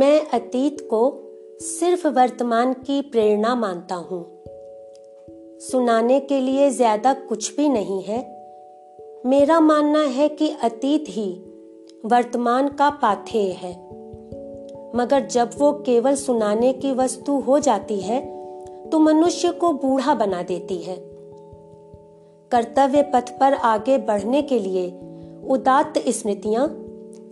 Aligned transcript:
मैं 0.00 0.26
अतीत 0.26 0.80
को 0.80 1.00
सिर्फ़ 1.60 2.06
वर्तमान 2.08 2.72
की 2.72 3.00
प्रेरणा 3.02 3.54
मानता 3.54 3.94
हूँ। 3.94 4.20
सुनाने 5.60 6.20
के 6.20 6.40
लिए 6.40 6.70
ज़्यादा 6.70 7.12
कुछ 7.12 7.56
भी 7.56 7.68
नहीं 7.68 8.02
है। 8.02 8.18
मेरा 9.26 9.60
मानना 9.60 10.02
है 10.02 10.28
कि 10.28 10.48
अतीत 10.62 11.04
ही 11.08 11.44
वर्तमान 12.04 12.68
का 12.68 12.90
पाथेय 12.90 13.50
है। 13.52 13.72
मगर 14.96 15.26
जब 15.26 15.50
वो 15.58 15.72
केवल 15.72 16.14
सुनाने 16.14 16.72
की 16.72 16.92
वस्तु 16.92 17.38
हो 17.40 17.58
जाती 17.58 18.00
है 18.00 18.20
तो 18.90 18.98
मनुष्य 18.98 19.50
को 19.50 19.72
बूढ़ा 19.72 20.14
बना 20.14 20.42
देती 20.42 20.78
है। 20.78 20.96
कर्तव्य 22.50 23.02
पथ 23.02 23.38
पर 23.38 23.54
आगे 23.54 23.98
बढ़ने 23.98 24.42
के 24.42 24.58
लिए 24.58 24.88
उदात्त 25.48 26.02
स्मृतियाँ 26.08 26.66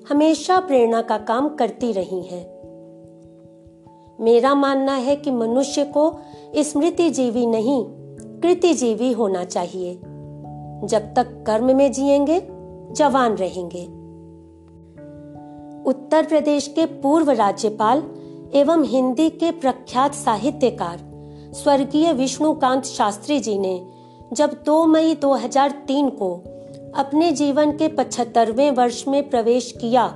हमेशा 0.08 0.60
प्रेरणा 0.60 1.02
का 1.02 1.18
काम 1.18 1.48
करती 1.48 1.92
रही 1.92 2.22
हैं। 2.22 2.57
मेरा 4.20 4.54
मानना 4.54 4.94
है 4.94 5.16
कि 5.16 5.30
मनुष्य 5.30 5.84
को 5.84 6.18
स्मृति 6.56 7.10
जीवी 7.10 7.46
नहीं 7.46 7.84
कृति 8.40 8.74
जीवी 8.74 9.12
होना 9.12 9.44
चाहिए। 9.44 9.94
जब 10.84 11.14
तक 11.16 11.44
कर्म 11.46 11.76
में 11.76 11.92
जिएँगे, 11.92 12.48
जवान 12.92 13.34
रहेंगे। 13.34 13.84
उत्तर 15.90 16.26
प्रदेश 16.26 16.68
के 16.68 16.86
पूर्व 16.86 17.30
राज्यपाल 17.30 18.02
एवं 18.54 18.84
हिंदी 18.84 19.30
के 19.30 19.50
प्रख्यात 19.50 20.14
साहित्यकार 20.14 21.08
स्वर्गीय 21.54 22.12
विष्णुकांत 22.12 22.84
शास्त्री 22.84 23.40
जी 23.40 23.58
ने 23.58 23.86
जब 24.32 24.62
2 24.64 24.86
मई 24.86 25.14
2003 25.14 26.10
को 26.10 26.34
अपने 26.96 27.32
जीवन 27.32 27.72
के 27.72 27.88
पचहत्तरवें 27.88 28.70
वर्ष 28.70 29.08
में 29.08 29.30
प्रवेश 29.30 29.74
किया, 29.80 30.06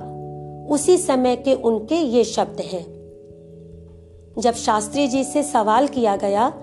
उसी 0.69 0.97
समय 0.97 1.35
के 1.35 1.53
उनके 1.53 1.95
ये 1.95 2.23
शब्द 2.23 2.59
हैं। 2.59 2.92
जब 4.37 4.53
शास्त्री 4.53 5.07
जी 5.07 5.23
से 5.23 5.43
सवाल 5.43 5.87
किया 5.87 6.15
गया 6.15 6.53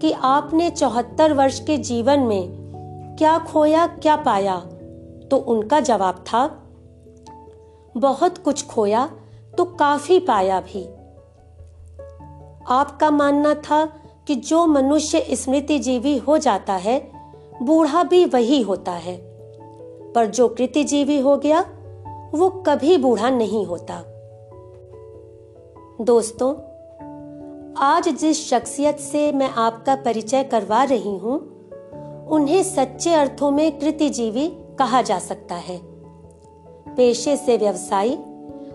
कि 0.00 0.12
आपने 0.12 0.70
चौहत्तर 0.70 1.32
वर्ष 1.32 1.60
के 1.60 1.76
जीवन 1.78 2.20
में 2.20 3.16
क्या 3.18 3.38
खोया, 3.38 3.86
क्या 3.86 4.16
पाया 4.16 4.56
तो 5.30 5.36
उनका 5.36 5.80
जवाब 5.80 6.14
था, 6.14 6.46
बहुत 7.96 8.38
कुछ 8.38 8.66
खोया 8.66 9.10
तो 9.58 9.64
काफ़ी 9.64 10.18
पाया 10.18 10.60
भी। 10.60 10.84
आपका 12.68 13.10
मानना 13.10 13.54
था 13.54 13.84
कि 14.26 14.34
जो 14.34 14.66
मनुष्य 14.66 15.26
स्मृति 15.30 15.78
जीवी 15.78 16.18
हो 16.18 16.38
जाता 16.38 16.72
है, 16.72 17.10
बूढ़ा 17.62 18.02
भी 18.04 18.24
वही 18.24 18.62
होता 18.62 18.92
है। 18.92 19.16
पर 20.12 20.26
जो 20.26 20.48
कृति 20.48 20.84
जीवी 20.84 21.20
हो 21.20 21.36
गया, 21.36 21.60
वो 22.34 22.48
कभी 22.66 22.96
बूढ़ा 22.96 23.30
नहीं 23.30 23.66
होता। 23.66 24.02
दोस्तों 26.04 26.69
आज 27.82 28.08
जिस 28.08 28.50
शख्सियत 28.50 28.98
से 28.98 29.32
मैं 29.32 29.50
आपका 29.50 29.94
परिचय 29.94 30.42
करवा 30.42 30.82
रही 30.84 31.16
हूँ, 31.16 31.38
उन्हें 32.26 32.62
सच्चे 32.62 33.14
अर्थों 33.14 33.50
में 33.50 33.78
कृतिजीवी 33.78 34.48
कहा 34.78 35.02
जा 35.02 35.18
सकता 35.18 35.54
है। 35.54 35.80
पेशे 36.96 37.36
से 37.36 37.56
व्यवसायी 37.56 38.14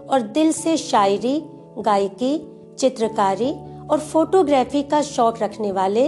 और 0.10 0.22
दिल 0.22 0.52
से 0.52 0.78
शायरी, 0.78 1.42
गायकी, 1.80 2.38
चित्रकारी 2.80 3.52
और 3.88 4.00
फोटोग्राफी 4.00 4.84
का 4.84 5.02
शौक 5.02 5.42
रखने 5.42 5.72
वाले 5.72 6.08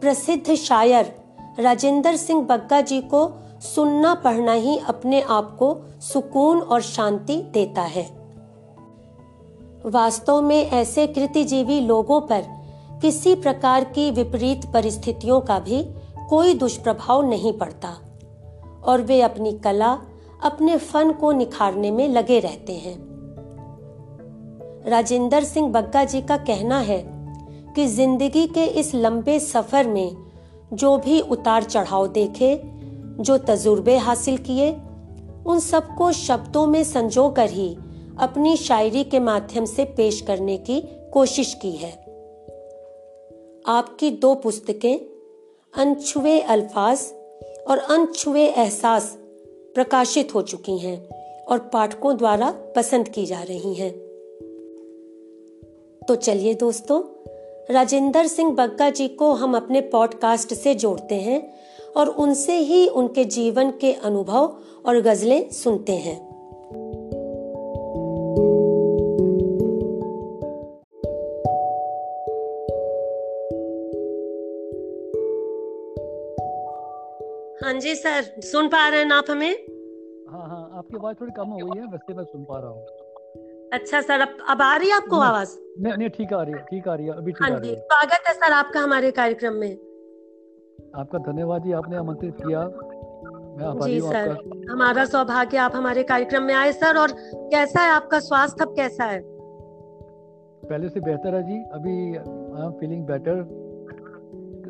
प्रसिद्ध 0.00 0.54
शायर 0.54 1.14
राजेंद्र 1.60 2.16
सिंह 2.16 2.42
बग्गा 2.42 2.80
जी 2.80 3.00
को 3.00 3.28
सुनना 3.74 4.14
पढ़ना 4.14 4.52
ही 4.52 4.78
अपने 4.78 5.20
आप 5.20 5.56
को 5.58 5.76
सुकून 6.00 6.60
और 6.60 6.82
शांति 6.82 7.36
देता 7.36 7.82
है। 7.82 8.15
वास्तव 9.86 10.40
में 10.42 10.70
ऐसे 10.70 11.06
कृतिजीवी 11.06 11.80
लोगों 11.80 12.20
पर 12.20 12.44
किसी 13.02 13.34
प्रकार 13.34 13.84
की 13.84 14.10
विपरीत 14.10 14.72
परिस्थितियों 14.72 15.40
का 15.40 15.58
भी 15.58 15.82
कोई 16.28 16.54
दुष्प्रभाव 16.54 17.28
नहीं 17.28 17.52
पड़ता। 17.52 17.96
और 18.84 19.02
वे 19.02 19.20
अपनी 19.22 19.52
कला, 19.52 19.98
अपने 20.44 20.76
फन 20.76 21.12
को 21.12 21.32
निखारने 21.32 21.90
में 21.90 22.08
लगे 22.08 22.40
रहते 22.40 22.72
हैं। 22.72 22.96
राजेंद्र 24.86 25.44
सिंह 25.44 25.68
बग्गा 25.68 26.04
जी 26.04 26.22
का 26.22 26.36
कहना 26.36 26.78
है 26.78 27.04
कि 27.76 27.86
ज़िंदगी 27.86 28.46
के 28.46 28.64
इस 28.64 28.94
लंबे 28.94 29.40
सफ़र 29.40 29.86
में 29.86 30.16
जो 30.72 30.98
भी 30.98 31.20
उतार 31.20 31.62
चढ़ाव 31.62 32.06
देखे, 32.06 32.62
जो 33.20 33.38
तजुर्बे 33.38 33.96
हासिल 33.96 34.36
किए, 34.36 34.70
उन 35.46 35.58
सबको 35.58 36.12
शब्दों 36.12 36.66
में 36.66 36.84
संजो 36.84 37.28
कर 37.30 37.50
ही 37.50 37.76
अपनी 38.18 38.56
शायरी 38.56 39.04
के 39.04 39.20
माध्यम 39.20 39.64
से 39.64 39.84
पेश 39.84 40.20
करने 40.20 40.56
की 40.56 40.82
कोशिश 41.12 41.54
की 41.54 41.70
है। 41.70 41.90
आपकी 43.66 44.10
दो 44.10 44.34
पुस्तकें, 44.34 44.96
अनछुए 45.76 46.40
अल्फाज 46.40 47.12
और 47.68 47.78
अनछुए 47.78 48.40
एहसास 48.40 49.18
प्रकाशित 49.74 50.34
हो 50.34 50.42
चुकी 50.42 50.78
हैं 50.78 51.08
और 51.44 51.58
पाठकों 51.58 52.16
द्वारा 52.16 52.50
पसंद 52.76 53.08
की 53.08 53.26
जा 53.26 53.42
रही 53.42 53.74
हैं। 53.74 53.92
तो 56.08 56.14
चलिए 56.14 56.54
दोस्तों, 56.54 57.02
राजेंद्र 57.74 58.26
सिंह 58.26 58.52
बग्गा 58.52 58.90
जी 58.90 59.08
को 59.08 59.32
हम 59.32 59.56
अपने 59.56 59.80
पॉडकास्ट 59.80 60.54
से 60.54 60.74
जोड़ते 60.74 61.14
हैं 61.14 61.54
और 61.96 62.08
उनसे 62.08 62.56
ही 62.56 62.88
उनके 62.88 63.24
जीवन 63.24 63.70
के 63.70 63.92
अनुभव 63.92 64.58
और 64.86 65.00
गजलें 65.00 65.50
सुनते 65.50 65.92
हैं। 65.92 66.25
हाँ 77.66 77.72
जी 77.74 77.94
सर। 77.94 78.22
सुन 78.40 78.68
पा 78.68 78.88
रहे 78.88 79.02
हैं 79.02 79.12
आप 79.12 79.30
हमें? 79.30 79.52
हाँ 80.30 80.48
हाँ 80.48 80.78
आपकी 80.78 80.96
आवाज़ 80.96 81.16
थोड़ी 81.20 81.32
कम 81.36 81.48
हो 81.50 81.56
गई 81.56 81.80
है 81.80 81.86
वैसे 81.86 82.14
मैं 82.14 82.24
सुन 82.24 82.44
पा 82.44 82.58
रहा 82.58 82.70
हूँ। 82.70 83.70
अच्छा 83.72 84.00
सर 84.00 84.20
अब 84.20 84.36
अब 84.48 84.62
आ 84.62 84.76
रही 84.76 84.88
है 84.88 84.94
आपको 84.96 85.20
आवाज़? 85.20 85.56
नहीं 85.78 85.96
नहीं 85.96 86.08
ठीक 86.08 86.32
आ 86.32 86.42
रही 86.42 86.54
है 86.54 86.60
ठीक 86.60 86.88
आ 86.88 86.94
रही 86.94 87.06
है 87.06 87.12
अभी 87.12 87.32
ठीक 87.32 87.42
हाँ 87.42 87.50
आ 87.50 87.58
रही 87.58 87.70
जी 87.70 87.76
स्वागत 87.76 88.28
है 88.28 88.34
सर 88.34 88.52
आपका 88.52 88.80
हमारे 88.80 89.10
कार्यक्रम 89.10 89.54
में। 89.54 89.72
आपका 90.96 91.18
धन्यवाद 91.32 91.62
जी 91.62 91.72
आपने 91.72 91.96
आमंत्रित 91.96 92.34
किया। 92.36 92.60
मैं 92.60 93.80
जी 93.80 94.00
सर 94.00 94.30
आपका। 94.30 94.72
हमारा 94.72 95.04
सौभाग्य 95.04 95.56
आप 95.58 95.76
हमारे 95.76 96.02
कार्यक्रम 96.02 96.42
में 96.42 96.54
आए 96.54 96.72
सर 96.72 96.96
और 96.96 97.12
कैसा 97.34 97.82
है 97.82 97.90
आपका 97.90 98.20
स्वास्थ्य 98.20 98.64
अब 98.64 98.76
कैसा 98.76 99.04
है? 99.04 99.20
पहले 100.68 100.88
से 100.88 101.00
बेहतर 101.00 101.34
है 101.34 101.42
जी 101.42 101.62
अभी 101.72 102.16
आई 102.16 102.66
एम 102.66 102.72
फीलिंग 102.80 103.06
बेटर। 103.06 103.65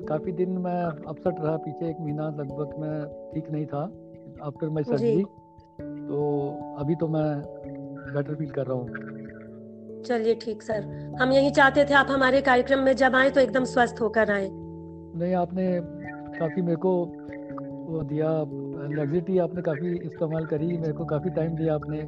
काफ़ी 0.08 0.32
दिन 0.32 0.50
मैं 0.58 0.82
अपसेट 1.08 1.40
रहा 1.40 1.56
पीछे 1.56 1.88
एक 1.90 2.00
महीना 2.00 2.28
लगभग 2.30 2.74
मैं 2.80 2.94
ठीक 3.34 3.50
नहीं 3.50 3.66
था 3.66 3.82
आफ्टर 4.46 4.68
माई 4.68 4.84
सर्जरी 4.84 5.24
तो 6.08 6.18
अभी 6.78 6.94
तो 6.94 7.08
मैं 7.08 7.28
बेटर 8.14 8.34
फील 8.34 8.50
कर 8.50 8.66
रहा 8.66 8.76
हूँ। 8.76 10.02
चलिए 10.02 10.34
ठीक 10.34 10.62
सर 10.62 10.82
हम 11.20 11.32
यही 11.32 11.50
चाहते 11.50 11.84
थे 11.84 11.94
आप 11.94 12.10
हमारे 12.10 12.40
कार्यक्रम 12.40 12.82
में 12.82 12.92
जब 12.96 13.16
आए 13.16 13.30
तो 13.30 13.40
एकदम 13.40 13.64
स्वस्थ 13.64 14.00
होकर 14.00 14.30
आए। 14.30 14.48
नहीं 14.50 15.34
आपने 15.34 15.66
काफ़ी 16.38 16.62
मेरे 16.62 16.76
को 16.76 16.92
वो 17.86 18.02
दिया 18.02 18.30
लग्जरिटी 18.92 19.38
आपने 19.38 19.62
काफ़ी 19.62 19.94
इस्तेमाल 19.96 20.46
करी 20.46 20.66
मेरे 20.66 20.92
को 20.92 21.04
काफ़ी 21.04 21.30
टाइम 21.30 21.56
दिया 21.56 21.74
आपने 21.74 22.02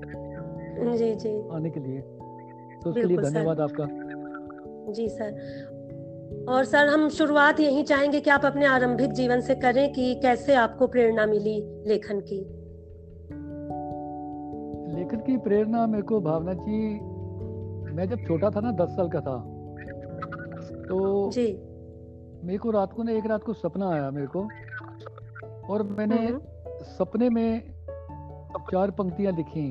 जी 0.96 1.14
जी। 1.14 1.30
आने 1.52 1.70
के 1.70 1.80
लिए। 1.80 2.00
तो 2.82 2.90
उसके 2.90 3.02
लिए 3.02 3.16
धन्यवाद 3.16 3.60
आपका। 3.60 3.86
जी 4.92 5.08
सर 5.08 5.30
और 6.48 6.64
सर 6.64 6.86
हम 6.86 7.08
शुरुआत 7.08 7.60
यही 7.60 7.82
चाहेंगे 7.82 8.20
कि 8.20 8.30
आप 8.30 8.44
अपने 8.44 8.66
आरंभिक 8.66 9.12
जीवन 9.12 9.40
से 9.40 9.54
करें 9.54 9.92
कि 9.92 10.14
कैसे 10.14 10.54
आपको 10.54 10.86
प्रेरणा 10.86 11.26
मिली 11.26 11.84
लेखन 11.86 12.20
की। 12.20 12.40
लेखन 14.98 15.16
की 15.16 15.36
प्रेरणा 15.36 15.86
मेरे 15.86 16.02
को 16.02 16.20
भावना 16.20 16.52
जी 16.52 17.00
मैं 17.94 18.08
जब 18.08 18.24
छोटा 18.26 18.50
था 18.50 18.60
ना 18.60 18.70
दस 18.70 18.88
साल 18.88 19.08
का 19.08 19.20
था 19.20 19.38
तो 20.88 21.30
जी। 21.30 21.46
मेरे 22.44 22.58
को 22.58 22.70
रात 22.70 22.92
को 22.92 23.02
ना 23.02 23.12
एक 23.12 23.26
रात 23.26 23.42
को 23.42 23.52
सपना 23.52 23.90
आया 23.90 24.10
मेरे 24.10 24.26
को 24.26 24.48
और 25.72 25.82
मैंने 25.82 26.26
हम्म, 26.26 26.40
सपने 26.82 27.28
में 27.30 27.74
चार 28.70 28.90
पंक्तियाँ 28.90 29.32
लिखी। 29.32 29.70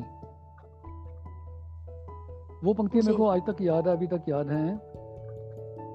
वो 2.64 2.74
पंक्तियाँ 2.74 3.06
मेरे 3.06 3.18
को 3.18 3.28
आज 3.28 3.42
तक 3.42 3.56
याद 3.62 3.88
है 3.88 3.94
अभी 3.94 4.08
तक 4.08 4.22
याद 4.30 4.50
हैं। 4.50 4.87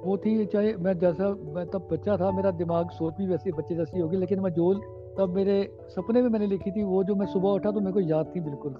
वो 0.05 0.17
थी 0.17 0.47
चाहे 0.47 0.75
मैं 0.77 0.99
जैसा 0.99 1.29
मैं 1.29 1.67
तब 1.67 1.89
बच्चा 1.93 2.17
था 2.17 2.31
मेरा 2.31 2.51
दिमाग 2.51 2.91
सोच 2.91 3.15
भी 3.15 3.27
वैसे 3.27 3.53
बच्चे 3.53 3.75
जैसी 3.75 4.01
होगी 4.01 4.17
लेकिन 4.17 4.41
मैं 4.41 4.51
जो 4.53 4.75
तब 5.19 5.33
मेरे 5.37 5.77
सपने 5.89 6.23
में 6.23 6.29
मैंने 6.29 6.47
लिखी 6.47 6.71
थी 6.71 6.83
वो 6.83 7.05
जो 7.05 7.15
मैं 7.15 7.27
सुबह 7.27 7.49
उठा 7.49 7.71
तो 7.71 7.81
मेरे 7.81 7.93
को 7.93 8.01
याद 8.01 8.33
थी 8.37 8.41
बिल्कुल। 8.41 8.73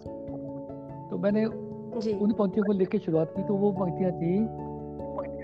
तो 1.11 1.19
मैंने 1.19 1.45
उन 1.45 2.33
पंक्तियों 2.33 2.67
को 2.67 2.73
लिख 2.73 2.89
के 2.89 2.99
शुरुआत 2.99 3.35
की 3.37 3.43
तो 3.43 3.55
वो 3.55 3.73
पंक्तियाँ 3.73 4.13
थी 4.13 4.49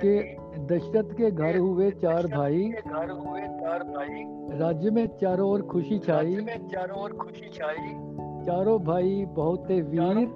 कि 0.00 0.36
दशरथ 0.58 1.14
के 1.14 1.30
घर 1.30 1.58
हुए 1.58 1.90
चार 1.90 2.26
भाई 2.26 2.68
घर 2.68 3.10
हुए 3.10 3.40
चार 3.40 3.82
भाई 3.82 4.24
राज्य 4.58 4.90
में 4.90 5.06
चारों 5.06 5.50
ओर 5.50 5.62
खुशी 5.62 5.98
छाई 5.98 6.36
चारों 6.72 7.02
ओर 7.02 7.12
खुशी 7.12 7.50
छाई 7.52 7.94
चारों 8.46 8.78
भाई 8.82 9.24
बहुत 9.24 9.70
थे 9.70 9.80
वीर 9.82 10.26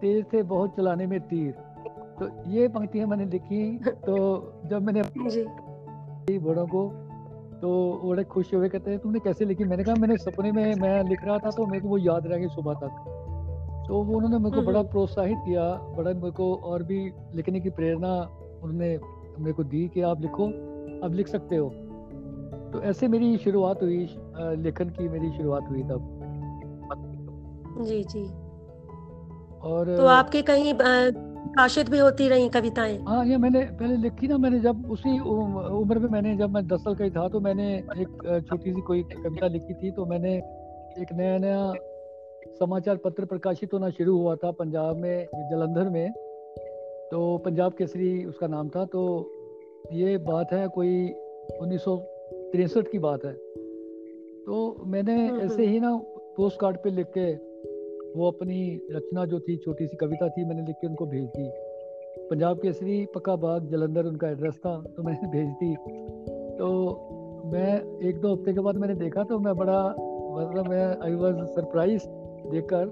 तेज 0.00 0.24
थे 0.32 0.42
बहुत 0.42 0.76
चलाने 0.76 1.06
में 1.06 1.20
तीर। 1.20 1.69
तो 2.20 2.50
ये 2.50 2.68
पंक्तियाँ 2.68 3.06
मैंने 3.06 3.24
लिखी 3.24 3.78
तो 3.78 4.16
जब 4.66 4.82
मैंने 4.82 5.02
बड़ों 6.38 6.66
को 6.66 6.88
तो 7.62 8.00
बड़े 8.04 8.24
खुश 8.24 8.54
हुए 8.54 8.68
कहते 8.68 8.90
हैं 8.90 9.00
तुमने 9.00 9.18
कैसे 9.18 9.44
लिखी? 9.44 9.64
मैंने 9.64 9.84
कहा 9.84 9.94
मैंने 9.94 10.16
सपने 10.16 10.52
में 10.52 10.74
मैं 10.74 11.04
लिख 11.04 11.24
रहा 11.24 11.38
था 11.38 11.50
तो 11.50 11.66
मेरे 11.66 11.80
को 11.80 11.88
वो 11.88 11.98
याद 11.98 12.26
रह 12.26 12.36
गई 12.36 12.46
सुबह 12.46 12.74
तक। 12.74 13.86
तो 13.88 14.02
वो 14.02 14.14
उन्होंने 14.14 14.38
मेरे 14.38 14.56
को 14.56 14.62
बड़ा 14.62 14.80
हम्म। 14.80 14.88
प्रोत्साहित 14.88 15.38
किया 15.38 15.74
बड़ा 15.74 16.10
मेरे 16.10 16.30
को 16.30 16.54
और 16.54 16.82
भी 16.82 17.12
लिखने 17.34 17.60
की 17.60 17.70
प्रेरणा 17.70 18.14
उन्होंने 18.62 18.98
मेरे 19.38 19.52
को 19.52 19.64
दी 19.64 19.88
कि 19.88 20.00
आप 20.00 20.20
लिखो 20.20 20.46
अब 21.06 21.12
लिख 21.14 21.28
सकते 21.28 21.56
हो। 21.56 21.68
तो 22.72 22.82
ऐसे 22.82 23.08
मेरी 23.08 23.36
शुरुआत 23.36 23.82
हुई 23.82 24.08
लेखन 24.36 24.88
की 24.88 25.08
मेरी 25.08 25.30
शुरुआत 25.30 25.68
हुई 25.70 25.82
तब। 25.82 26.16
जी 27.80 28.04
जी। 28.04 28.24
और 29.60 29.96
तो 29.96 30.06
आपके 30.06 30.42
कहीं 30.42 30.74
प्रकाशित 31.40 31.88
भी 31.90 31.98
होती 31.98 32.28
रही 32.28 32.48
कविताएँ। 32.48 32.98
हाँ 33.08 33.24
ये 33.26 33.36
मैंने 33.36 33.60
पहले 33.78 33.96
लिखी 33.96 34.28
ना 34.28 34.36
मैंने 34.38 34.60
जब 34.60 34.90
उसी 34.90 35.18
उम्र 35.20 35.98
में 35.98 36.08
मैंने 36.08 36.36
जब 36.36 36.50
मैं 36.50 36.66
दस 36.66 36.80
साल 36.80 36.94
का 36.94 37.04
ही 37.04 37.10
था 37.10 37.28
तो 37.28 37.40
मैंने 37.40 37.74
एक 37.74 38.44
छोटी 38.48 38.72
सी 38.72 38.80
कोई 38.80 39.02
कविता 39.02 39.46
लिखी 39.46 39.74
थी 39.74 39.90
तो 39.90 40.06
मैंने 40.06 40.34
एक 41.02 41.12
नया 41.12 41.38
नया 41.38 41.72
समाचार 42.60 42.96
पत्र 42.96 43.24
प्रकाशित 43.24 43.72
होना 43.72 43.90
शुरू 43.90 44.16
हुआ 44.18 44.34
था 44.36 44.50
पंजाब 44.50 44.96
में 44.96 45.26
जलंधर 45.50 45.88
में। 45.88 46.10
तो 47.10 47.36
पंजाब 47.44 47.72
केसरी 47.72 48.24
उसका 48.24 48.46
नाम 48.46 48.68
था 48.68 48.84
तो 48.84 49.02
ये 49.92 50.16
बात 50.18 50.52
है 50.52 50.66
कोई 50.68 51.08
उन्नीस 51.60 51.84
की 52.92 52.98
बात 52.98 53.24
है। 53.24 53.32
तो 53.32 54.84
मैंने 54.86 55.14
हम्म, 55.28 55.40
ऐसे 55.40 55.66
ही 55.66 55.80
ना 55.80 55.96
पोस्ट 56.36 56.60
कार्ड 56.60 56.76
पे 56.76 56.90
लिख 56.90 57.06
के 57.18 57.26
वो 58.16 58.30
अपनी 58.30 58.80
रचना 58.90 59.24
जो 59.24 59.40
थी 59.40 59.56
छोटी 59.56 59.86
सी 59.86 59.96
कविता 59.96 60.28
थी 60.28 60.44
मैंने 60.44 60.62
लिख 60.62 60.76
के 60.76 60.86
उनको 60.86 61.06
भेज 61.06 61.24
दी। 61.24 61.50
पंजाब 62.30 62.56
केसरी 62.56 63.06
पक्का 63.14 63.36
बाग 63.36 63.66
जलंधर 63.66 64.04
उनका 64.04 64.28
एड्रेस 64.28 64.54
था 64.54 64.80
तो 64.96 65.02
मैंने 65.02 65.28
भेज 65.34 65.48
दी। 65.48 65.74
तो 66.58 66.70
मैं 67.46 68.00
एक 68.08 68.20
दो 68.20 68.32
हफ़्ते 68.32 68.52
के 68.52 68.60
बाद 68.60 68.76
मैंने 68.76 68.94
देखा 68.94 69.24
तो 69.24 69.38
मैं 69.38 69.54
बड़ा 69.56 69.82
मतलब 70.36 70.68
मैं 70.68 70.96
आई 71.04 71.14
वॉज़ 71.14 71.46
सरप्राइज़ 71.46 72.02
देखकर 72.50 72.90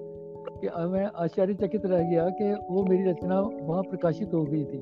कि 0.60 0.68
मैं 0.88 1.04
आश्चर्यचकित 1.16 1.86
रह 1.86 2.02
गया 2.02 2.28
कि 2.28 2.52
वो 2.70 2.84
मेरी 2.84 3.10
रचना 3.10 3.40
वहाँ 3.40 3.82
प्रकाशित 3.82 4.34
हो 4.34 4.42
गई 4.44 4.64
थी। 4.64 4.78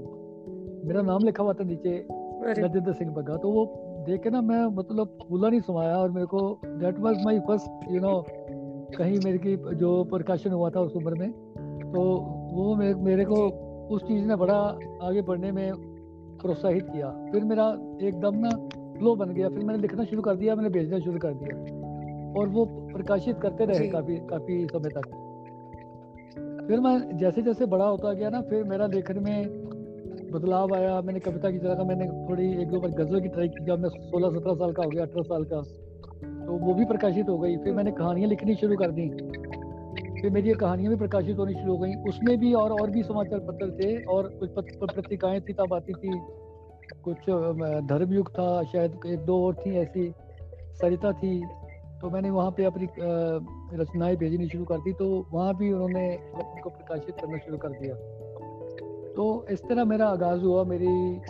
मेरा 0.89 1.03
नाम 1.03 1.25
लिखा 1.25 1.43
हुआ 1.43 1.53
था 1.53 1.65
नीचे 1.65 1.99
अरे। 1.99 2.63
गजेंद्र 2.63 2.93
सिंह 2.93 3.13
बग्गा 3.15 3.37
तो 3.37 3.51
वो 3.51 3.65
देख 4.07 4.23
के 4.23 4.31
ना 4.31 4.41
मैं 4.41 4.65
मतलब 4.67 5.19
फूला 5.29 5.49
नहीं 5.49 5.61
समाया 5.61 5.97
और 5.97 6.11
मेरे 6.11 6.27
को 6.27 6.61
that 6.67 6.99
was 6.99 7.25
my 7.25 7.39
first 7.39 7.93
you 7.93 8.01
know 8.01 8.25
कहीं 8.99 9.19
मेरे 9.25 9.39
की 9.39 9.57
जो 9.75 10.05
प्रकाशन 10.05 10.51
हुआ 10.51 10.71
था 10.71 10.81
उस 10.81 10.97
उम्र 10.97 11.15
में 11.15 11.31
तो 11.93 12.03
वो 12.55 12.75
मेरे, 12.77 12.95
मेरे 12.95 13.25
को 13.25 13.49
उस 13.91 14.03
चीज़ 14.03 14.27
ने 14.27 14.37
बड़ा 14.37 14.79
आगे 15.03 15.23
बढ़ने 15.23 15.53
में 15.53 15.73
प्रोत्साहित 16.43 16.87
किया। 16.87 17.11
फिर 17.33 17.45
मेरा 17.45 17.67
एकदम 18.03 18.33
ना 18.35 18.51
फ्लो 18.99 19.15
बन 19.15 19.31
गया। 19.31 19.49
फिर 19.49 19.59
मैंने 19.59 19.81
लिखना 19.81 20.05
शुरू 20.05 20.23
कर 20.23 20.37
दिया 20.37 20.55
मैंने 20.55 20.71
भेजना 20.71 20.99
शुरू 20.99 21.19
कर 21.19 21.33
दिया। 21.33 21.57
और 22.41 22.49
वो 22.49 22.65
प्रकाशित 22.65 23.39
करते 23.39 23.65
रहे 23.65 23.89
काफ़ी 23.89 24.17
काफ़ी 24.17 24.67
समय 24.67 24.89
तक। 24.89 25.07
फिर 26.69 26.81
मैं 26.81 27.17
जैसे 27.17 27.43
जैसे 27.43 27.67
बड़ा 27.67 27.85
होता 27.85 28.13
गया 28.13 28.31
ना 28.31 28.41
फिर 28.41 28.65
मेरा 28.65 28.87
लेखन 28.87 29.23
में 29.23 29.49
बदलाव 30.33 30.75
आया। 30.75 31.01
मैंने 31.01 31.21
कविता 31.21 31.51
की 31.51 31.59
जगह 31.59 31.85
मैंने 31.85 32.07
थोड़ी 32.31 32.63
एक 32.63 32.69
दो 32.69 32.81
बार 32.81 32.91
गज़ल 32.91 33.21
की 33.21 33.29
ट्राई 33.29 33.49
की 33.49 33.65
जब 33.65 33.79
मैं 33.79 33.89
सोलह 33.89 34.39
सत्रह 34.39 34.55
साल 34.55 34.73
का 34.73 34.83
हो 34.83 34.91
गया 34.91 35.03
अठारह 35.03 35.23
साल 35.23 35.45
का। 35.45 35.63
तो 36.47 36.53
वो 36.53 36.75
भी 36.75 36.85
प्रकाशित 36.85 37.29
हो 37.29 37.39
गई। 37.39 37.57
फिर 37.57 37.73
मैंने 37.75 37.91
कहानियाँ 37.91 38.29
लिखनी 38.29 38.55
शुरू 38.55 38.77
कर 38.77 38.91
दी। 38.91 39.09
फिर 40.21 40.31
मेरी 40.31 40.49
ये 40.49 40.55
कहानियाँ 40.55 40.91
भी 40.91 40.97
प्रकाशित 40.97 41.39
होनी 41.39 41.55
शुरू 41.55 41.73
हो 41.73 41.79
गई। 41.79 41.95
उसमें 41.95 42.39
भी 42.39 42.53
और 42.55 42.73
और 42.73 42.91
भी 42.91 43.03
समाचार 43.03 43.41
पत्र 43.41 43.71
थे 43.71 44.03
और 44.05 44.29
कुछ 44.29 44.51
पत्रिकाएँ 44.97 45.41
थी 45.41 45.53
तब 45.53 45.75
आती 45.75 45.93
थी। 45.93 46.21
कुछ 47.05 47.17
धर्मयुग 47.87 48.31
था, 48.31 48.63
शायद 48.65 48.99
एक 49.07 49.19
दो 49.19 49.47
और 49.47 49.55
थी 49.55 49.77
ऐसी। 49.77 50.13
सरिता 50.73 51.13
थी। 51.13 51.45
तो 52.01 52.11
मैंने 52.11 52.31
वहाँ 52.31 52.51
पे 52.51 52.65
अपनी 52.65 52.89
रचनाएँ 53.77 54.17
भेजनी 54.17 54.49
शुरू 54.49 54.65
कर 54.65 54.79
दी। 54.79 54.93
तो 54.93 55.27
वहाँ 55.33 55.57
भी 55.57 55.73
उन्होंने 55.73 56.17
उनको 56.35 56.71
प्रकाशित 56.71 57.15
करना 57.15 57.39
शुरू 57.39 57.59
कर 57.59 57.69
दिया। 57.69 57.95
तो 59.17 59.47
इस 59.51 59.63
तरह 59.63 59.85
मेरा 59.85 60.09
आगाज़ 60.09 60.41
हुआ। 60.41 60.65
मेरी, 60.65 61.21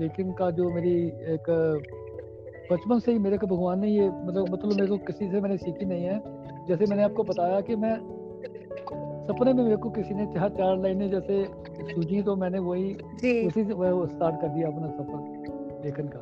लेखन 0.00 0.32
का 0.32 0.50
जो 0.50 0.70
मेरी 0.70 0.96
एक 1.06 1.46
बचपन 2.70 2.98
से 2.98 3.12
ही 3.12 3.18
मेरे 3.18 3.38
को 3.38 3.46
भगवान 3.46 3.80
ने 3.80 3.88
ये 3.88 4.08
मतलब 4.08 4.52
मतलब 4.52 4.72
मेरे 4.72 4.86
को 4.86 4.96
किसी 4.96 5.30
से 5.30 5.40
मैंने 5.40 5.56
सीखी 5.56 5.84
नहीं 5.84 6.04
है। 6.04 6.22
जैसे 6.68 6.86
मैंने 6.86 7.02
आपको 7.02 7.22
बताया 7.22 7.60
कि 7.60 7.76
मैं 7.76 7.96
सपने 9.24 9.52
में 9.52 9.62
मेरे 9.64 9.76
को 9.76 9.90
किसी 9.90 10.14
ने 10.14 10.26
चार 10.26 10.48
चार 10.48 10.78
लाइनें 10.78 11.10
जैसे 11.10 11.44
सूझी 11.94 12.22
तो 12.22 12.36
मैंने 12.36 12.58
वही 12.58 12.94
उसी 13.46 13.64
से 13.64 13.72
वो 13.72 14.06
स्टार्ट 14.06 14.40
कर 14.40 14.48
दिया 14.48 14.68
अपना 14.68 14.88
सफ़र 14.88 15.82
लेखन 15.84 16.08
का। 16.14 16.20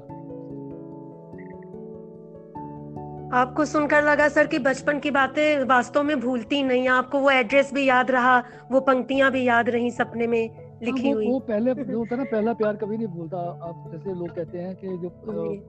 आपको 3.39 3.65
सुनकर 3.65 4.03
लगा 4.03 4.29
सर 4.29 4.47
कि 4.47 4.59
बचपन 4.59 4.99
की 4.99 5.11
बातें 5.11 5.65
वास्तव 5.65 6.03
में 6.03 6.21
भूलती 6.21 6.63
नहीं 6.63 6.89
आपको 6.89 7.19
वो 7.19 7.31
एड्रेस 7.31 7.73
भी 7.75 7.85
याद 7.89 8.11
रहा 8.11 8.39
वो 8.71 8.81
पंक्तियाँ 8.81 9.31
भी 9.31 9.45
याद 9.45 9.69
रही 9.71 9.91
सपने 9.91 10.27
में। 10.27 10.62
लिखी 10.83 11.03
हाँ, 11.03 11.11
वो, 11.11 11.15
हुई। 11.15 11.27
वो 11.27 11.39
पहले 11.39 11.75
जो 11.85 11.99
होता 11.99 12.15
है 12.15 12.23
ना 12.23 12.25
पहला 12.25 12.53
प्यार 12.53 12.77
कभी 12.77 12.97
नहीं 12.97 13.07
भूलता। 13.07 13.39
आप 13.39 13.91
जैसे 13.93 14.15
लोग 14.15 14.35
कहते 14.35 14.59
हैं 14.59 14.75
कि 14.77 14.97
जो 14.99 15.09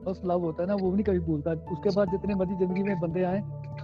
फ़र्स्ट 0.06 0.26
लव 0.26 0.40
होता 0.40 0.64
है 0.64 0.70
ना 0.70 0.76
वो 0.76 0.92
भी 0.92 0.94
नहीं 0.94 1.04
कभी 1.04 1.20
भूलता। 1.20 1.52
उसके 1.52 1.96
बाद 1.96 2.12
जितने 2.12 2.36
मर्ज़ी 2.36 2.56
ज़िंदगी 2.56 2.84
में 2.84 3.00
बंदे 3.00 3.24
आए 3.24 3.42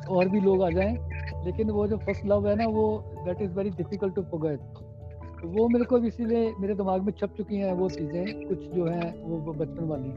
और 0.09 0.29
भी 0.29 0.39
लोग 0.39 0.63
आ 0.63 0.69
जाएँ 0.69 0.97
लेकिन 1.45 1.71
वो 1.71 1.87
जो 1.87 1.97
फ़र्स्ट 1.97 2.25
लव 2.25 2.47
है 2.47 2.55
ना 2.55 2.65
वो 2.67 2.85
that 3.25 3.41
is 3.41 3.51
very 3.51 3.69
difficult 3.69 4.15
to 4.15 4.21
forget 4.21 4.59
वो 5.45 5.67
मेरे 5.69 5.85
को 5.85 5.97
इसीलिए 5.97 6.53
मेरे 6.59 6.75
दिमाग 6.75 7.01
में 7.01 7.11
छप 7.11 7.33
चुकी 7.37 7.55
हैं 7.55 7.73
वो 7.73 7.89
चीज़ें 7.89 8.47
कुछ 8.47 8.59
जो 8.59 8.85
हैं 8.85 9.23
वो 9.23 9.53
बचपन 9.53 9.83
वाली। 9.83 10.13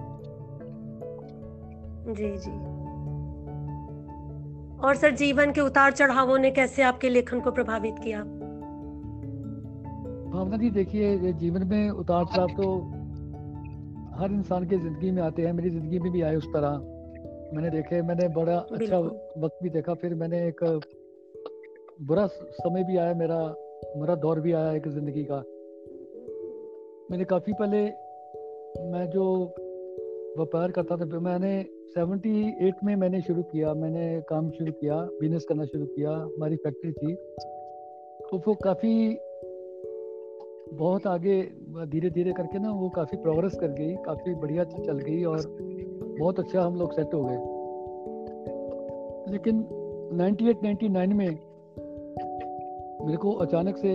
जी 2.14 2.36
जी। 2.36 2.50
और 4.82 4.96
सर 4.96 5.10
जीवन 5.10 5.52
के 5.52 5.60
उतार 5.60 5.92
चढ़ावों 5.92 6.38
ने 6.38 6.50
कैसे 6.50 6.82
आपके 6.82 7.08
लेखन 7.08 7.40
को 7.40 7.50
प्रभावित 7.50 7.94
किया? 8.04 8.24
भावना 10.42 10.56
जी 10.58 10.68
देखिए 10.70 11.32
जीवन 11.32 11.66
में 11.68 11.90
उतार 11.92 12.24
चढ़ाव 12.26 12.48
तो 12.56 12.64
हर 14.20 14.32
इंसान 14.32 14.64
की 14.68 14.76
ज़िंदगी 14.76 15.10
में 15.10 15.22
आते 15.22 15.42
हैं 15.42 15.52
मेरी 15.52 15.70
ज़िंदगी 15.70 15.98
में 15.98 16.10
भी 16.12 16.22
आए 16.22 16.36
उस 16.36 16.46
तरह। 16.46 16.72
मैंने 17.54 17.70
देखे 17.70 18.00
मैंने 18.02 18.26
बड़ा 18.34 18.56
अच्छा 18.72 18.98
वक्त 18.98 19.62
भी 19.62 19.70
देखा 19.70 19.94
फिर 19.94 20.14
मैंने 20.14 20.38
एक 20.48 20.64
बुरा 22.08 22.26
समय 22.58 22.84
भी 22.84 22.96
आया 22.96 23.14
मेरा 23.14 23.38
बुरा 23.96 24.14
दौर 24.18 24.40
भी 24.40 24.52
आया 24.52 24.72
एक 24.72 24.88
ज़िंदगी 24.88 25.24
का। 25.30 25.40
मैंने 27.10 27.24
काफ़ी 27.30 27.52
पहले 27.52 27.84
मैं 28.90 29.06
जो 29.10 29.24
व्यापार 30.36 30.70
करता 30.70 30.96
था 30.96 31.18
मैंने 31.22 31.56
78 31.96 32.84
में 32.84 32.94
मैंने 32.96 33.20
शुरू 33.22 33.42
किया 33.48 33.74
मैंने 33.80 34.06
काम 34.28 34.50
शुरू 34.50 34.72
किया 34.72 35.02
बिज़नेस 35.20 35.44
करना 35.48 35.64
शुरू 35.64 35.86
किया 35.86 36.10
हमारी 36.10 36.56
फैक्ट्री 36.64 36.92
थी। 36.92 37.14
तो 38.22 38.42
वो 38.46 38.54
काफ़ी 38.64 38.94
बहुत 40.72 41.06
आगे 41.06 41.40
धीरे 41.86 42.10
धीरे 42.10 42.32
करके 42.32 42.58
ना 42.58 42.70
वो 42.72 42.88
काफ़ी 42.88 43.16
प्रोग्रेस 43.18 43.54
कर 43.54 43.68
गई, 43.68 43.94
काफ़ी 43.96 44.34
बढ़िया 44.34 44.64
चल 44.64 44.98
गई 44.98 45.24
और 45.24 45.40
बहुत 46.20 46.38
अच्छा 46.40 46.62
हम 46.62 46.76
लोग 46.76 46.92
सेट 46.92 47.14
हो 47.14 47.22
गए। 47.24 47.36
लेकिन 49.32 49.62
98 50.12 50.62
99 50.62 51.12
में 51.12 51.28
मेरे 53.06 53.16
को 53.16 53.32
अचानक 53.32 53.76
से 53.76 53.94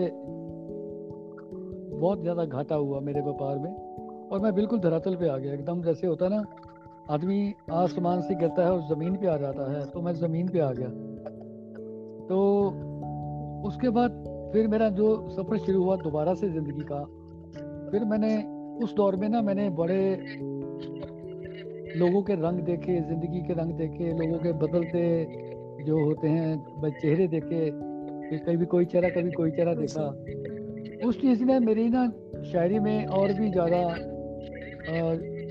बहुत 1.97 2.21
ज़्यादा 2.21 2.45
घाटा 2.45 2.75
हुआ 2.75 2.99
मेरे 2.99 3.21
व्यापार 3.21 3.57
में 3.57 3.73
और 4.31 4.39
मैं 4.39 4.53
बिल्कुल 4.55 4.79
धरातल 4.79 5.15
पे 5.15 5.27
आ 5.29 5.37
गया। 5.37 5.53
एकदम 5.53 5.81
जैसे 5.81 6.07
होता 6.07 6.27
ना, 6.27 6.43
आदमी 7.09 7.53
आसमान 7.71 8.21
से 8.21 8.35
गिरता 8.35 8.65
है 8.65 8.71
और 8.71 8.81
ज़मीन 8.87 9.15
पे 9.15 9.27
आ 9.27 9.37
जाता 9.37 9.71
है 9.71 9.85
तो 9.85 10.01
मैं 10.01 10.13
ज़मीन 10.13 10.47
पे 10.47 10.59
आ 10.59 10.71
गया। 10.71 10.89
तो 12.27 12.37
उसके 13.67 13.89
बाद 13.89 14.11
फिर 14.53 14.67
मेरा 14.67 14.89
जो 14.91 15.07
सफ़र 15.31 15.57
शुरू 15.57 15.83
हुआ 15.83 15.95
दोबारा 15.97 16.33
से 16.33 16.49
ज़िंदगी 16.49 16.83
का, 16.91 17.03
फिर 17.91 18.03
मैंने 18.05 18.31
उस 18.83 18.93
दौर 18.95 19.15
में 19.15 19.27
ना 19.29 19.41
मैंने 19.41 19.69
बड़े 19.77 20.01
लोगों 21.97 22.21
के 22.21 22.33
रंग 22.35 22.59
देखे, 22.61 22.99
ज़िंदगी 23.01 23.41
के 23.41 23.53
रंग 23.53 23.73
देखे, 23.73 24.11
लोगों 24.13 24.39
के 24.39 24.51
बदलते 24.55 25.01
जो 25.85 26.03
होते 26.05 26.27
हैं 26.27 26.91
चेहरे 26.91 27.27
देखे 27.27 27.69
कभी 28.37 28.65
कोई 28.65 28.85
चेहरा, 28.85 29.09
कभी 29.09 29.31
कोई 29.31 29.51
चेहरा 29.51 29.73
देखा। 29.73 30.05
उस 31.07 31.19
चीज़ 31.21 31.43
ने 31.43 31.59
मेरी 31.59 31.87
ना 31.89 32.07
शायरी 32.51 32.79
में 32.79 33.05
और 33.07 33.33
भी 33.33 33.49
ज़्यादा 33.51 33.81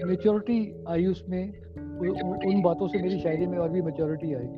मेचोरिटी 0.07 0.59
आई 0.89 1.07
उसमें 1.07 1.43
उन 2.49 2.63
बातों 2.63 2.89
से 2.89 3.03
मेरी 3.03 3.21
शायरी 3.21 3.47
में 3.47 3.59
और 3.59 3.69
भी 3.69 3.83
मेचोरिटी 3.83 4.33
आई। 4.35 4.49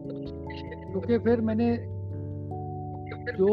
क्योंकि 0.90 1.18
फिर 1.18 1.40
मैंने 1.40 1.68
जो 3.36 3.48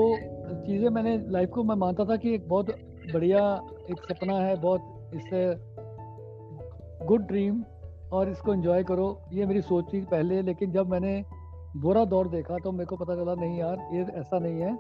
चीज़ें 0.65 0.89
मैंने 0.89 1.17
लाइफ 1.29 1.49
को, 1.49 1.63
मैं 1.63 1.75
मानता 1.75 2.05
था 2.05 2.15
कि 2.15 2.33
एक 2.35 2.47
बहुत 2.49 2.69
बढ़िया 3.13 3.39
एक 3.91 3.99
सपना 4.01 4.37
है, 4.39 4.55
बहुत 4.55 5.11
इससे 5.13 5.45
गुड 7.05 7.21
ड्रीम 7.21 7.63
और 8.13 8.29
इसको 8.29 8.53
एंजॉय 8.53 8.83
करो, 8.83 9.07
ये 9.33 9.45
मेरी 9.45 9.61
सोच 9.61 9.93
थी 9.93 10.01
पहले, 10.01 10.41
लेकिन 10.41 10.71
जब 10.71 10.89
मैंने 10.89 11.23
बुरा 11.77 12.05
दौर 12.05 12.27
देखा 12.27 12.57
तो 12.57 12.71
मेरे 12.71 12.85
को 12.85 12.95
पता 12.95 13.15
चला, 13.15 13.35
नहीं 13.35 13.59
यार, 13.59 13.77
ये 13.93 14.01
ऐसा 14.01 14.39
नहीं 14.39 14.61
है। 14.61 14.75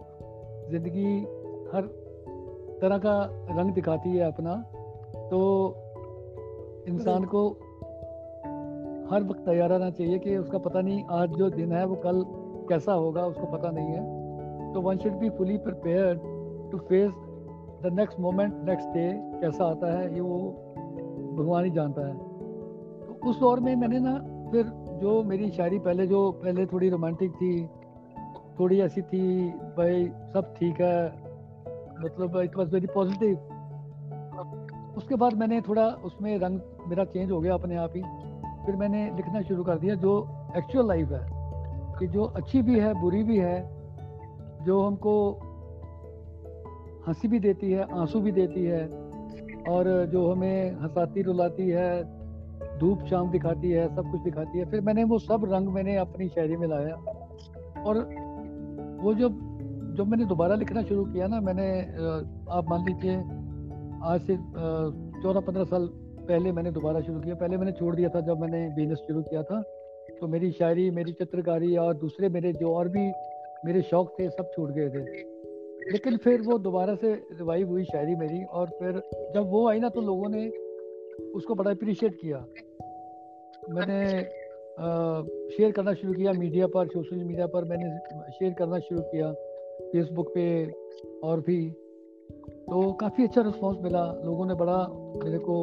ज़िंदगी 0.71 1.19
हर 1.73 1.87
तरह 2.81 2.97
का 2.97 3.19
रंग 3.59 3.73
दिखाती 3.73 4.09
है 4.09 4.31
अपना। 4.31 4.55
तो 5.29 5.41
इंसान 6.87 7.23
को 7.25 7.47
हर 9.11 9.23
वक्त 9.23 9.45
तैयार 9.45 9.69
रहना 9.69 9.89
चाहिए 9.89 10.19
कि 10.19 10.37
उसका 10.37 10.57
पता 10.57 10.81
नहीं 10.81 11.03
आज 11.11 11.29
जो 11.29 11.49
दिन 11.49 11.71
है 11.71 11.85
वो 11.85 11.95
कल 11.95 12.23
कैसा 12.69 12.93
होगा, 12.93 13.25
उसको 13.25 13.47
पता 13.47 13.71
नहीं 13.71 13.87
है। 13.87 14.14
तो 14.75 14.81
one 14.81 14.97
should 14.97 15.13
be 15.13 15.29
fully 15.29 15.57
prepare 15.57 16.15
to 16.71 16.77
face 16.87 17.11
the 17.83 17.89
next 17.93 18.19
moment 18.19 18.53
next 18.65 18.87
day 18.89 19.03
कैसा 19.41 19.65
आता 19.65 19.91
है, 19.97 20.13
ये 20.15 20.21
वो 20.21 20.37
भगवान 21.37 21.65
ही 21.65 21.69
जानता 21.71 22.07
है। 22.07 22.13
तो 23.05 23.29
उस 23.29 23.39
दौर 23.39 23.59
में 23.59 23.75
मैंने 23.75 23.99
ना 23.99 24.15
फिर 24.51 24.63
जो 25.01 25.11
मेरी 25.23 25.49
शायरी 25.49 25.79
पहले 25.79 26.07
जो, 26.07 26.31
पहले 26.33 26.65
थोड़ी 26.65 26.89
रोमांटिक 26.89 27.31
थी, 27.31 27.51
थोड़ी 28.59 28.79
ऐसी 28.81 29.01
थी, 29.01 29.49
भाई 29.77 30.05
सब 30.33 30.53
ठीक 30.57 30.81
है 30.81 31.05
मतलब 32.01 32.37
इट 32.41 32.57
वॉज़ 32.57 32.73
वेरी 32.73 32.87
पॉजिटिव 32.87 33.37
उसके 34.97 35.15
बाद 35.15 35.33
मैंने 35.33 35.61
थोड़ा 35.61 35.87
उसमें 36.05 36.37
रंग 36.39 36.59
मेरा 36.87 37.05
चेंज 37.05 37.31
हो 37.31 37.39
गया 37.39 37.53
अपने 37.53 37.75
आप 37.75 37.93
ही। 37.95 38.01
फिर 38.65 38.75
मैंने 38.75 39.05
लिखना 39.15 39.41
शुरू 39.41 39.63
कर 39.63 39.79
दिया 39.79 39.95
जो 39.95 40.17
एक्चुअल 40.57 40.87
लाइफ 40.87 41.11
है, 41.11 41.23
कि 41.99 42.07
जो 42.07 42.23
अच्छी 42.35 42.61
भी 42.61 42.79
है, 42.79 42.93
बुरी 43.01 43.23
भी 43.23 43.37
है 43.37 43.74
जो 44.65 44.81
हमको 44.81 45.15
हँसी 47.07 47.27
भी 47.27 47.39
देती 47.39 47.71
है, 47.71 47.85
आँसू 47.93 48.19
भी 48.21 48.31
देती 48.31 48.63
है 48.63 48.85
और 49.69 49.87
जो 50.11 50.31
हमें 50.31 50.81
हंसाती, 50.81 51.21
रुलाती 51.21 51.67
है 51.69 51.89
धूप 52.79 53.03
शाम 53.09 53.29
दिखाती 53.31 53.71
है, 53.71 53.87
सब 53.95 54.11
कुछ 54.11 54.21
दिखाती 54.21 54.59
है, 54.59 54.65
फिर 54.71 54.81
मैंने 54.81 55.03
वो 55.03 55.19
सब 55.19 55.45
रंग 55.51 55.67
मैंने 55.73 55.95
अपनी 55.97 56.27
शायरी 56.29 56.55
में 56.57 56.67
लाया। 56.67 56.95
और 57.83 57.97
वो 59.01 59.13
जो 59.13 59.29
जब 59.97 60.07
मैंने 60.07 60.25
दोबारा 60.25 60.55
लिखना 60.55 60.81
शुरू 60.83 61.03
किया 61.05 61.27
ना, 61.27 61.39
मैंने 61.41 61.67
आप 62.51 62.69
मान 62.69 62.85
लीजिए, 62.85 63.15
आज 64.03 64.21
से 64.21 64.35
चौदह 65.21 65.39
पंद्रह 65.39 65.63
साल 65.65 65.87
पहले 66.27 66.51
मैंने 66.51 66.71
दोबारा 66.71 67.01
शुरू 67.01 67.19
किया। 67.19 67.35
पहले 67.35 67.57
मैंने 67.57 67.71
छोड़ 67.71 67.95
दिया 67.95 68.09
था 68.09 68.21
जब 68.27 68.41
मैंने 68.41 68.67
बिज़नेस 68.75 68.99
शुरू 69.07 69.21
किया 69.23 69.43
था 69.43 69.61
तो 70.11 70.27
मेरी 70.27 70.51
शायरी, 70.51 70.89
मेरी 70.91 71.11
चित्रकारी 71.13 71.75
और 71.77 71.93
दूसरे 71.97 72.29
मेरे 72.29 72.51
जो 72.53 72.73
और 72.73 72.89
भी 72.89 73.11
मेरे 73.65 73.81
शौक 73.81 74.15
थे, 74.19 74.29
सब 74.29 74.51
छूट 74.55 74.71
गए 74.71 74.89
थे। 74.89 75.33
लेकिन 75.91 76.17
फिर 76.17 76.41
वो 76.41 76.57
दोबारा 76.57 76.95
से 76.95 77.13
रिवाइव 77.13 77.69
हुई 77.69 77.83
शायरी 77.83 78.15
मेरी 78.15 78.43
और 78.43 78.69
फिर 78.79 79.01
जब 79.35 79.49
वो 79.49 79.67
आई 79.69 79.79
ना 79.79 79.89
तो 79.89 80.01
लोगों 80.01 80.29
ने 80.29 80.47
उसको 81.31 81.55
बड़ा 81.55 81.71
अप्रिशिएट 81.71 82.15
किया। 82.21 82.37
मैंने 83.69 83.99
शेयर 85.49 85.71
करना 85.71 85.93
शुरू 85.93 86.13
किया 86.13 86.31
मीडिया 86.33 86.67
पर 86.67 86.87
सोशल 86.87 87.17
मीडिया 87.17 87.47
पर, 87.47 87.63
मैंने 87.63 88.31
शेयर 88.31 88.53
करना 88.53 88.79
शुरू 88.79 89.01
किया 89.01 89.31
फेसबुक 89.91 90.33
पे 90.35 90.45
और 91.23 91.39
भी। 91.39 91.59
तो 92.67 92.91
काफ़ी 92.93 93.23
अच्छा 93.23 93.41
रिस्पांस 93.41 93.77
मिला। 93.81 94.03
लोगों 94.25 94.45
ने 94.45 94.53
बड़ा 94.53 94.77
मेरे 95.23 95.39
को 95.39 95.55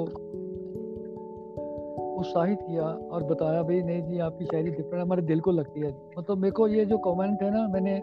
उत्साहित 2.23 2.59
किया 2.62 2.85
और 3.12 3.23
बताया 3.25 3.62
भाई 3.62 3.81
नहीं 3.83 4.02
जी 4.02 4.19
आपकी 4.21 4.45
शायरी 4.45 4.71
डिफरेंट 4.71 5.02
हमारे 5.02 5.23
दिल 5.25 5.41
को 5.41 5.52
लगती 5.52 5.81
है। 5.81 5.93
मतलब 6.19 6.38
मेरे 6.38 6.52
को 6.52 6.69
ये 6.69 6.85
जो 6.87 6.99
कमेंट 7.07 7.43
है 7.43 7.50
ना 7.50 7.67
मैंने 7.69 7.95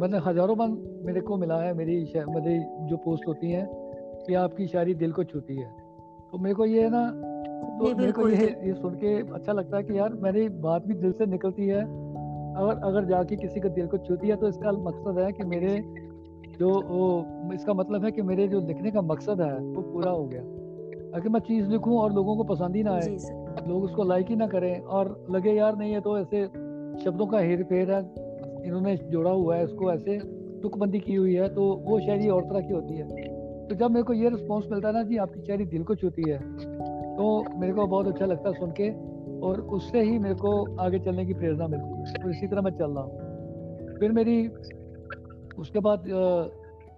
मैंने 0.00 0.18
हज़ारों 0.24 0.56
बार 0.58 0.68
मेरे 1.06 1.20
को 1.20 1.36
मिला 1.36 1.56
है 1.56 1.72
मेरी 1.74 1.96
मेरी 2.30 2.58
जो 2.88 2.96
पोस्ट 3.04 3.26
होती 3.28 3.50
हैं 3.50 3.66
कि 4.26 4.34
आपकी 4.36 4.66
शायरी 4.68 4.94
दिल 4.94 5.12
को 5.12 5.24
छूती 5.24 5.56
है। 5.56 5.68
तो 6.32 6.38
मेरे 6.38 6.54
को 6.54 6.64
ये 6.66 6.88
ना 6.90 7.02
तो 7.78 7.94
मेरे 7.96 8.12
को 8.12 8.28
ये 8.28 8.46
ये 8.64 8.74
सुन 8.74 8.94
के 8.94 9.14
अच्छा 9.34 9.52
लगता 9.52 9.76
है 9.76 9.82
कि 9.82 9.98
यार 9.98 10.12
मेरी 10.22 10.48
बात 10.60 10.86
भी 10.86 10.94
दिल 10.96 11.12
से 11.12 11.26
निकलती 11.26 11.66
है। 11.68 11.80
अगर 11.80 12.80
अगर 12.84 13.04
जाके 13.04 13.36
किसी 13.36 13.60
का 13.60 13.68
दिल 13.70 13.86
को 13.86 13.98
छूती 14.00 14.28
है 14.28 14.36
तो 14.36 14.48
इसका 14.48 14.72
मकसद 14.72 15.18
है 15.18 15.30
कि 15.32 15.44
मेरे 15.46 15.78
जो 16.58 16.70
इसका 17.54 17.74
मतलब 17.74 18.04
है 18.04 18.10
कि 18.10 18.22
मेरे 18.24 18.48
जो 18.48 18.60
लिखने 18.66 18.90
का 18.90 19.00
मकसद 19.04 19.40
है 19.40 19.54
वो 19.54 19.82
पूरा 19.84 20.10
हो 20.10 20.24
गया। 20.24 20.42
अगर 21.14 21.28
मैं 21.28 21.40
चीज़ 21.40 21.68
लिखूं 21.68 21.98
और 21.98 22.12
लोगों 22.12 22.36
को 22.36 22.44
पसंद 22.44 22.76
ही 22.76 22.82
ना 22.82 22.92
आए 22.92 23.16
लोग 23.68 23.84
उसको 23.84 24.04
लाइक 24.04 24.26
ही 24.26 24.36
ना 24.36 24.46
करें 24.46 24.80
और 24.80 25.26
लगे 25.30 25.52
यार 25.52 25.76
नहीं 25.76 25.92
है 25.92 26.00
तो 26.00 26.18
ऐसे 26.18 26.44
शब्दों 27.04 27.26
का 27.26 27.38
हेर 27.38 27.62
फेर 27.62 27.90
है 27.90 28.00
इन्होंने 28.66 28.96
जोड़ा 28.96 29.30
हुआ 29.30 29.56
है 29.56 29.64
इसको 29.64 29.92
ऐसे 29.92 30.18
तुकबंदी 30.62 31.00
की 31.00 31.14
हुई 31.14 31.34
है। 31.34 31.48
तो 31.48 31.62
वो 31.84 31.98
शायरी 32.00 32.28
और 32.28 32.42
तरह 32.42 32.60
की 32.60 32.72
होती 32.72 32.94
है। 32.94 33.08
तो 33.68 33.74
जब 33.74 33.90
मेरे 33.90 34.02
को 34.02 34.12
ये 34.12 34.28
रिस्पॉन्स 34.28 34.66
मिलता 34.70 34.88
है 34.88 34.94
ना 34.94 35.02
जी 35.02 35.16
आपकी 35.16 35.40
शायरी 35.40 35.64
दिल 35.64 35.82
को 35.82 35.94
छूती 35.94 36.30
है। 36.30 36.38
तो 37.16 37.44
मेरे 37.58 37.72
को 37.72 37.86
बहुत 37.86 38.06
अच्छा 38.06 38.26
लगता 38.26 38.48
है 38.48 38.54
सुन 38.54 38.70
के 38.80 38.90
और 39.40 39.60
उससे 39.60 40.02
ही 40.02 40.18
मेरे 40.18 40.34
को 40.34 40.80
आगे 40.80 40.98
चलने 40.98 41.26
की 41.26 41.34
प्रेरणा 41.34 41.66
मिलती 41.66 41.98
है। 41.98 42.22
तो 42.22 42.30
इसी 42.30 42.46
तरह 42.46 42.62
मैं 42.62 42.70
चल 42.70 42.90
रहा 42.90 43.04
हूँ। 43.04 43.98
फिर 43.98 44.12
मेरी 44.12 44.48
उसके 45.58 45.78
बाद 45.78 46.04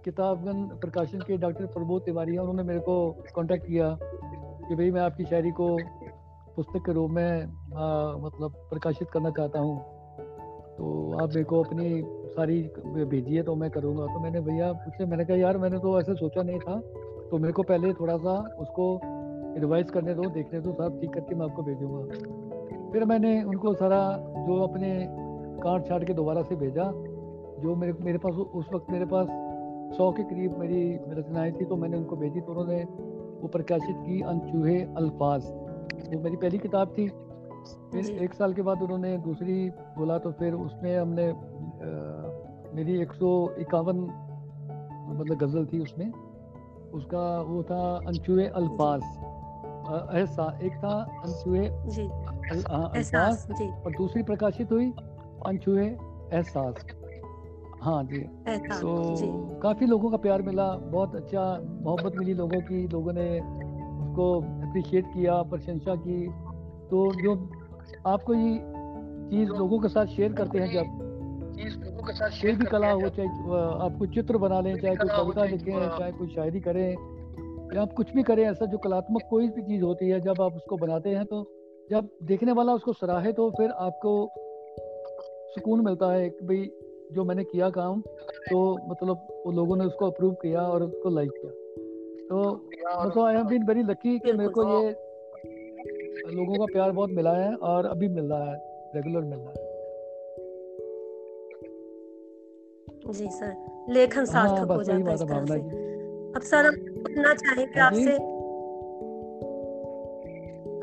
किताबगन 0.05 0.63
प्रकाशन 0.81 1.19
के 1.19 1.37
डॉक्टर 1.37 1.65
प्रबोध 1.67 2.05
तिवारी 2.05 2.31
हैं 2.31 2.39
उन्होंने 2.39 2.63
मेरे 2.63 2.79
को 2.79 2.95
कांटेक्ट 3.35 3.65
किया 3.67 3.97
कि 4.01 4.75
भाई 4.75 4.91
मैं 4.91 5.01
आपकी 5.01 5.25
शायरी 5.25 5.51
को 5.51 5.67
पुस्तक 6.55 6.85
के 6.85 6.93
रूप 6.93 7.11
में 7.11 7.23
आ, 7.23 8.17
मतलब 8.17 8.53
प्रकाशित 8.69 9.09
करना 9.09 9.29
चाहता 9.29 9.59
हूँ। 9.59 9.77
तो 10.77 10.85
आप 11.21 11.29
मेरे 11.29 11.43
को 11.43 11.61
अपनी 11.63 12.01
सारी 12.35 12.61
भेजिए 13.05 13.43
तो 13.43 13.55
मैं 13.55 13.69
करूँगा। 13.71 14.05
तो 14.05 14.19
मैंने 14.19 14.41
भैया 14.41 14.71
उससे 14.87 15.05
मैंने 15.05 15.25
कहा 15.25 15.37
यार 15.37 15.57
मैंने 15.57 15.79
तो 15.79 15.99
ऐसे 15.99 16.15
सोचा 16.15 16.43
नहीं 16.43 16.59
था 16.59 16.79
तो 17.31 17.37
मेरे 17.37 17.53
को 17.53 17.63
पहले 17.63 17.93
थोड़ा 17.93 18.17
सा 18.17 18.37
उसको 18.59 18.85
रिवाइज 19.59 19.91
करने 19.91 20.13
दो 20.13 20.29
देखने 20.29 20.59
दो 20.61 20.73
सब 20.73 20.99
ठीक 21.01 21.13
करके 21.13 21.35
मैं 21.35 21.45
आपको 21.45 21.63
भेजूँगा। 21.63 22.89
फिर 22.91 23.05
मैंने 23.05 23.41
उनको 23.43 23.73
सारा 23.73 24.01
जो 24.47 24.61
अपने 24.63 24.95
काट 25.63 25.87
छाट 25.87 26.07
के 26.07 26.13
दोबारा 26.13 26.41
से 26.43 26.55
भेजा 26.55 26.91
जो 27.61 27.75
मेरे 27.75 27.93
मेरे 28.01 28.17
पास 28.17 28.35
उस 28.35 28.65
वक्त 28.73 28.91
मेरे 28.91 29.05
पास 29.05 29.27
सौ 29.97 30.11
के 30.11 30.23
करीब 30.23 30.57
मेरी 30.57 30.81
रचनाएँ 31.09 31.51
थी 31.51 31.65
तो 31.65 31.75
मैंने 31.75 31.97
उनको 31.97 32.15
भेजी 32.15 32.41
तो 32.41 32.51
उन्होंने 32.51 32.83
वो 33.41 33.47
प्रकाशित 33.47 33.95
की 33.99 34.21
अनचूहे 34.21 34.79
अल्फाज। 34.97 35.45
वो 35.45 36.19
मेरी 36.21 36.35
पहली 36.35 36.57
किताब 36.57 36.93
थी। 36.97 37.07
फिर 37.91 38.23
एक 38.23 38.33
साल 38.33 38.53
के 38.53 38.61
बाद 38.61 38.81
उन्होंने 38.81 39.17
दूसरी 39.17 39.69
बोला 39.97 40.17
तो 40.17 40.31
फिर 40.31 40.53
उसमें 40.55 40.97
हमने 40.97 41.29
आ, 41.29 41.33
मेरी 42.75 42.99
एक 43.01 43.13
सौ 43.13 43.29
इक्यावन 43.59 43.99
मतलब 45.11 45.37
गज़ल 45.37 45.65
थी 45.65 45.79
उसमें। 45.79 46.11
उसका 46.93 47.23
वो 47.41 47.63
था 47.63 47.81
अनचुए 48.07 48.45
अल्फाज। 48.55 49.01
ऐसा 50.15 50.45
एक 50.63 50.73
था 50.75 50.93
अनचुए 51.25 51.65
अल्फाज 52.57 53.51
और 53.85 53.91
दूसरी 53.91 54.23
प्रकाशित 54.23 54.71
हुई 54.71 54.91
अनचुए 55.45 55.85
एहसास। 55.85 56.85
हाँ 57.81 58.03
जी। 58.03 58.19
तो 58.81 59.59
काफ़ी 59.63 59.85
लोगों 59.85 60.11
का 60.11 60.17
प्यार 60.17 60.41
मिला 60.41 60.71
बहुत 60.73 61.15
अच्छा 61.15 61.43
मोहब्बत 61.81 62.15
मिली 62.15 62.33
लोगों 62.33 62.61
की 62.61 62.87
लोगों 62.87 63.13
ने 63.13 63.39
उसको 63.39 64.41
अप्रिशिएट 64.41 65.05
किया 65.05 65.41
प्रशंसा 65.41 65.95
की। 65.95 66.27
तो 66.89 67.11
जो 67.21 67.35
आपको 68.07 68.33
ये 68.33 68.57
चीज़ 69.29 69.49
लोगों 69.49 69.79
के 69.79 69.87
साथ 69.87 70.05
शेयर 70.05 70.33
करते 70.33 70.59
हैं 70.59 70.73
जब 70.73 70.97
लोगों 71.85 72.03
के 72.03 72.13
साथ 72.13 72.29
शेयर 72.29 72.55
भी 72.55 72.65
कला 72.65 72.91
हो 72.91 73.09
चाहे 73.09 73.27
आप 73.85 73.95
कोई 73.99 74.07
चित्र 74.07 74.37
बना 74.37 74.59
लें 74.61 74.75
चाहे 74.81 74.95
कोई 74.95 75.09
कविता 75.09 75.45
लिखें 75.45 75.97
चाहे 75.97 76.11
कोई 76.11 76.27
शायरी 76.27 76.59
करें 76.59 76.95
या 77.75 77.81
आप 77.81 77.93
कुछ 77.93 78.13
भी 78.15 78.23
करें 78.23 78.43
ऐसा 78.43 78.65
जो 78.65 78.77
कलात्मक 78.77 79.21
कोई 79.29 79.47
भी 79.47 79.61
चीज़ 79.61 79.83
होती 79.83 80.09
है 80.09 80.19
जब 80.21 80.41
आप 80.41 80.53
उसको 80.53 80.77
बनाते 80.77 81.09
हैं 81.09 81.25
तो 81.25 81.41
जब 81.91 82.09
देखने 82.23 82.51
वाला 82.51 82.73
उसको 82.73 82.93
सराहे 82.93 83.31
तो 83.31 83.49
फिर 83.49 83.69
आपको 83.69 84.13
सुकून 85.55 85.85
मिलता 85.85 86.11
है 86.11 86.29
कि 86.29 86.45
भाई 86.45 86.69
जो 87.11 87.23
मैंने 87.23 87.43
किया 87.43 87.69
काम 87.69 88.01
तो 88.49 88.77
मतलब 88.89 89.27
वो 89.45 89.51
लोगों 89.51 89.75
ने 89.77 89.85
उसको 89.85 90.05
अप्रूव 90.05 90.33
किया 90.33 90.61
और 90.61 90.83
उसको 90.83 91.09
लाइक 91.09 91.31
किया। 91.31 91.51
तो 92.27 92.67
मतलब 93.05 93.23
I 93.25 93.35
have 93.35 93.45
been 93.45 93.63
very 93.63 93.83
lucky 93.83 94.19
कि 94.19 94.31
मेरे 94.31 94.49
को 94.49 94.63
ये 94.63 94.89
लोगों 96.31 96.57
का 96.57 96.65
प्यार 96.65 96.91
बहुत 96.91 97.09
मिला 97.09 97.35
है 97.35 97.55
और 97.55 97.85
अभी 97.85 98.07
मिल 98.07 98.23
रहा 98.23 98.51
है 98.51 98.57
रेगुलर 98.95 99.21
मिल 99.21 99.39
रहा 99.39 99.49
है। 99.49 99.67
जी 103.13 103.27
सर 103.29 103.55
लेखन 103.89 104.17
हाँ, 104.17 104.25
सार्थक 104.25 104.71
हो 104.71 104.83
जाता 104.83 105.09
है 105.09 105.13
इस 105.13 105.21
तरह 105.21 105.45
से 105.45 105.53
अब 106.35 106.41
सर 106.41 106.65
हम 106.65 106.75
सुनना 106.75 107.33
चाहेंगे 107.33 107.79
हाँ 107.79 107.87
आपसे 107.87 108.38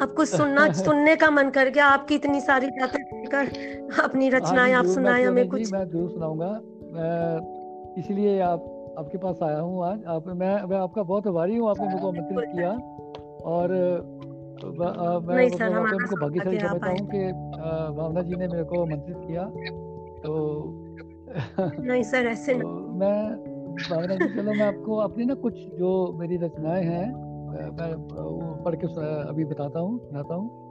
कुछ 0.00 0.28
सुनना 0.28 0.72
सुनने 0.72 1.16
का 1.16 1.30
मन 1.30 1.50
कर 1.50 1.68
गया। 1.68 1.86
आपकी 1.86 2.14
इतनी 2.14 2.40
सारी 2.40 2.66
बातें 2.66 3.02
सुनकर 3.02 3.46
अपनी 4.04 4.28
हाँ 4.28 4.40
रचनाएँ 4.40 4.72
आप 4.72 4.84
सुनाए 4.84 5.22
हमें 5.22 5.48
कुछ 5.48 5.72
मैं 5.72 5.84
ज़रूर 5.88 6.10
सुनाऊँगा। 6.10 6.60
इसलिए 7.98 8.40
आप 8.40 8.72
आपके 8.98 9.18
पास 9.18 9.38
आया 9.42 9.58
हूँ 9.58 9.84
आज। 9.84 10.04
आप 10.04 10.28
मैं 10.28 10.62
मैं 10.62 10.76
आपका 10.76 11.02
बहुत 11.02 11.26
आभारी 11.26 11.56
हूँ 11.56 11.70
आपने 11.70 11.88
मुझको 11.88 12.08
आमंत्रित 12.08 12.48
किया। 12.54 12.70
और 13.44 13.72
मैं 14.64 15.50
मतलब 15.50 16.00
मुझको 16.00 16.16
भाग्यशाली 16.16 16.58
समझता 16.58 16.90
हूँ 16.90 17.06
कि 17.06 17.32
भावना 17.96 18.22
जी 18.22 18.36
ने 18.36 18.48
मेरे 18.48 18.64
को 18.64 18.82
आमंत्रित 18.82 19.16
किया। 19.16 19.42
तो 20.22 20.32
नहीं 21.82 22.02
सर 22.02 22.26
ऐसे 22.26 22.54
तो 22.54 22.68
मैं 22.98 23.36
भावना 23.90 24.14
जी 24.14 24.34
चलो 24.34 24.52
मैं 24.52 24.66
आपको 24.66 24.96
अपनी 24.96 25.24
ना 25.24 25.34
कुछ 25.34 25.54
जो 25.54 26.12
मेरी 26.20 26.36
रचनाएँ 26.36 26.84
हैं 26.84 27.25
मैं 27.56 28.08
पढ़ 28.64 28.74
के 28.74 28.86
अभी 29.28 29.44
बताता 29.44 29.80
हूँ 29.80 29.98
सुनाता 29.98 30.34
हूँ। 30.34 30.64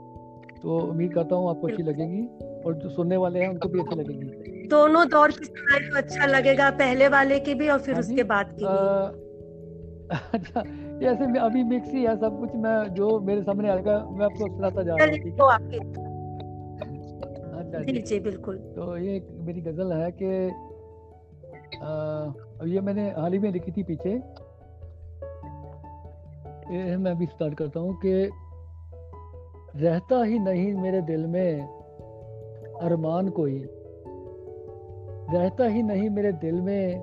तो 0.62 0.78
उम्मीद 0.80 1.12
करता 1.14 1.36
हूँ 1.36 1.50
आपको 1.50 1.66
अच्छी 1.66 1.82
लगेगी 1.82 2.26
और 2.66 2.74
जो 2.74 2.88
सुनने 2.88 3.16
वाले 3.16 3.40
हैं 3.40 3.48
उनको 3.48 3.68
भी 3.68 3.80
अच्छी 3.80 3.96
लगेगी। 3.96 4.68
दोनों 4.68 5.08
दौर 5.08 5.30
की 5.30 5.44
सुनाई 5.44 5.78
तो 5.78 5.96
अच्छा 5.96 6.26
लगेगा 6.26 6.70
पहले 6.70 7.08
वाले 7.08 7.38
की 7.38 7.54
भी 7.54 7.68
और 7.68 7.78
फिर 7.78 7.94
हाँ 7.94 8.00
उसके 8.00 8.22
बाद 8.22 8.46
की 8.58 8.64
भी। 8.64 9.24
अच्छा 10.34 10.60
ये 11.02 11.06
ऐसे 11.08 11.26
में 11.26 11.40
अभी 11.40 11.62
मिक्स 11.64 11.92
ही 11.94 12.02
है 12.02 12.16
सब 12.16 12.40
कुछ 12.40 12.50
मैं 12.54 12.94
जो 12.94 13.20
मेरे 13.20 13.42
सामने 13.42 13.68
आएगा 13.68 13.98
मैं 14.10 14.24
आपको 14.24 14.48
सुनाता 14.48 14.82
जा 14.82 14.96
रहा 14.96 15.04
हूँ 15.04 15.12
आपकी। 15.52 15.78
अच्छा 17.58 17.82
जी। 17.82 17.98
जी 18.00 18.20
बिल्कुल। 18.20 18.56
तो 18.56 18.96
ये 18.96 19.16
एक 19.16 19.26
मेरी 19.40 19.60
गज़ल 19.60 19.92
है 19.92 20.10
कि 20.22 20.26
ये 22.72 22.80
मैंने 22.80 23.10
हाल 23.10 23.32
ही 23.32 23.38
में 23.38 23.52
लिखी 23.52 23.72
थी 23.72 23.82
पीछे। 23.82 24.10
ये 26.70 26.96
मैं 26.96 27.10
अभी 27.10 27.26
स्टार्ट 27.26 27.54
करता 27.54 27.80
हूँ 27.80 27.94
कि 28.04 28.30
रहता 29.76 30.22
ही 30.22 30.38
नहीं 30.38 30.74
मेरे 30.74 31.00
दिल 31.02 31.26
में 31.26 31.62
अरमान 32.82 33.28
कोई। 33.28 33.62
रहता 35.34 35.64
ही 35.64 35.82
नहीं 35.82 36.10
मेरे 36.10 36.32
दिल 36.32 36.60
में 36.60 36.94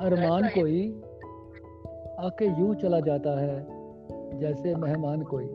अरमान 0.00 0.48
कोई 0.48 1.02
आके 2.20 2.46
यूँ 2.60 2.74
चला 2.74 3.00
जाता 3.00 3.40
है 3.40 3.66
जैसे 4.38 4.74
मेहमान 4.74 5.22
कोई। 5.22 5.46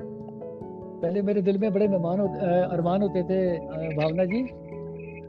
पहले 1.02 1.22
मेरे 1.22 1.42
दिल 1.42 1.58
में 1.58 1.74
बड़े 1.74 1.88
मेहमान 1.88 2.20
होते 2.20 2.62
अरमान 2.62 3.02
होते 3.02 3.24
थे 3.24 3.58
भावना 3.96 4.26
जी। 4.26 4.44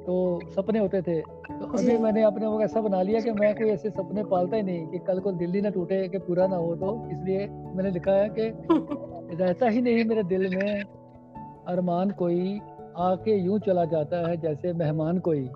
तो 0.06 0.40
सपने 0.50 0.78
होते 0.78 1.02
थे। 1.02 1.20
तो 1.20 1.78
अभी 1.78 1.98
मैंने 1.98 2.22
अपने 2.22 2.46
वो 2.46 2.60
ऐसा 2.60 2.80
बना 2.80 3.02
लिया 3.02 3.20
कि 3.20 3.30
मैं 3.30 3.54
कोई 3.54 3.70
ऐसे 3.70 3.90
सपने 3.90 4.24
पालता 4.24 4.56
ही 4.56 4.62
नहीं 4.62 4.86
कि 4.86 4.98
कल 4.98 5.20
को 5.20 5.32
दिल्ली 5.32 5.60
ना 5.60 5.70
टूटे 5.70 6.08
कि 6.08 6.18
पूरा 6.18 6.46
ना 6.46 6.56
हो। 6.56 6.76
तो 6.76 7.08
इसलिए 7.10 7.46
मैंने 7.46 7.90
लिखा 7.90 8.12
है 8.12 8.28
कि 8.28 8.48
रहता 9.36 9.68
ही 9.68 9.80
नहीं 9.80 10.04
मेरे 10.04 10.22
दिल 10.22 10.48
में। 10.56 10.84
अरमान 11.68 12.10
कोई 12.10 12.60
आके 12.96 13.36
यूँ 13.36 13.58
चला 13.58 13.84
जाता 13.84 14.28
है 14.28 14.36
जैसे 14.36 14.72
मेहमान 14.72 15.18
कोई। 15.18 15.50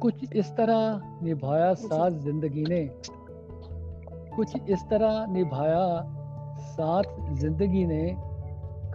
कुछ 0.00 0.32
इस 0.32 0.50
तरह 0.50 1.00
निभाया 1.22 1.74
साथ 1.74 2.10
ज़िंदगी 2.10 2.62
ने। 2.62 2.90
कुछ 4.36 4.68
इस 4.68 4.82
तरह 4.82 5.26
निभाया 5.32 6.02
साथ 6.58 7.02
ज़िंदगी 7.34 7.86
ने। 7.86 8.16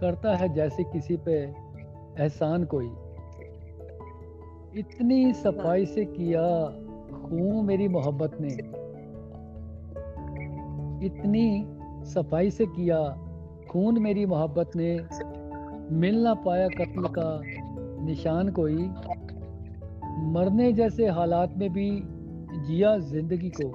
करता 0.00 0.36
है 0.36 0.54
जैसे 0.54 0.84
किसी 0.84 1.16
पे 1.16 1.32
एहसान 2.22 2.64
कोई। 2.64 2.90
इतनी 4.76 5.32
सफ़ाई 5.32 5.86
से 5.86 6.04
किया, 6.04 6.66
खून 7.28 7.66
मेरी 7.66 7.88
मोहब्बत 7.88 8.36
ने। 8.40 8.52
इतनी 11.06 11.66
सफ़ाई 12.04 12.50
से 12.50 12.66
किया, 12.66 13.08
खून 13.70 13.98
मेरी 13.98 14.26
मोहब्बत 14.26 14.70
ने। 14.76 15.00
मिल 15.96 16.18
ना 16.18 16.34
पाया 16.34 16.68
कत्ल 16.68 17.08
का 17.18 17.42
निशान 18.04 18.48
कोई। 18.48 18.90
मरने 20.32 20.72
जैसे 20.72 21.06
हालात 21.06 21.54
में 21.56 21.72
भी 21.72 22.02
जिया 22.66 22.98
ज़िंदगी 22.98 23.52
को। 23.60 23.68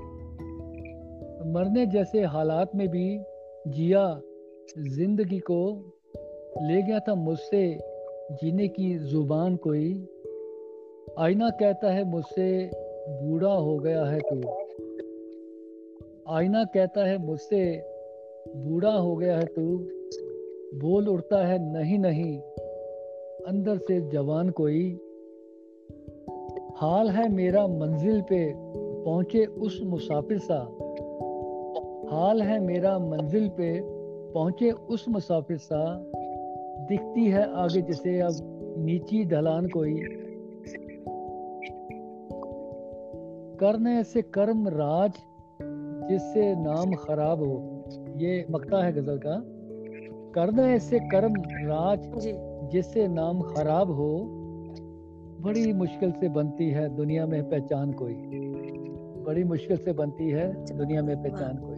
मरने 1.53 1.85
जैसे 1.85 2.23
हालात 2.23 2.71
में 2.75 2.87
भी 2.87 3.19
जिया 3.67 4.21
ज़िंदगी 4.77 5.39
को। 5.39 5.93
ले 6.61 6.81
गया 6.81 6.99
था 6.99 7.15
मुझसे 7.15 7.79
जीने 8.31 8.67
की 8.67 8.97
ज़ुबान 8.97 9.55
कोई। 9.55 10.07
आईना 11.19 11.49
कहता 11.49 11.91
है, 11.91 12.03
मुझसे 12.03 12.71
बूढ़ा 13.09 13.53
हो 13.53 13.77
गया 13.77 14.05
है 14.05 14.19
तू। 14.19 14.49
आईना 16.29 16.63
कहता 16.63 17.05
है, 17.05 17.17
मुझसे 17.17 17.83
बूढ़ा 18.55 18.91
हो 18.91 19.15
गया 19.15 19.37
है 19.37 19.45
तू। 19.45 19.77
बोल 20.81 21.07
उड़ता 21.07 21.47
है, 21.47 21.73
नहीं 21.73 21.99
नहीं, 21.99 22.39
अंदर 23.47 23.77
से 23.77 24.09
जवान 24.09 24.49
कोई। 24.49 24.99
हाल 26.75 27.09
है 27.09 27.29
मेरा 27.29 27.67
मंजिल 27.67 28.21
पे 28.21 28.53
पहुँचे 29.03 29.45
उस 29.45 29.81
मुसाफिर 29.83 30.37
सा। 30.37 30.59
हाल 32.15 32.41
है 32.41 32.59
मेरा 32.59 32.99
मंजिल 32.99 33.49
पे 33.49 33.81
पहुँचे 34.33 34.71
उस 34.71 35.05
मुसाफिर 35.09 35.57
सा। 35.57 36.11
दिखती 36.89 37.25
है 37.25 37.53
आगे 37.53 37.81
जैसे 37.81 38.19
अब 38.19 38.33
नीची 38.77 39.25
ढलान 39.25 39.67
कोई। 39.67 40.16
करने 43.59 44.03
से 44.03 44.21
कर्म 44.21 44.67
राज 44.67 45.11
जिससे 46.09 46.55
नाम 46.55 46.93
खराब 46.93 47.39
हो 47.39 47.83
ये 48.17 48.45
मकता 48.51 48.83
है 48.83 48.93
गज़ल 48.93 49.17
का। 49.17 49.43
करने 50.35 50.79
से 50.79 50.99
कर्म 50.99 51.33
राज 51.51 51.99
जिससे 52.71 53.07
नाम 53.07 53.41
खराब 53.41 53.91
हो 53.91 54.25
बड़ी 55.41 55.73
मुश्किल 55.73 56.11
से 56.11 56.29
बनती 56.29 56.69
है 56.69 56.95
दुनिया 56.95 57.25
में 57.25 57.49
पहचान 57.49 57.91
कोई। 57.91 58.13
बड़ी 59.23 59.43
मुश्किल 59.43 59.77
से 59.77 59.93
बनती 59.93 60.29
है 60.29 60.77
दुनिया 60.77 61.01
में 61.01 61.23
पहचान 61.23 61.57
कोई। 61.57 61.77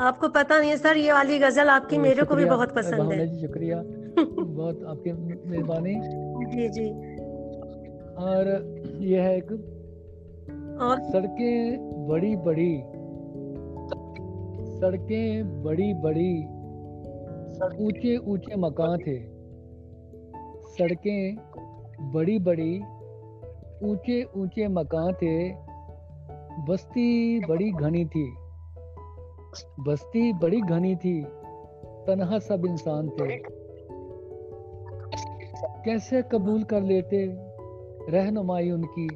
आपको 0.00 0.28
पता 0.28 0.58
नहीं 0.58 0.70
है 0.70 0.76
सर 0.76 0.96
ये 0.96 1.12
वाली 1.12 1.38
गज़ल 1.38 1.68
आपकी 1.68 1.96
तो 1.96 2.02
मेरे 2.02 2.22
को 2.22 2.34
भी 2.34 2.44
बहुत 2.44 2.74
पसंद 2.74 3.12
है। 3.12 3.26
जी 3.26 3.46
शुक्रिया। 3.46 3.82
बहुत 4.38 4.84
आपकी 4.84 5.12
मेहरबानी। 5.12 5.94
जी 6.56 6.68
जी। 6.68 7.15
और 8.18 8.74
ये 9.00 9.20
है 9.20 9.36
एक 9.36 9.52
और 10.80 11.00
सड़कें 11.00 11.78
बड़ी 12.08 12.36
बड़ी। 12.36 12.82
सड़कें 14.80 15.62
बड़ी 15.62 15.94
बड़ी। 15.94 16.44
ऊँचे 17.84 18.16
ऊँचे 18.16 18.56
मकान 18.56 18.98
थे। 18.98 19.18
सड़कें 20.62 21.36
बड़ी 22.12 22.38
बड़ी। 22.38 22.80
ऊँचे 23.82 24.24
ऊँचे 24.36 24.68
मकान 24.68 25.12
थे। 25.12 25.52
बस्ती 26.68 27.40
बड़ी 27.40 27.70
घनी 27.70 28.04
थी। 28.04 28.36
बस्ती 29.80 30.32
बड़ी 30.32 30.60
घनी 30.60 30.96
थी। 30.96 31.26
तनहा 32.06 32.38
सब 32.38 32.66
इंसान 32.66 33.08
थे। 33.08 33.36
कैसे 35.84 36.22
कबूल 36.22 36.64
कर 36.64 36.82
लेते? 36.82 37.45
रहनुमाई 38.08 38.70
उनकी। 38.70 39.08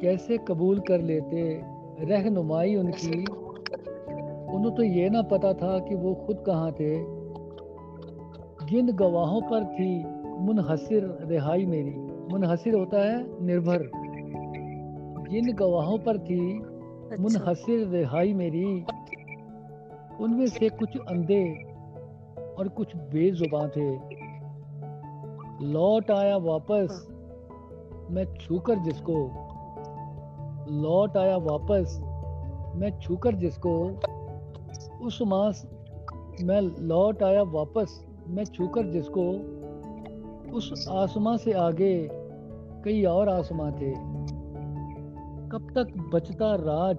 कैसे 0.00 0.38
कबूल 0.38 0.80
कर 0.80 1.00
लेते 1.00 1.62
रहनुमाई 2.04 2.76
उनकी? 2.76 3.24
उन्हें 4.54 4.74
तो 4.74 4.82
ये 4.82 5.10
ना 5.10 5.22
पता 5.22 5.52
था 5.52 5.78
कि 5.78 5.94
वो 5.94 6.14
खुद 6.14 6.44
कहाँ 6.46 6.72
थे। 6.72 6.94
जिन 8.66 8.92
गवाहों 8.92 9.40
पर 9.40 9.64
थी 9.64 10.04
मुनहसर 10.26 11.28
रिहाई 11.28 11.66
मेरी। 11.66 11.90
मुनहसिर 12.32 12.74
होता 12.74 12.98
है 13.00 13.44
निर्भर। 13.44 13.90
जिन 15.30 15.52
गवाहों 15.52 15.98
पर 15.98 16.18
थी 16.18 16.58
अच्छा। 16.58 17.22
मुनहसिर 17.22 17.88
रिहाई 17.88 18.32
मेरी। 18.32 18.84
उनमें 20.20 20.46
से 20.46 20.68
कुछ 20.68 20.98
अंधे 21.08 21.54
और 22.58 22.68
कुछ 22.68 22.96
बेजुबान 22.96 23.68
थे। 23.68 24.23
लौट 25.62 26.10
आया 26.10 26.36
वापस। 26.36 27.08
मैं 28.10 28.34
छूकर 28.34 28.78
जिसको। 28.78 29.30
लौट 30.70 31.16
आया 31.16 31.36
वापस। 31.36 32.00
मैं 32.76 33.00
छूकर 33.00 33.34
जिसको। 33.34 33.90
उस 35.02 35.22
मास 35.22 35.68
मैं 36.42 36.60
लौट 36.60 37.22
आया 37.22 37.42
वापस। 37.42 38.06
मैं 38.28 38.44
छूकर 38.44 38.86
जिसको। 38.86 39.30
उस 40.52 40.88
आसमां 40.90 41.36
से 41.36 41.52
आगे 41.52 42.08
कई 42.84 43.04
और 43.04 43.28
आसमां 43.28 43.72
थे। 43.72 43.92
कब 45.48 45.66
तक 45.74 46.10
बचता 46.14 46.54
राज? 46.54 46.98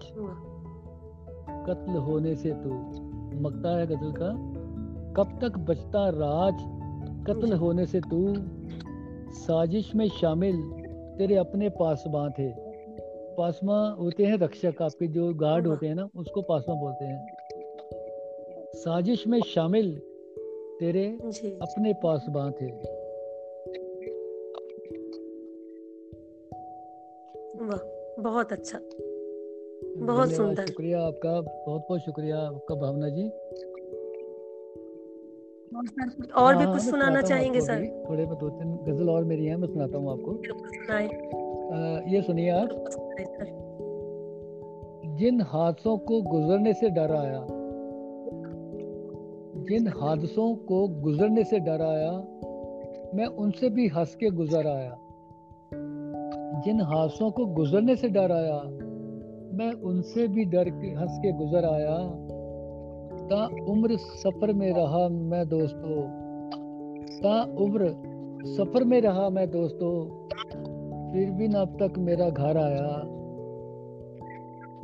कत्ल 1.69 1.97
होने 1.97 2.35
से 2.35 2.51
तू 2.51 2.69
मकता 3.41 3.77
है 3.77 3.87
गज़ल 3.87 4.11
का। 4.11 4.29
कब 5.13 5.39
तक 5.41 5.57
बचता 5.57 6.09
राज? 6.09 6.74
कत्ल 7.27 7.53
होने 7.53 7.85
से 7.85 7.99
तू 7.99 8.33
साजिश 9.31 9.95
में 9.95 10.07
शामिल 10.07 10.57
तेरे 11.17 11.35
अपने 11.35 11.69
पासबां 11.69 12.29
थे। 12.31 12.53
पासमा 13.35 13.89
होते 13.89 14.25
हैं 14.25 14.37
रक्षक 14.37 14.81
आपके 14.81 15.07
जो 15.07 15.33
गार्ड 15.33 15.67
होते 15.67 15.87
हैं 15.87 15.95
ना 15.95 16.09
उसको 16.15 16.41
पासमा 16.41 16.75
बोलते 16.75 17.05
हैं। 17.05 17.35
साजिश 18.75 19.27
में 19.27 19.41
शामिल 19.41 20.01
तेरे 20.79 21.05
अपने 21.61 21.93
पासबां 21.93 22.51
थे। 22.51 22.71
वाह 27.65 27.83
बहुत 28.21 28.53
अच्छा। 28.53 28.79
बहुत 30.05 30.31
सुंदर। 30.31 30.65
शुक्रिया 30.65 31.01
आपका 31.01 31.41
बहुत 31.41 31.81
बहुत 31.81 31.99
शुक्रिया 31.99 32.37
आपका 32.37 32.75
भावना 32.75 33.09
जी। 33.09 33.29
और 35.75 36.55
भी 36.55 36.63
हाँ, 36.63 36.73
कुछ 36.73 36.81
सुनाना 36.81 37.21
चाहेंगे 37.21 37.61
सर? 37.61 38.05
थोड़े 38.09 38.25
में 38.25 38.37
दो 38.39 38.49
तीन 38.49 38.75
गज़ल 38.83 39.09
और 39.09 39.23
मेरी 39.23 39.45
हैं 39.45 39.55
मैं 39.55 39.67
सुनाता 39.67 39.97
हूँ 39.97 40.11
आपको। 40.11 40.31
ये 42.11 42.21
सुनिए 42.21 42.49
आप। 42.49 42.69
जिन 45.17 45.41
हादसों 45.41 45.97
को 45.97 46.21
गुजरने 46.21 46.73
से 46.73 46.89
डर 46.89 47.11
आया 47.11 47.45
जिन 49.65 49.87
हादसों 49.87 50.55
को 50.55 50.87
गुजरने 50.87 51.43
से 51.43 51.59
डर 51.59 51.81
आया 51.81 52.11
मैं 53.15 53.25
उनसे 53.25 53.69
भी 53.69 53.87
हंस 53.87 54.15
के 54.15 54.29
गुजर 54.29 54.67
आया। 54.67 54.97
जिन 56.65 56.81
हादसों 56.81 57.31
को 57.31 57.45
गुजरने 57.45 57.95
से 57.95 58.07
डर 58.09 58.31
आया 58.31 58.61
मैं 59.57 59.71
उनसे 59.81 60.27
भी 60.27 60.45
डर 60.45 60.69
के 60.69 60.87
हंस 60.87 61.17
के 61.19 61.31
गुजर 61.31 61.65
आया। 61.65 61.97
ता 63.25 63.45
उम्र 63.45 63.97
सफ़र 63.97 64.53
में 64.53 64.73
रहा 64.73 65.09
मैं 65.09 65.49
दोस्तों। 65.49 66.01
ता 67.23 67.43
उम्र 67.43 67.89
सफ़र 68.45 68.83
में 68.83 69.01
रहा 69.01 69.29
मैं 69.29 69.51
दोस्तों। 69.51 70.25
फिर 71.11 71.31
भी 71.31 71.47
न 71.47 71.53
अब 71.53 71.77
तक 71.81 71.93
मेरा 71.97 72.29
घर 72.29 72.57
आया। 72.57 73.03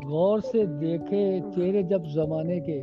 गौर 0.09 0.41
से 0.41 0.67
देखे 0.67 1.41
चेहरे 1.41 1.83
जब 1.83 2.03
जमाने 2.03 2.59
के। 2.59 2.81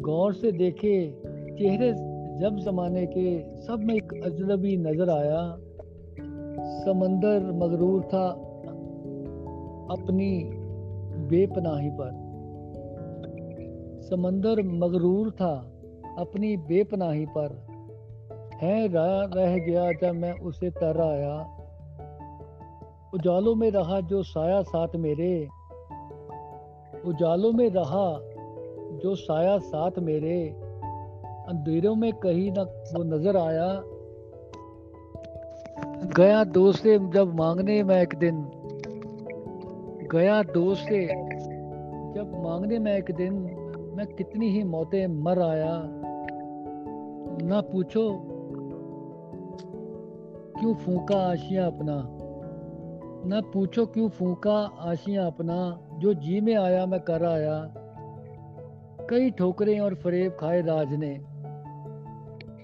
गौर 0.00 0.34
से 0.34 0.52
देखे 0.52 1.10
चेहरे 1.58 1.92
जब 2.40 2.56
जमाने 2.56 3.06
के, 3.06 3.60
सब 3.60 3.78
में 3.80 3.94
एक 3.94 4.12
अजनबी 4.24 4.76
नज़र 4.76 5.10
आया। 5.10 5.56
समंदर 6.84 7.52
मगरूर 7.52 8.02
था 8.02 8.28
अपनी 9.90 10.50
बेपनाही 11.28 11.90
पर। 11.90 12.21
समंदर 14.12 14.62
मगरूर 14.62 15.30
था, 15.30 15.72
अपनी 16.18 16.56
बेपनाही 16.56 17.26
पर। 17.26 17.72
है 18.62 18.88
रह 19.34 19.58
गया 19.58 19.92
जब 19.92 20.14
मैं 20.14 20.32
उसे 20.32 20.70
तर 20.70 21.00
आया। 21.00 21.58
उजालों 23.14 23.54
में 23.54 23.70
रहा 23.70 24.00
जो 24.00 24.22
साया 24.22 24.62
साथ 24.62 24.88
मेरे। 24.96 25.48
उजालों 27.06 27.52
में 27.52 27.70
रहा 27.70 28.20
जो 28.98 29.14
साया 29.14 29.58
साथ 29.58 29.90
मेरे। 29.98 30.48
अंधेरों 31.48 31.94
में 31.94 32.12
कहीं 32.12 32.52
ना 32.52 32.62
वो 32.62 33.02
नज़र 33.02 33.36
आया। 33.36 33.82
गया 36.16 36.44
दोस्त 36.44 36.82
से 36.82 36.98
जब 36.98 37.34
मांगने 37.34 37.82
मैं 37.82 38.02
एक 38.02 38.14
दिन। 38.14 38.50
गया 40.12 40.42
दोस्त 40.42 40.82
से 40.82 41.06
जब 42.14 42.42
मांगने 42.44 42.78
में 42.78 42.98
एक 42.98 43.10
दिन। 43.10 43.61
मैं 43.92 44.06
कितनी 44.06 44.48
ही 44.48 44.64
मौतें 44.64 45.06
मर 45.06 45.40
आया, 45.42 45.72
ना 47.46 47.60
पूछो 47.60 48.02
क्यों 50.60 50.74
फूका 50.74 51.16
आशिया 51.16 51.66
अपना, 51.66 51.96
न 53.26 53.40
पूछो 53.52 53.86
क्यों 53.86 54.08
फूका 54.08 54.54
आशिया 54.80 55.26
अपना, 55.26 55.80
जो 55.98 56.14
जी 56.14 56.40
में 56.40 56.54
आया 56.54 56.86
मैं 56.86 57.00
कर 57.00 57.24
आया। 57.24 57.74
कई 59.10 59.30
ठोकरें 59.30 59.80
और 59.80 59.94
फरेब 59.94 60.36
खाए 60.40 60.60
राज 60.62 60.94
ने 60.94 61.18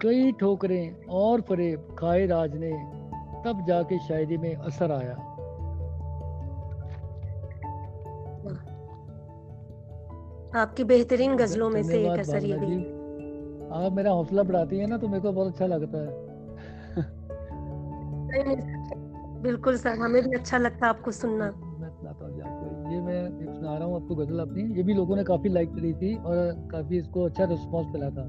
कई 0.02 0.32
ठोकरें 0.32 1.06
और 1.10 1.40
फरेब 1.40 1.96
खाए 1.98 2.26
राज 2.26 2.56
ने 2.56 2.72
तब 3.44 3.64
जाके 3.68 3.98
शायरी 3.98 4.36
में 4.36 4.54
असर 4.54 4.92
आया। 4.92 5.27
आपकी 10.56 10.84
बेहतरीन 10.84 11.36
गजलों 11.36 11.70
में 11.70 11.82
से 11.82 12.00
एक 12.02 12.18
असर 12.20 12.44
ये 12.44 12.58
भी 12.58 12.76
आप 13.76 13.92
मेरा 13.92 14.10
हौसला 14.10 14.42
बढ़ाती 14.42 14.78
है 14.78 14.86
ना 14.86 14.96
तो 14.98 15.08
मेरे 15.08 15.20
को 15.22 15.32
बहुत 15.32 15.52
अच्छा 15.52 15.66
लगता 15.66 15.98
है। 15.98 16.26
बिल्कुल 19.42 19.76
सर 19.76 19.98
हमें 19.98 20.22
भी 20.22 20.36
अच्छा 20.38 20.58
लगता 20.58 20.86
है 20.86 20.90
आपको 20.90 21.10
सुनना। 21.10 21.44
मैं 21.44 21.90
सुनाता 21.90 22.24
हूँ 22.24 22.40
आपको। 22.42 22.92
ये 22.92 23.00
मैं 23.00 23.18
एक 23.24 23.54
सुना 23.54 23.76
रहा 23.76 23.84
हूँ 23.84 24.02
आपको 24.02 24.14
गज़ल 24.14 24.38
अपनी। 24.40 24.62
ये 24.76 24.82
भी 24.82 24.94
लोगों 24.94 25.16
ने 25.16 25.24
काफ़ी 25.24 25.48
लाइक 25.48 25.68
करी 25.68 25.92
थी 25.92 26.14
और 26.14 26.68
काफ़ी 26.72 26.98
इसको 26.98 27.24
अच्छा 27.24 27.44
रिस्पॉन्स 27.44 27.88
मिला 27.94 28.10
था। 28.10 28.26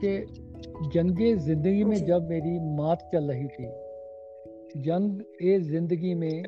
कि 0.00 0.90
जंगे 0.94 1.34
ज़िंदगी 1.36 1.84
में 1.84 1.96
जब 2.06 2.28
मेरी 2.30 2.58
मात 2.76 3.08
चल 3.12 3.24
रही 3.24 3.46
थी 3.48 3.66
जंग 4.82 5.20
ए 5.42 5.58
ज़िंदगी 5.60 6.14
में 6.14 6.42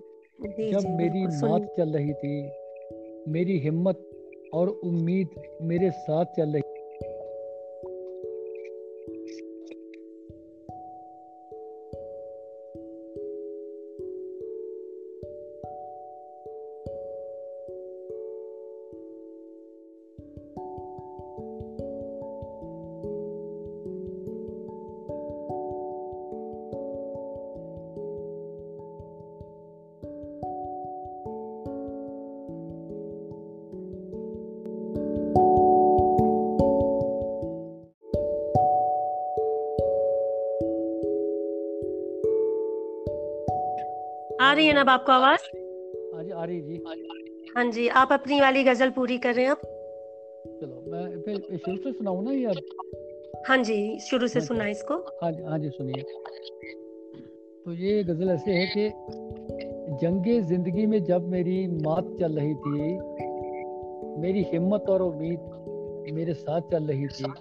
जब 0.70 0.88
मेरी 0.96 1.26
मात 1.26 1.74
चल 1.76 1.88
रही 1.88 2.12
थी 2.12 2.34
मेरी 3.28 3.58
हिम्मत 3.58 4.04
और 4.54 4.68
उम्मीद 4.68 5.28
मेरे 5.62 5.90
साथ 5.90 6.24
चल 6.24 6.52
रही 6.52 6.77
ना 44.78 44.92
आपको 44.92 45.12
आवाज़? 45.12 45.40
हाँ 46.14 46.24
जी 46.24 46.30
आ 46.30 46.44
रही 46.44 46.60
जी। 46.60 47.52
हाँ 47.56 47.64
जी 47.70 47.88
आप 47.88 48.12
अपनी 48.12 48.40
वाली 48.40 48.64
गज़ल 48.64 48.90
पूरी 48.90 49.18
कर 49.18 49.34
रहे 49.34 49.44
हैं 49.44 49.50
अब 49.50 49.60
चलो 50.60 50.82
मैं 50.90 51.20
फिर 51.22 51.58
शुरू 51.58 51.76
से 51.76 51.92
सुनाऊं 51.92 52.22
ना 52.22 52.32
ये 52.32 52.60
हाँ 53.48 53.56
जी 53.58 53.98
शुरू 54.00 54.26
से 54.26 54.40
सुना 54.40 54.66
इसको। 54.68 54.94
हाँ 55.22 55.32
जी 55.32 55.42
हाँ 55.42 55.58
जी 55.58 55.68
सुनिए। 55.68 56.02
तो 57.64 57.72
ये 57.72 58.02
गज़ल 58.04 58.30
ऐसे 58.30 58.52
है 58.52 58.66
कि 58.66 58.88
जंगे 60.02 60.40
ज़िंदगी 60.40 60.86
में 60.86 61.04
जब 61.04 61.28
मेरी 61.28 61.66
मात 61.66 62.16
चल 62.20 62.38
रही 62.38 62.54
थी 62.54 62.98
मेरी 64.20 64.42
हिम्मत 64.42 64.84
और 64.88 65.02
उम्मीद 65.02 66.12
मेरे 66.14 66.34
साथ 66.34 66.60
चल 66.60 66.84
रही 66.84 67.06
थी 67.06 67.32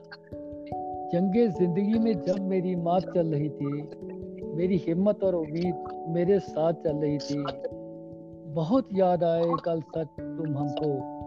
जंगे 1.13 1.47
ज़िंदगी 1.47 1.99
में 1.99 2.13
जब 2.23 2.39
मेरी 2.47 2.75
मात 2.75 3.03
चल 3.03 3.27
रही 3.27 3.49
थी 3.49 3.81
मेरी 4.57 4.77
हिम्मत 4.77 5.23
और 5.23 5.35
उम्मीद 5.35 5.83
मेरे 6.09 6.39
साथ 6.39 6.73
चल 6.73 6.97
रही 6.97 7.17
थी। 7.17 7.45
बहुत 8.53 8.89
याद 8.93 9.23
आए 9.23 9.43
कल 9.65 9.81
सच 9.81 10.07
तुम 10.19 10.57
हमको। 10.57 11.17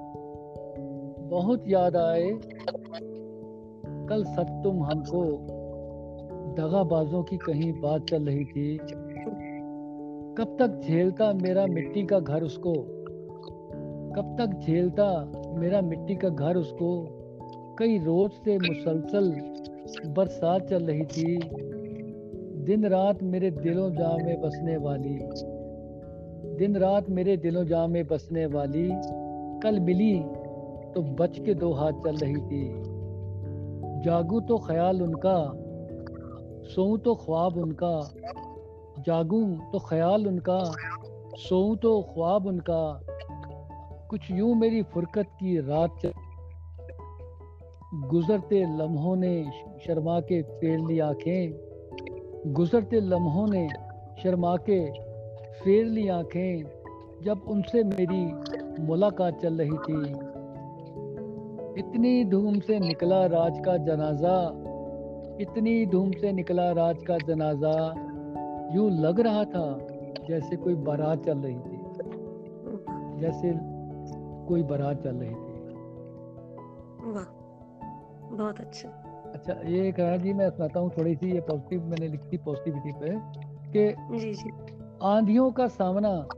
बहुत 1.29 1.65
याद 1.69 1.97
आए 1.97 2.31
कल 4.07 4.25
सच 4.25 4.51
तुम 4.65 4.85
हमको। 4.85 5.23
दगाबाजों 6.55 7.23
की 7.23 7.37
कहीं 7.37 7.81
बात 7.81 8.05
चल 8.05 8.27
रही 8.27 8.45
थी। 8.45 8.77
कब 10.39 10.57
तक 10.59 10.81
झेलता 10.89 11.33
मेरा 11.33 11.67
मिट्टी 11.67 12.07
का 12.07 12.21
घर 12.21 12.43
उसको? 12.43 12.73
कब 14.17 14.37
तक 14.41 14.61
झेलता 14.67 15.33
मेरा 15.55 15.81
मिट्टी 15.81 16.17
का 16.17 16.29
घर 16.29 16.57
उसको? 16.57 17.07
कई 17.79 17.99
रोज 17.99 18.31
से 18.31 18.59
मुसलसल 18.59 19.33
बरसात 20.07 20.63
चल 20.63 20.85
रही 20.85 21.05
थी। 21.05 21.37
दिन 22.71 22.87
रात 22.87 23.23
मेरे 23.23 23.51
दिलों 23.51 23.91
जा 23.91 24.17
में 24.17 24.41
बसने 24.41 24.77
वाली, 24.77 25.19
दिन 26.57 26.77
रात 26.77 27.11
मेरे 27.11 27.37
दिलों 27.37 27.65
जा 27.65 27.87
में 27.87 28.07
बसने 28.07 28.47
वाली, 28.47 28.91
कल 29.61 29.81
मिली 29.81 30.21
तो 30.95 31.03
बच 31.03 31.39
के 31.39 31.55
दो 31.55 31.73
हाथ 31.73 31.93
चल 31.93 32.17
रही 32.17 32.37
थी। 32.37 32.83
जागू 34.05 34.41
तो 34.41 34.59
ख्याल 34.59 35.03
उनका, 35.03 35.53
सोऊं 36.75 36.99
तो 36.99 37.15
ख्वाब 37.15 37.57
उनका, 37.57 38.11
जागूं 38.99 39.57
तो 39.57 39.79
ख्याल 39.79 40.27
उनका, 40.27 40.75
सोऊं 41.37 41.77
तो 41.77 42.03
ख्वाब 42.03 42.47
उनका, 42.47 43.01
कुछ 44.11 44.31
यूँ 44.31 44.55
मेरी 44.55 44.83
फुरकत 44.83 45.27
की 45.27 45.59
रात 45.59 45.91
चल 46.03 46.13
गुजरते 47.95 48.79
लम्हों 48.79 49.17
ने 49.17 49.45
शर्मा 49.87 50.21
के 50.21 50.43
फेर 50.43 50.79
ली 50.79 50.99
आँखें 50.99 51.70
गुजरते 52.47 53.01
लम्हों 53.01 53.47
ने 53.47 53.69
शर्मा 54.23 54.57
के 54.57 54.81
फेर 55.61 55.85
ली 55.87 56.09
आँखें, 56.09 56.63
जब 57.25 57.41
उनसे 57.49 57.83
मेरी 57.85 58.23
मुलाकात 58.83 59.41
चल 59.41 59.59
रही 59.59 59.79
थी। 59.79 60.01
इतनी 61.81 62.25
धूम 62.25 62.59
से 62.61 62.79
निकला 62.81 63.27
राज 63.27 63.61
का 63.65 63.77
जनाजा, 63.77 64.37
इतनी 65.41 65.87
धूम 65.87 66.11
से 66.13 66.33
निकला 66.33 66.71
राज 66.71 67.03
का 67.03 67.19
जनाजा, 67.19 67.75
यूँ 68.75 68.91
लग 68.91 69.21
रहा 69.21 69.45
था 69.45 69.79
जैसे 70.29 70.57
कोई 70.57 70.75
बारात 70.75 71.25
चल 71.25 71.39
रही 71.39 71.55
थी, 71.55 71.79
जैसे 73.21 73.53
कोई 74.49 74.63
बारात 74.63 75.03
चल 75.05 75.17
रही 75.17 75.31
थी। 75.31 75.59
वाह, 77.13 77.25
बहुत 78.37 78.61
अच्छा। 78.61 78.89
अच्छा 79.35 79.53
ये 79.53 79.93
कहा 79.93 80.17
जी 80.17 80.33
मैं 80.33 80.51
सुनाता 80.51 80.81
हूँ 80.81 80.91
थोड़ी 80.99 81.15
सी 81.15 81.33
ये 81.33 81.41
पॉजिटिव 81.41 81.85
मैंने 81.85 82.09
लिखी 82.09 82.37
पॉजिटिविटी 82.37 82.93
पे 82.93 83.15
कि 83.73 83.89
आंधियों 85.03 85.51
का 85.51 85.67
सामना 85.69 86.29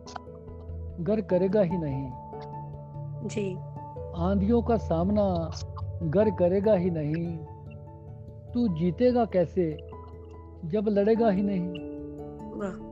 घर 1.00 1.20
करेगा 1.20 1.60
ही 1.60 1.78
नहीं। 1.78 2.10
जी। 3.28 3.54
आंधियों 4.16 4.62
का 4.62 4.76
सामना 4.76 5.50
घर 6.02 6.30
करेगा 6.30 6.74
ही 6.74 6.90
नहीं। 6.90 7.38
तू 8.54 8.68
जीतेगा 8.68 9.24
कैसे 9.24 9.78
जब 10.64 10.88
लड़ेगा 10.88 11.30
ही 11.30 11.42
नहीं। 11.42 11.92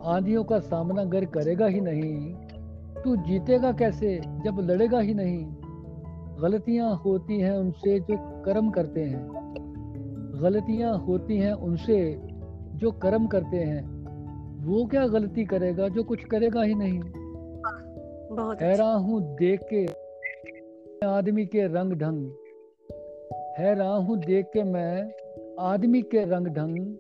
आंधियों 0.04 0.44
का 0.44 0.58
सामना 0.58 1.04
घर 1.04 1.24
करेगा 1.24 1.66
ही 1.66 1.80
नहीं। 1.80 2.34
तू 3.02 3.16
जीतेगा 3.16 3.72
कैसे 3.72 4.20
जब 4.44 4.60
लड़ेगा 4.60 5.00
ही 5.00 5.14
नहीं। 5.14 5.44
गलतियाँ 6.40 6.94
होती 6.96 7.40
हैं 7.40 7.52
उनसे 7.52 8.00
जो 8.00 8.42
कर्म 8.42 8.70
करते 8.70 9.04
हैं। 9.04 9.39
गलतियाँ 10.42 10.98
होती 10.98 11.36
हैं 11.36 11.52
उनसे 11.52 12.18
जो 12.76 12.90
कर्म 12.90 13.26
करते 13.26 13.56
हैं 13.56 14.00
वो 14.64 14.86
क्या 14.86 15.06
गलती 15.06 15.44
करेगा 15.44 15.88
जो 15.88 16.02
कुछ 16.02 16.24
करेगा 16.24 16.62
ही 16.62 16.74
नहीं? 16.74 17.00
हैरान 18.62 19.02
हूँ 19.02 19.34
देख 19.34 19.60
के 19.74 19.86
आदमी 21.06 21.46
के 21.46 21.66
रंग 21.66 21.92
ढंग। 21.92 22.30
हैरान 23.58 24.02
हूँ 24.02 24.18
देख 24.18 24.46
के 24.46 24.62
मैं 24.62 25.12
आदमी 25.60 26.02
के 26.02 26.24
रंग 26.24 26.46
ढंग 26.46 26.96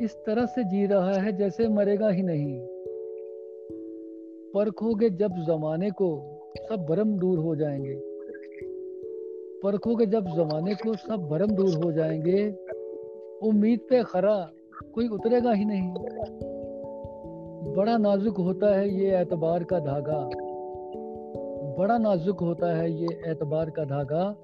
इस 0.00 0.14
तरह 0.26 0.46
से 0.46 0.64
जी 0.64 0.86
रहा 0.86 1.12
है 1.12 1.32
जैसे 1.36 1.68
मरेगा 1.68 2.08
ही 2.08 2.22
नहीं। 2.22 2.60
परखोगे 4.54 5.10
जब 5.10 5.28
जमाने 5.28 5.90
को 5.90 6.08
सब 6.68 6.86
भरम 6.90 7.18
दूर 7.18 7.38
हो 7.38 7.56
जाएँगे। 7.56 8.15
परखोगे 9.62 10.06
जब 10.06 10.26
जमाने 10.26 10.74
को 10.74 10.96
सब 10.96 11.28
भरम 11.30 11.46
दूर 11.46 11.84
हो 11.84 11.92
जाएँगे, 11.92 12.50
उम्मीद 13.42 13.80
पे 13.90 14.02
खरा 14.02 14.50
कोई 14.94 15.08
उतरेगा 15.08 15.52
ही 15.52 15.64
नहीं। 15.64 15.94
बड़ा 17.74 17.98
नाजुक 17.98 18.36
होता 18.36 18.78
है 18.78 18.88
ये 18.88 19.20
एतबार 19.20 19.64
का 19.64 19.78
धागा। 19.78 20.30
बड़ा 21.78 21.98
नाजुक 21.98 22.40
होता 22.40 22.76
है 22.76 22.92
ये 22.92 23.08
एतबार 23.26 23.70
का 23.70 23.84
धागा। 23.84 24.36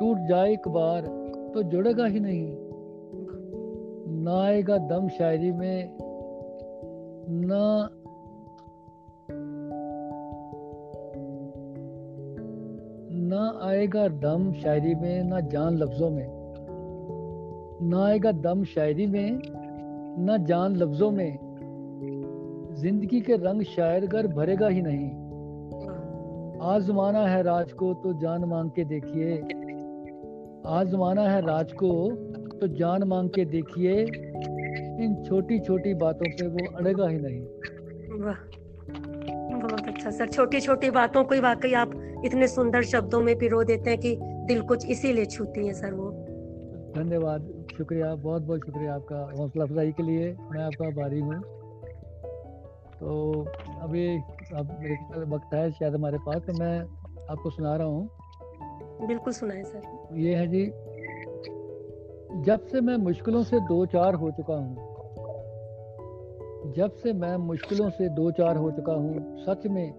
टूट 0.00 0.18
जाए 0.18 0.52
एक 0.52 0.68
बार 0.68 1.00
तो 1.54 1.62
जुड़ेगा 1.62 2.06
ही 2.06 2.20
नहीं। 2.20 2.56
ना 4.24 4.44
आएगा 4.44 4.78
दम 4.78 5.08
शायरी 5.08 5.52
में, 5.52 5.98
ना 7.28 7.90
आएगा 13.74 14.08
दम 14.08 14.52
शायरी 14.52 14.94
में, 14.94 15.24
ना 15.24 15.40
जान 15.40 15.76
लफ्जों 15.76 16.10
में। 16.10 16.26
ना 17.82 18.04
आएगा 18.06 18.32
दम 18.32 18.64
शायरी 18.64 19.06
में, 19.06 19.40
ना 20.18 20.36
जान 20.36 20.76
लफ्जों 20.76 21.10
में। 21.10 21.38
ज़िंदगी 22.74 23.20
के 23.20 23.36
रंग 23.36 23.62
शायर 23.62 24.06
घर 24.06 24.26
भरेगा 24.26 24.68
ही 24.68 24.82
नहीं। 24.82 25.10
आजमाना 26.62 27.26
है 27.26 27.42
राज 27.42 27.72
को 27.72 27.92
तो 27.94 28.12
जान 28.12 28.44
मांग 28.44 28.70
के 28.70 28.84
देखिए। 28.84 29.36
आजमाना 30.66 31.22
है 31.22 31.40
राज 31.40 31.72
को 31.72 31.90
तो 32.60 32.66
जान 32.66 33.02
मांग 33.02 33.28
के 33.28 33.44
देखिए। 33.44 34.00
इन 35.04 35.22
छोटी 35.28 35.58
छोटी 35.58 35.94
बातों 35.94 36.30
पे 36.30 36.46
वो 36.46 36.66
अड़ेगा 36.76 37.08
ही 37.08 37.18
नहीं। 37.18 37.42
बहुत 39.60 39.88
अच्छा 39.88 40.10
सर। 40.10 40.28
छोटी 40.28 40.60
छोटी 40.60 40.90
बातों 40.90 41.24
को 41.24 41.40
वाकई 41.40 41.72
आप 41.72 41.93
इतने 42.24 42.46
सुंदर 42.48 42.82
शब्दों 42.84 43.20
में 43.20 43.34
पिरो 43.38 43.62
देते 43.64 43.90
हैं 43.90 43.98
कि 43.98 44.16
दिल 44.48 44.60
कुछ 44.62 44.86
इसीलिए 44.86 45.24
छूती 45.26 45.66
है 45.66 45.72
सर 45.72 45.94
वो। 45.94 46.10
धन्यवाद 46.96 47.48
शुक्रिया 47.76 48.14
बहुत 48.14 48.42
बहुत 48.42 48.66
शुक्रिया 48.66 48.94
आपका 48.94 49.18
हौसला 49.38 49.64
अफजाई 49.64 49.92
के 49.92 50.02
लिए। 50.02 50.32
मैं 50.52 50.62
आपका 50.62 50.86
आभारी 50.86 51.20
हूँ। 51.20 51.40
तो 53.00 53.42
अभी 53.82 54.06
अब 54.56 54.76
मेरे 54.80 55.24
वक्त 55.30 55.54
है 55.54 55.70
शायद 55.72 55.94
हमारे 55.94 56.18
पास 56.18 56.42
तो 56.42 56.52
मैं 56.58 56.78
आपको 57.30 57.50
सुना 57.50 57.74
रहा 57.76 57.86
हूँ। 57.86 59.06
बिल्कुल 59.06 59.32
सुनाए 59.32 59.62
सर। 59.62 60.18
ये 60.18 60.34
है 60.34 60.46
जी 60.46 60.64
जब 62.44 62.66
से 62.66 62.80
मैं 62.80 62.96
मुश्किलों 62.96 63.42
से 63.42 63.60
दो 63.60 63.84
चार 63.86 64.14
हो 64.14 64.30
चुका 64.30 64.54
हूँ 64.54 64.83
जब 66.64 66.92
से 66.96 67.12
मैं 67.12 67.36
मुश्किलों 67.36 67.90
से 67.90 68.08
दो 68.08 68.30
चार 68.30 68.56
हो 68.56 68.70
चुका 68.70 68.92
हूँ, 68.92 69.44
सच 69.44 69.66
में 69.66 69.92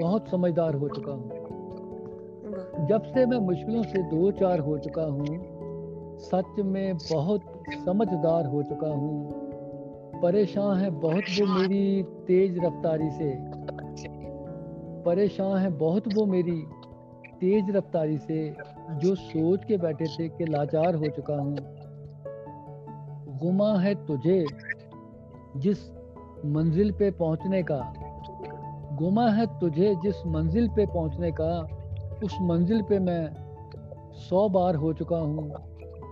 बहुत 0.00 0.28
समझदार 0.28 0.74
हो 0.74 0.88
चुका 0.88 1.12
हूँ। 1.12 2.86
जब 2.88 3.02
से 3.02 3.26
मैं 3.26 3.38
मुश्किलों 3.38 3.82
से 3.82 4.02
दो 4.02 4.30
चार 4.30 4.58
हो 4.58 4.78
चुका 4.78 5.02
हूँ, 5.02 5.40
सच 6.18 6.60
में 6.60 6.96
बहुत 6.96 7.42
समझदार 7.84 8.46
हो 8.46 8.62
चुका 8.62 8.88
हूँ। 8.88 9.32
परेशान 10.22 10.78
है 10.78 10.90
बहुत 10.90 11.24
वो 11.40 11.46
मेरी 11.46 12.02
तेज 12.02 12.58
रफ्तारी 12.64 13.10
से। 13.10 13.34
परेशान 15.02 15.58
है 15.58 15.70
बहुत 15.70 16.08
वो 16.08 16.26
मेरी 16.26 16.66
तेज 17.40 17.76
रफ्तारी 17.76 18.18
से 18.18 18.56
जो 18.90 19.14
सोच 19.14 19.64
के 19.64 19.76
बैठे 19.76 20.04
थे 20.04 20.28
कि 20.28 20.44
लाचार 20.44 20.94
हो 20.94 21.08
चुका 21.08 21.34
हूँ। 21.34 21.56
गुमा 23.38 23.78
है 23.78 24.06
तुझे। 24.06 24.67
जिस 25.56 25.90
मंजिल 26.46 26.92
पे 26.92 27.10
पहुँचने 27.10 27.62
का 27.62 27.94
गुमा 28.98 29.28
है 29.30 29.46
तुझे 29.60 29.94
जिस 29.94 30.26
मंजिल 30.26 30.68
पे 30.68 30.86
पहुँचने 30.86 31.30
का, 31.32 31.68
उस 32.24 32.36
मंजिल 32.40 32.82
पे 32.82 32.98
मैं 32.98 33.30
सौ 34.12 34.48
बार 34.48 34.74
हो 34.74 34.92
चुका 34.92 35.16
हूँ। 35.16 35.52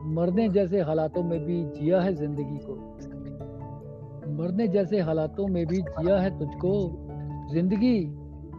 मरने 0.04 0.48
जैसे 0.48 0.80
हालातों 0.80 1.22
में 1.22 1.44
भी 1.44 1.64
जिया 1.64 2.00
है 2.00 2.14
ज़िंदगी 2.14 2.58
को। 2.58 2.74
मरने 4.32 4.68
जैसे 4.68 5.00
हालातों 5.00 5.46
में 5.46 5.66
भी 5.66 5.82
जिया 5.82 6.18
है 6.18 6.38
तुझको। 6.38 6.72
ज़िंदगी 7.52 8.06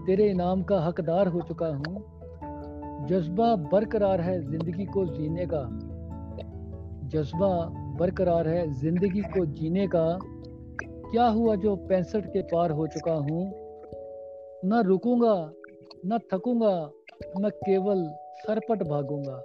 तेरे 0.06 0.30
इनाम 0.30 0.64
का 0.64 0.80
हकदार 0.80 1.28
हो 1.28 1.42
चुका 1.42 1.68
हूँ। 1.68 3.08
जज्बा 3.08 3.56
बरकरार 3.56 4.22
है 4.22 4.40
ज़िंदगी 4.42 4.86
को 4.86 5.06
जीने 5.06 5.46
का। 5.46 5.64
जज्बा 7.10 7.50
बरकरार 8.00 8.48
है 8.48 8.72
ज़िंदगी 8.72 9.22
को 9.22 9.46
जीने 9.46 9.88
का। 9.88 10.20
क्या 11.12 11.28
हुआ 11.28 11.56
जो 11.56 11.76
पैंसठ 11.76 12.26
के 12.26 12.42
पार 12.42 12.72
हो 12.72 12.88
चुका 12.88 13.14
हूँ? 13.14 13.52
न 14.66 14.84
रुकूँगा, 14.86 15.52
न 16.06 16.20
थकूँगा, 16.34 16.92
मैं 17.40 17.52
केवल 17.52 18.10
सरपट 18.38 18.84
भागूँगा। 18.84 19.44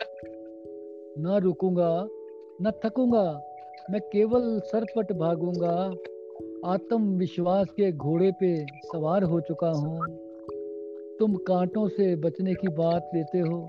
न 1.19 1.41
रुकूँगा, 1.43 2.09
न 2.63 2.73
थकूँगा, 2.85 3.43
मैं 3.91 4.01
केवल 4.01 4.61
सरपट 4.61 5.13
भागूँगा। 5.13 5.95
आत्मविश्वास 6.73 7.67
के 7.71 7.93
घोड़े 7.93 8.33
पे 8.41 8.65
सवार 8.65 9.23
हो 9.23 9.41
चुका 9.41 9.71
हूँ। 9.71 10.07
तुम 11.19 11.35
कांटों 11.35 11.89
से 11.89 12.17
बचने 12.17 12.55
की 12.55 12.69
बात 12.69 13.11
लेते 13.15 13.39
हो। 13.39 13.69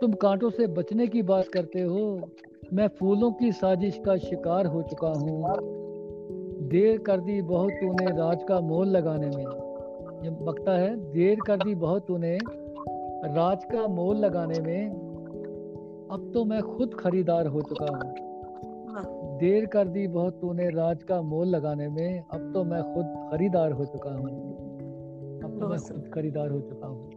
तुम 0.00 0.12
कांटों 0.12 0.50
से 0.50 0.66
बचने 0.66 1.06
की 1.06 1.22
बात 1.22 1.48
करते 1.48 1.80
हो। 1.80 2.20
मैं 2.72 2.88
फूलों 2.88 3.32
की 3.32 3.52
साजिश 3.52 4.00
का 4.06 4.16
शिकार 4.16 4.66
हो 4.66 4.82
चुका 4.82 5.08
हूँ। 5.08 5.83
देर 6.64 6.98
कर 6.98 7.20
दी 7.20 7.40
बहुत 7.42 7.70
तूने 7.72 8.10
राज 8.18 8.42
का 8.48 8.60
मोल 8.60 8.88
लगाने 8.88 9.26
में। 9.26 9.44
ये 10.24 10.30
बकता 10.44 10.72
है 10.72 10.94
देर 11.12 11.38
कर 11.46 11.56
दी 11.56 11.74
बहुत 11.74 12.06
तूने 12.06 12.36
राज 13.26 13.64
का 13.64 13.86
मोल 13.88 14.16
लगाने 14.16 14.60
में। 14.60 14.90
अब 16.10 16.30
तो 16.34 16.44
मैं 16.44 16.62
खुद 16.62 16.94
खरीदार 16.94 17.46
हो 17.46 17.62
चुका 17.62 17.86
हूँ। 17.86 18.12
देर 19.38 19.66
कर 19.66 19.88
दी 19.88 20.06
बहुत 20.08 20.40
तूने 20.40 20.68
राज 20.70 21.02
का 21.02 21.20
मोल 21.22 21.48
लगाने 21.48 21.88
में 21.88 22.20
अब 22.20 22.50
तो 22.54 22.64
मैं 22.64 22.82
खुद 22.94 23.06
खरीदार 23.32 23.72
हो 23.72 23.84
चुका 23.84 24.10
हूँ। 24.10 24.28
अब 25.44 25.58
तो 25.60 25.68
मैं 25.68 25.78
खुद 25.78 26.10
खरीदार 26.14 26.50
हो 26.50 26.60
चुका 26.60 26.86
हूँ। 26.86 27.10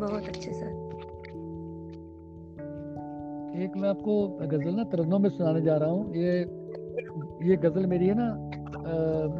बहुत 0.00 0.28
अच्छे 0.28 0.52
सर 0.52 0.80
एक 3.62 3.76
मैं 3.76 3.88
आपको 3.88 4.26
गज़ल 4.46 4.74
ना 4.74 4.84
तरन्नुम 4.84 5.22
में 5.22 5.30
सुनाने 5.30 5.60
जा 5.60 5.76
रहा 5.76 5.90
हूँ। 5.90 6.14
ये 6.16 6.44
ये 7.42 7.56
गज़ल 7.56 7.86
मेरी 7.86 8.06
है 8.06 8.14
ना 8.14 8.26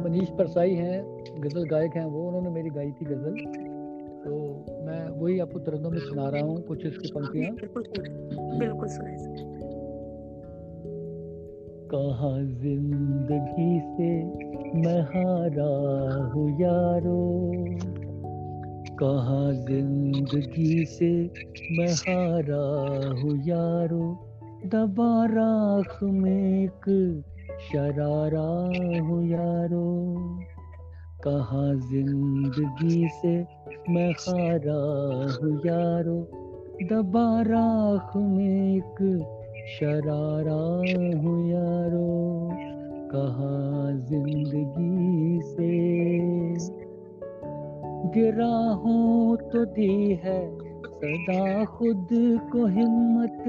मनीष 0.03 0.29
परसाई 0.29 0.73
हैं 0.73 1.03
गज़ल 1.39 1.63
गायक 1.63 1.95
हैं 1.95 2.05
वो 2.05 2.27
उन्होंने 2.27 2.49
मेरी 2.49 2.69
गाई 2.69 2.91
थी 2.91 3.05
गज़ल। 3.05 3.35
तो 4.23 4.65
मैं 4.85 5.21
वही 5.21 5.39
आपको 5.39 5.59
तरन्नुम 5.59 5.93
में 5.93 5.99
सुना 5.99 6.29
रहा 6.29 6.41
हूँ 6.41 6.61
कुछ 6.61 6.85
इसकी 6.85 7.07
पंक्तियाँ 7.07 7.51
बिल्कुल 8.59 8.87
कहाँ 11.93 12.39
ज़िंदगी 12.43 13.79
से 13.79 14.09
मैं 14.81 15.01
हारा 15.01 15.71
हूँ 16.23 16.61
यारो? 16.61 17.19
कहाँ 18.99 19.53
ज़िंदगी 19.53 20.85
से 20.85 21.11
मैं 21.71 21.93
हारा 21.93 22.63
हूँ 23.21 23.37
यारो? 23.47 24.29
दबा 24.65 25.25
राख 25.25 26.03
में 26.03 26.63
एक 26.63 26.85
शरारा 27.63 28.47
हूँ 29.07 29.23
यारो, 29.27 29.87
कहाँ 31.23 31.75
ज़िंदगी 31.75 33.07
से 33.09 33.35
मैं 33.93 34.11
हारा 34.11 34.81
हूँ 35.33 35.61
यारो। 35.65 36.17
दबा 36.83 37.41
राख 37.41 38.15
में 38.17 38.75
एक 38.77 38.99
शरारा 39.79 40.61
हूँ 41.21 41.49
यारो, 41.49 42.49
कहाँ 43.11 43.91
ज़िंदगी 44.09 45.41
से। 45.41 45.71
गिरा 48.11 48.55
हूँ 48.73 49.37
तो 49.37 49.65
दी 49.65 50.19
है 50.23 50.39
सदा 50.85 51.65
खुद 51.65 52.07
को 52.51 52.65
हिम्मत। 52.65 53.43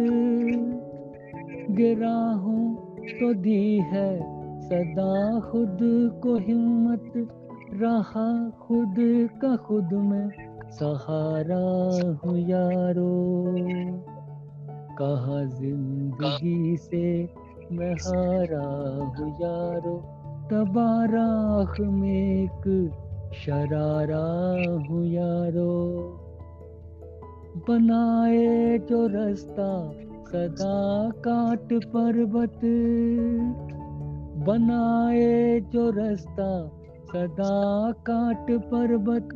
गिरा 1.71 2.17
हूँ 2.17 2.94
तो 3.05 3.35
दी 3.35 3.79
है, 3.79 4.19
सदा 4.61 5.41
खुद 5.41 5.79
को 6.23 6.37
हिम्मत, 6.37 7.13
रहा 7.75 8.51
खुद 8.51 8.95
का 9.43 9.57
खुद 9.57 9.93
में 9.93 10.31
सहारा 10.71 11.63
हूँ 12.25 12.39
यारो। 12.39 13.15
कहा 14.99 15.45
ज़िंदगी 15.45 16.77
से 16.77 17.29
मैं 17.73 17.93
हारा 17.95 18.67
हूँ 19.19 19.29
यारो 19.41 19.97
तबाराख 20.51 21.81
में 21.81 22.45
एक 22.45 22.65
शरारा 23.35 24.25
हूँ 24.89 25.07
यारो। 25.07 25.75
बनाए 27.69 28.79
जो 28.79 29.07
रास्ता 29.07 29.69
सदा 30.35 31.11
काट 31.11 31.69
पर्वत 31.73 32.61
बनाए 34.47 35.61
जो 35.61 35.91
रास्ता, 35.91 36.69
सदा 37.13 37.93
काट 37.93 38.47
पर्वत 38.51 39.29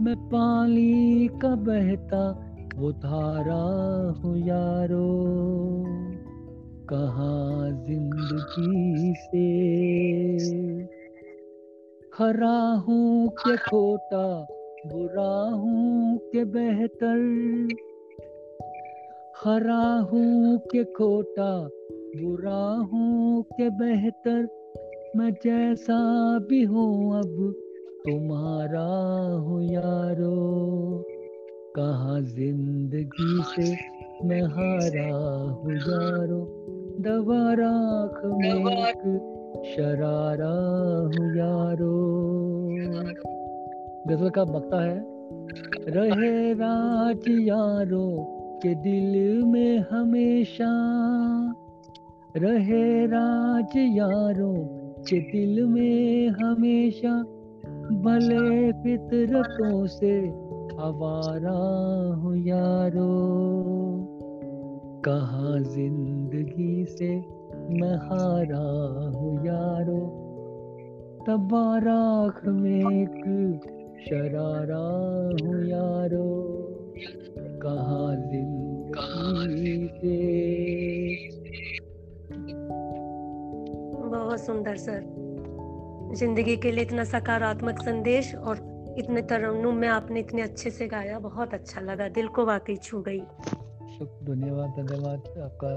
मैं 0.00 0.16
पानी 0.16 1.28
का 1.28 1.48
बहता, 1.48 2.30
वो 2.76 2.92
धारा 2.92 3.62
हूँ 4.20 4.38
यारो। 4.38 5.24
कहाँ 6.88 7.70
ज़िंदगी 7.70 9.14
से? 9.18 9.46
हरा 12.18 12.82
हूँ 12.88 13.28
के 13.28 13.56
खोटा, 13.56 14.46
बुरा 14.86 15.50
हूँ 15.50 16.18
के 16.18 16.44
बेहतर? 16.44 17.18
हरा 19.44 20.08
हूँ 20.12 20.58
के 20.58 20.84
खोटा, 20.84 21.68
बुरा 22.16 22.88
हूँ 22.92 23.42
के 23.42 23.70
बेहतर। 23.70 24.48
मैं 25.16 25.30
जैसा 25.32 25.98
भी 26.38 26.62
हूँ 26.64 27.18
अब 27.18 27.54
तुम्हारा 28.06 28.86
हूँ 29.38 29.62
यारो। 29.62 31.04
कहाँ 31.76 32.20
ज़िंदगी 32.20 33.42
से 33.42 33.68
मैं 34.28 34.42
हारा 34.42 35.14
हूँ 35.48 35.72
यारो। 35.72 36.40
दवा 37.00 37.52
राख 37.52 38.20
में 38.24 38.72
एक 38.72 39.04
शरारा 39.76 40.54
हूँ 41.04 41.36
यारो। 41.36 41.94
गज़ल 44.08 44.30
का 44.30 44.44
बकता 44.44 44.82
है, 44.82 44.98
रहे 45.88 46.52
राज 46.52 47.24
यारो। 47.28 48.37
के 48.62 48.74
दिल 48.74 49.44
में 49.44 49.84
हमेशा 49.92 50.70
रहे 52.36 53.06
राज 53.06 53.72
यारो 53.76 54.54
के 55.08 55.20
दिल 55.20 55.66
में 55.66 56.28
हमेशा 56.28 57.22
भले 58.02 58.72
फितरतों 58.72 59.86
से 59.86 60.28
आवारा 60.82 61.58
हूँ 62.14 62.36
यारो। 62.36 63.12
कहाँ 65.04 65.60
ज़िंदगी 65.60 66.84
से 66.84 67.10
मैं 67.80 67.96
हारा 67.96 68.64
हूँ 69.18 69.46
यारो। 69.46 70.00
तबाराख 71.28 72.44
में 72.44 72.80
एक 72.80 73.60
शरारा 74.08 74.84
हूँ 75.42 75.64
यारो। 75.68 76.28
कहाँ 77.62 78.16
ज़िंदगी 78.16 79.88
से? 79.88 80.16
बहुत 84.08 84.40
सुंदर 84.40 84.76
सर। 84.76 85.00
ज़िंदगी 86.14 86.56
के 86.56 86.70
लिए 86.70 86.84
इतना 86.84 87.04
सकारात्मक 87.04 87.82
संदेश 87.82 88.34
और 88.34 88.78
इतने 88.98 89.22
तरन्नुम 89.22 89.74
में 89.74 89.88
आपने 89.88 90.20
इतने 90.20 90.42
अच्छे 90.42 90.70
से 90.70 90.86
गाया 90.86 91.18
बहुत 91.18 91.54
अच्छा 91.54 91.80
लगा। 91.80 92.08
दिल 92.08 92.28
को 92.28 92.44
वाकई 92.44 92.76
छू 92.76 93.00
गई। 93.00 93.20
धन्यवाद 94.24 94.70
धन्यवाद 94.70 95.38
आपका 95.38 95.68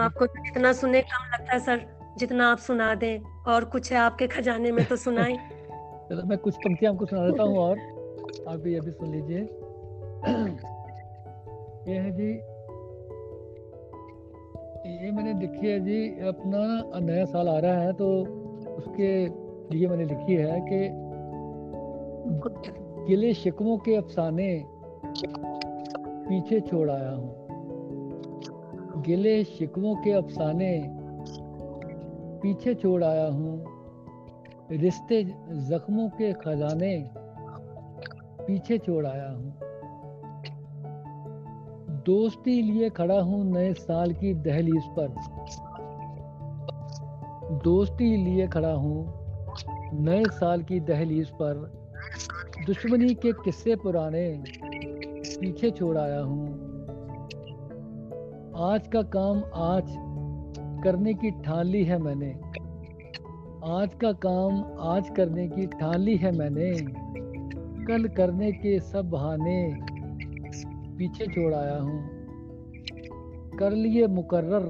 आपको 0.00 0.26
तो 0.26 0.44
जितना 0.44 0.72
सुने 0.72 1.00
कम 1.02 1.24
लगता 1.32 1.52
है 1.52 1.60
सर। 1.60 1.86
जितना 2.18 2.50
आप 2.52 2.58
सुना 2.58 2.94
दें 2.94 3.18
और 3.46 3.64
कुछ 3.64 3.92
है 3.92 3.98
आपके 3.98 4.26
खजाने 4.26 4.72
में 4.72 4.84
तो 4.84 4.96
सुनाएँ। 4.96 5.36
चलो 6.10 6.22
मैं 6.22 6.38
कुछ 6.38 6.56
पंक्तियाँ 6.56 6.92
आपको 6.92 7.06
सुना 7.06 7.30
देता 7.30 7.42
हूँ 7.42 7.58
और 7.58 7.78
आप 8.48 8.60
भी 8.60 8.74
अभी 8.74 8.90
सुन 8.90 9.12
लीजिए। 9.12 9.48
ये 11.88 11.96
है 11.96 12.10
जी 12.12 12.28
ये 14.92 15.10
मैंने 15.12 15.32
लिखी 15.40 15.66
है 15.66 15.78
जी 15.80 15.98
अपना 16.28 16.60
नया 17.00 17.24
साल 17.24 17.48
आ 17.48 17.58
रहा 17.58 17.80
है 17.80 17.92
तो 17.92 18.08
उसके 18.70 19.10
लिए 19.70 19.88
मैंने 19.88 20.04
लिखी 20.04 20.34
है 20.34 20.60
कि 20.68 20.78
गिले 23.06 23.32
शिकवों 23.34 23.76
के 23.78 23.94
अफसाने 23.96 24.48
पीछे 26.26 26.60
छोड़ 26.60 26.90
आया 26.90 27.10
हूँ 27.10 29.02
गिले 29.02 29.42
शिकवों 29.44 29.94
के 29.96 30.12
अफसाने 30.12 30.72
पीछे 32.42 32.74
छोड़ 32.74 33.02
आया 33.04 33.28
हूँ 33.28 33.54
रिश्ते 34.72 35.22
जख्मों 35.70 36.08
के 36.18 36.32
खजाने 36.42 36.92
पीछे 38.40 38.78
छोड़ 38.78 39.06
आया 39.06 39.30
हूँ 39.30 39.65
दोस्ती 42.06 42.62
लिए 42.62 42.90
खड़ा 42.90 43.20
हूँ 43.20 43.44
नए 43.52 43.72
साल 43.74 44.12
की 44.12 44.34
दहलीज 44.34 44.82
पर। 44.98 45.08
दोस्ती 47.64 48.16
लिए 48.16 48.46
खड़ा 48.46 48.72
हूँ 48.72 49.14
नए 49.92 50.24
साल 50.24 50.62
की 50.62 50.80
दहलीज 50.80 51.28
पर। 51.30 51.54
दुश्मनी 52.66 53.14
के 53.14 53.32
किस्से 53.32 53.76
पुराने 53.76 54.42
पीछे 55.40 55.70
छोड़ 55.70 55.98
आया 55.98 56.20
हूँ। 56.20 56.46
आज 58.56 58.88
का 58.88 59.02
काम 59.02 59.42
आज 59.54 59.84
करने 60.84 61.14
की 61.14 61.30
ठान 61.30 61.66
ली 61.66 61.84
है 61.84 61.98
मैंने। 61.98 62.30
आज 63.72 63.90
का 63.94 64.12
काम 64.12 64.64
आज 64.80 65.10
करने 65.16 65.48
की 65.48 65.66
ठान 65.66 66.00
ली 66.00 66.16
है 66.16 66.32
मैंने। 66.38 66.72
कल 67.84 68.08
करने 68.08 68.52
के 68.52 68.80
सब 68.80 69.10
बहाने 69.10 69.85
पीछे 70.98 71.26
छोड़ 71.26 71.54
आया 71.54 71.76
हूँ। 71.78 71.98
कर 73.58 73.72
लिए 73.72 74.06
मुकर्रर 74.06 74.64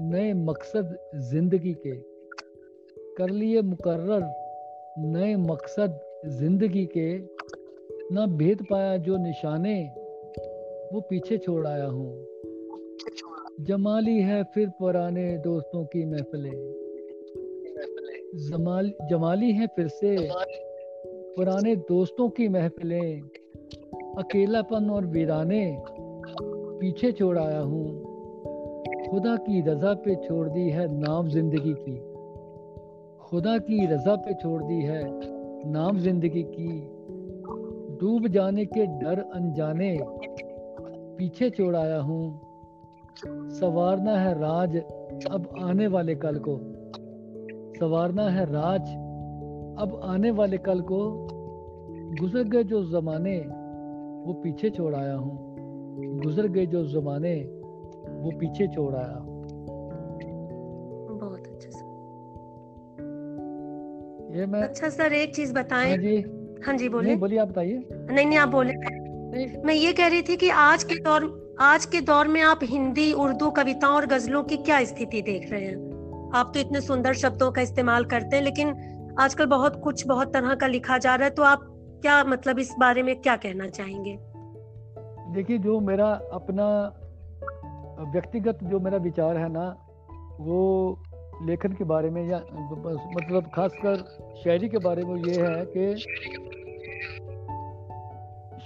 नए 0.00 0.32
मकसद 0.32 0.96
ज़िंदगी 1.14 1.72
के। 1.86 1.92
कर 3.16 3.30
लिए 3.30 3.62
मुकर्रर 3.62 4.22
नए 4.98 5.36
मकसद 5.36 6.00
ज़िंदगी 6.26 6.84
के। 6.96 7.18
ना 8.14 8.26
भेद 8.26 8.66
पाया 8.70 8.96
जो 8.96 9.16
निशाने 9.16 9.74
वो 10.92 11.00
पीछे 11.00 11.38
छोड़ 11.38 11.66
आया 11.66 11.86
हूँ। 11.86 12.26
जमाली 13.60 14.18
है 14.20 14.42
फिर 14.44 14.68
पुराने 14.68 15.38
दोस्तों 15.38 15.84
की 15.84 16.04
महफिलें। 16.04 16.74
जमाल 18.48 18.92
जमाली 19.10 19.52
है 19.52 19.66
फिर 19.66 19.88
से 19.88 20.16
पुराने 21.36 21.76
दोस्तों 21.76 22.28
की 22.28 22.48
महफिलें। 22.48 23.22
अकेलापन 24.18 24.90
और 24.90 25.04
वीराने 25.06 25.64
पीछे 26.80 27.12
छोड़ 27.12 27.38
आया 27.38 27.60
हूँ। 27.60 27.84
खुदा 29.10 29.36
की 29.36 29.60
रजा 29.60 29.92
पे 29.94 30.14
छोड़ 30.14 30.48
दी 30.48 30.68
है 30.70 30.86
नाम 30.92 31.28
ज़िंदगी 31.28 31.74
की। 31.78 31.96
खुदा 33.20 33.58
की 33.58 33.86
रजा 33.86 34.16
पे 34.16 34.34
छोड़ 34.34 34.62
दी 34.62 34.80
है 34.82 35.02
नाम 35.70 35.98
ज़िंदगी 35.98 36.42
की। 36.42 36.68
डूब 38.00 38.26
जाने 38.28 38.64
के 38.64 38.86
डर 38.86 39.20
अनजाने 39.34 39.96
पीछे 41.18 41.50
छोड़ 41.50 41.76
आया 41.76 42.00
हूँ। 42.00 42.40
सवारना 43.50 44.16
है 44.16 44.34
राज 44.34 44.76
अब 45.30 45.48
आने 45.62 45.86
वाले 45.86 46.14
कल 46.14 46.38
को। 46.38 46.58
सवारना 47.78 48.28
है 48.28 48.44
राज 48.44 48.90
अब 49.82 50.00
आने 50.04 50.30
वाले 50.30 50.58
कल 50.58 50.80
को। 50.80 51.00
गुजर 52.20 52.44
गए 52.44 52.64
जो 52.64 52.84
जमाने 52.90 53.38
वो 54.28 54.34
पीछे 54.34 54.70
छोड़ 54.70 54.94
आया 54.94 55.14
हूँ। 55.14 56.18
गुजर 56.22 56.46
गए 56.48 56.66
जो 56.66 56.84
जमाने 56.88 57.34
वो 58.20 58.30
पीछे 58.38 58.66
छोड़ 58.66 58.94
आया। 58.94 59.18
बहुत 61.12 61.46
अच्छा 61.46 61.70
सर। 61.70 61.86
ये 64.36 64.46
मैं 64.46 64.60
अच्छा 64.62 64.88
सर 64.88 65.12
एक 65.12 65.34
चीज़ 65.34 65.54
बताएँ। 65.54 65.88
हाँ 65.88 65.96
जी। 65.96 66.16
हाँ 66.66 66.76
जी 66.76 66.88
बोले। 66.88 67.08
नहीं 67.08 67.18
बोलिए 67.18 67.38
आप 67.38 67.48
बताइए। 67.48 67.88
नहीं 67.92 68.26
नहीं 68.26 68.38
आप 68.38 68.48
बोले। 68.48 68.74
मैं 69.64 69.74
ये 69.74 69.92
कह 69.92 70.06
रही 70.06 70.22
थी 70.22 70.36
कि 70.36 70.48
आज 70.48 70.84
के 70.84 70.94
दौर 70.94 71.56
आज 71.60 71.86
के 71.86 72.00
दौर 72.00 72.28
में 72.28 72.40
आप 72.40 72.60
हिंदी 72.62 73.12
उर्दू 73.12 73.50
कविताओं 73.50 73.94
और 73.94 74.06
गजलों 74.06 74.42
की 74.42 74.56
क्या 74.56 74.84
स्थिति 74.84 75.22
देख 75.22 75.50
रहे 75.52 75.64
हैं? 75.64 75.76
आप 76.34 76.50
तो 76.54 76.60
इतने 76.60 76.80
सुंदर 76.80 77.14
शब्दों 77.14 77.50
का 77.52 77.62
इस्तेमाल 77.62 78.04
करते 78.04 78.36
हैं 78.36 78.42
लेकिन 78.42 78.74
आजकल 79.20 79.46
बहुत 79.46 79.80
कुछ 79.84 80.06
बहुत 80.06 80.32
तरह 80.32 80.54
का 80.54 80.66
लिखा 80.66 80.98
जा 80.98 81.14
रहा 81.14 81.24
है 81.24 81.34
तो 81.34 81.42
आप 81.42 81.67
क्या 82.02 82.24
मतलब 82.24 82.58
इस 82.58 82.74
बारे 82.78 83.02
में 83.02 83.14
क्या 83.20 83.36
कहना 83.36 83.66
चाहेंगे? 83.68 84.18
देखिए 85.34 85.58
जो 85.58 85.80
मेरा 85.80 86.08
अपना 86.32 86.66
व्यक्तिगत 88.12 88.58
जो 88.62 88.80
मेरा 88.80 88.98
विचार 88.98 89.36
है 89.36 89.48
ना 89.48 89.68
वो 90.40 90.58
लेखन 91.42 91.72
के 91.72 91.84
बारे 91.84 92.10
में 92.10 92.22
या 92.28 92.38
मतलब 92.52 93.50
खासकर 93.54 93.96
शायरी 94.44 94.68
के 94.68 94.78
बारे 94.78 95.04
में 95.04 95.24
ये 95.24 95.40
है 95.42 95.64
कि 95.66 95.96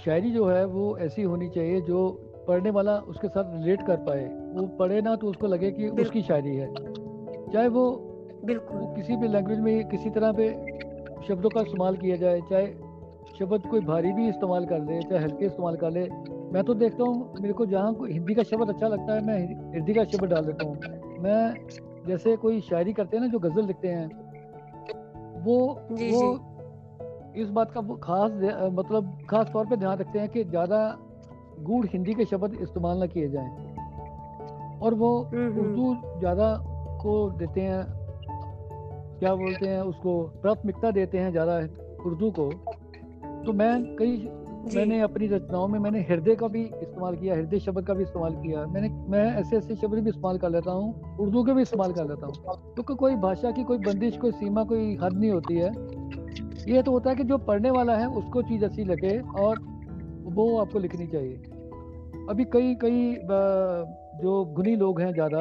शायरी 0.05 0.31
जो 0.31 0.47
है 0.47 0.65
वो 0.65 0.97
ऐसी 0.97 1.21
होनी 1.21 1.49
चाहिए 1.49 1.81
जो 1.81 2.07
पढ़ने 2.47 2.69
वाला 2.69 2.95
उसके 3.07 3.27
साथ 3.27 3.51
रिलेट 3.53 3.85
कर 3.87 3.95
पाए। 3.95 4.25
वो 4.53 4.67
पढ़े 4.77 5.01
ना 5.01 5.15
तो 5.15 5.27
उसको 5.27 5.47
लगे 5.47 5.71
कि 5.71 5.87
उसकी 6.01 6.21
शायरी 6.21 6.55
है। 6.55 6.73
चाहे 7.53 7.67
वो 7.67 7.91
बिल्कुल। 8.45 8.77
वो 8.77 8.87
किसी 8.87 9.15
भी 9.15 9.27
लैंग्वेज 9.27 9.59
में 9.59 9.87
किसी 9.89 10.09
तरह 10.09 10.31
पे 10.31 10.49
शब्दों 11.27 11.49
का 11.49 11.61
इस्तेमाल 11.61 11.97
किया 11.97 12.15
जाए 12.15 12.41
चाहे 12.41 12.65
शब्द 13.39 13.65
कोई 13.69 13.79
भारी 13.81 14.11
भी 14.13 14.27
इस्तेमाल 14.29 14.65
कर 14.65 14.79
ले 14.81 14.99
चाहे 15.01 15.21
हल्के 15.23 15.45
इस्तेमाल 15.45 15.75
कर 15.75 15.91
ले 15.91 16.07
मैं 16.53 16.63
तो 16.63 16.73
देखता 16.73 17.03
हूँ 17.03 17.41
मेरे 17.41 17.53
को 17.53 17.65
जहाँ 17.65 17.91
हिंदी 18.03 18.33
का 18.33 18.43
शब्द 18.43 18.69
अच्छा 18.69 18.87
लगता 18.87 19.13
है 19.13 19.25
मैं 19.25 19.37
हिंदी 19.73 19.93
का 19.93 20.03
शब्द 20.05 20.29
डाल 20.29 20.45
देता 20.45 20.65
हूँ। 20.65 21.21
मैं 21.23 22.05
जैसे 22.07 22.35
कोई 22.37 22.59
शायरी 22.61 22.93
करते 22.93 23.17
हैं 23.17 23.23
ना 23.23 23.29
जो 23.31 23.39
गज़ल 23.39 23.65
लिखते 23.67 23.87
हैं 23.87 24.07
वो 25.43 25.55
जी 25.91 26.11
वो 26.11 26.21
जी। 26.23 27.41
इस 27.41 27.49
बात 27.49 27.71
का 27.71 27.79
वो 27.79 27.95
खास 28.03 28.31
मतलब 28.73 29.17
खास 29.29 29.49
तौर 29.53 29.65
पे 29.67 29.75
ध्यान 29.77 29.97
रखते 29.97 30.19
हैं 30.19 30.29
कि 30.29 30.43
ज़्यादा 30.43 30.79
गूढ़ 31.59 31.85
हिंदी 31.93 32.13
के 32.13 32.25
शब्द 32.25 32.57
इस्तेमाल 32.61 32.97
ना 32.97 33.05
किए 33.07 33.29
जाएँ। 33.29 33.49
और 34.79 34.93
वो। 34.93 35.09
उर्दू 35.33 35.95
ज़्यादा 36.19 36.55
को 37.01 37.13
देते 37.39 37.61
हैं 37.61 37.83
क्या 39.19 39.33
बोलते 39.35 39.67
हैं 39.67 39.81
उसको 39.81 40.21
प्राथमिकता 40.41 40.91
देते 40.91 41.17
हैं 41.17 41.31
ज़्यादा 41.31 41.57
उर्दू 42.05 42.29
को। 42.31 42.49
तो 43.45 43.53
मैं 43.53 43.95
कई 43.95 44.29
मैंने 44.75 44.99
अपनी 45.01 45.27
रचनाओं 45.27 45.67
में 45.67 45.79
मैंने 45.79 46.01
हृदय 46.01 46.35
का 46.35 46.47
भी 46.47 46.61
इस्तेमाल 46.61 47.15
किया 47.15 47.35
हृदय 47.35 47.59
शब्द 47.59 47.85
का 47.85 47.93
भी 47.93 48.03
इस्तेमाल 48.03 48.35
किया। 48.35 48.65
मैंने 48.65 48.89
मैं 49.11 49.23
ऐसे 49.39 49.57
ऐसे 49.57 49.75
शब्द 49.75 49.99
भी 49.99 50.09
इस्तेमाल 50.09 50.37
कर 50.37 50.49
लेता 50.49 50.71
हूँ 50.71 51.17
उर्दू 51.19 51.43
के 51.43 51.53
भी 51.53 51.61
इस्तेमाल 51.61 51.93
कर 51.93 52.07
लेता 52.07 52.25
हूँ। 52.25 52.33
क्योंकि 52.73 52.95
कोई 52.95 53.15
भाषा 53.15 53.51
की 53.51 53.63
कोई 53.63 53.77
बंदिश 53.77 54.17
कोई 54.17 54.31
सीमा 54.31 54.63
कोई 54.63 54.95
हद 55.01 55.13
नहीं 55.13 55.31
होती 55.31 55.55
है। 55.55 55.71
ये 56.73 56.81
तो 56.83 56.91
होता 56.91 57.09
है 57.09 57.15
कि 57.15 57.23
जो 57.23 57.37
पढ़ने 57.37 57.71
वाला 57.71 57.95
है 57.95 58.07
उसको 58.07 58.41
चीज़ 58.41 58.65
अच्छी 58.65 58.83
लगे 58.83 59.17
और 59.39 59.59
वो 60.35 60.57
आपको 60.57 60.79
लिखनी 60.79 61.07
चाहिए। 61.07 61.35
अभी 62.29 62.45
कई 62.45 62.73
कई 62.81 63.13
जो 64.21 64.43
गुनी 64.55 64.75
लोग 64.75 65.01
हैं 65.01 65.11
ज़्यादा 65.13 65.39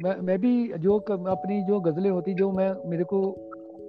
मैं 0.00 0.16
मैं 0.20 0.38
भी 0.38 0.52
जो 0.78 0.98
अपनी 0.98 1.62
जो 1.62 1.80
गज़लें 1.80 2.10
होती 2.10 2.34
जो 2.34 2.50
मैं 2.52 2.70
मेरे 2.90 3.04
को 3.04 3.20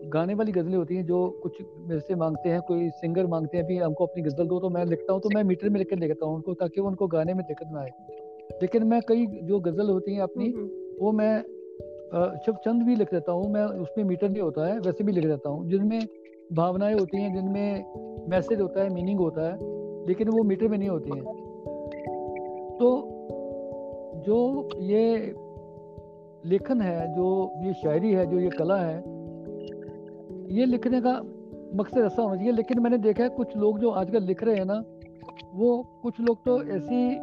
गाने 0.05 0.33
वाली 0.33 0.51
गज़लें 0.51 0.77
होती 0.77 0.95
हैं 0.95 1.05
जो 1.05 1.39
कुछ 1.43 1.61
मेरे 1.77 1.99
से 1.99 2.15
मांगते 2.15 2.49
हैं 2.49 2.61
कोई 2.61 2.89
सिंगर 2.89 3.25
मांगते 3.25 3.57
हैं 3.57 3.65
भी 3.65 3.77
हमको 3.77 4.05
अपनी 4.05 4.23
गज़ल 4.23 4.47
दो 4.47 4.59
तो 4.59 4.69
मैं 4.69 4.85
लिखता 4.85 5.13
हूँ 5.13 5.21
तो 5.21 5.29
मैं 5.29 5.43
मीटर 5.43 5.69
में 5.69 5.79
लिख 5.79 5.89
कर 5.89 5.95
लिखता 5.95 6.25
हूँ 6.25 6.35
उनको 6.35 6.53
ताकि 6.53 6.81
वो 6.81 6.87
उनको 6.87 7.07
गाने 7.07 7.33
में 7.33 7.45
दिक्कत 7.45 7.67
ना 7.71 7.79
आए। 7.79 7.91
लेकिन 8.61 8.83
मैं 8.83 9.01
कई 9.07 9.25
जो 9.25 9.59
गज़ल 9.59 9.89
होती 9.89 10.13
हैं 10.13 10.21
अपनी 10.21 10.49
हम्म, 10.51 10.69
वो 11.01 11.11
मैं 11.11 11.41
शब्द 12.45 12.57
चंद 12.57 12.83
भी 12.83 12.95
लिख 12.95 13.13
देता 13.13 13.31
हूँ 13.31 13.51
मैं 13.51 13.63
उसमें 13.65 14.05
मीटर 14.05 14.29
नहीं 14.29 14.41
होता 14.41 14.67
है 14.67 14.79
वैसे 14.79 15.03
भी 15.03 15.11
लिख 15.11 15.25
देता 15.25 15.49
हूँ 15.49 15.69
जिनमें 15.69 16.07
भावनाएँ 16.53 16.93
होती 16.93 17.21
हैं 17.21 17.33
जिनमें 17.35 17.85
मैसेज 18.29 18.61
होता 18.61 18.83
है 18.83 18.89
मीनिंग 18.89 19.19
होता 19.19 19.41
है 19.41 19.57
लेकिन 20.07 20.29
वो 20.29 20.43
मीटर 20.43 20.67
में 20.67 20.77
नहीं 20.77 20.89
होती 20.89 21.09
हैं। 21.09 21.23
तो 22.79 23.11
जो 24.25 24.69
ये 24.81 25.35
लेखन 26.45 26.81
है 26.81 27.15
जो 27.15 27.51
ये 27.63 27.73
शायरी 27.73 28.11
है 28.11 28.25
जो 28.25 28.39
ये 28.39 28.49
कला 28.49 28.77
है 28.77 29.14
ये 30.49 30.65
लिखने 30.65 31.01
का 31.01 31.11
मकसद 31.75 31.97
ऐसा 31.97 32.21
होना 32.21 32.35
चाहिए, 32.35 32.51
लेकिन 32.51 32.79
मैंने 32.79 32.97
देखा 32.97 33.23
है 33.23 33.29
कुछ 33.29 33.55
लोग 33.57 33.79
जो 33.79 33.89
आजकल 33.91 34.23
लिख 34.23 34.43
रहे 34.43 34.55
हैं 34.55 34.65
ना, 34.65 34.83
वो 35.53 35.99
कुछ 36.03 36.19
लोग 36.19 36.43
तो 36.45 36.61
ऐसी 36.63 37.15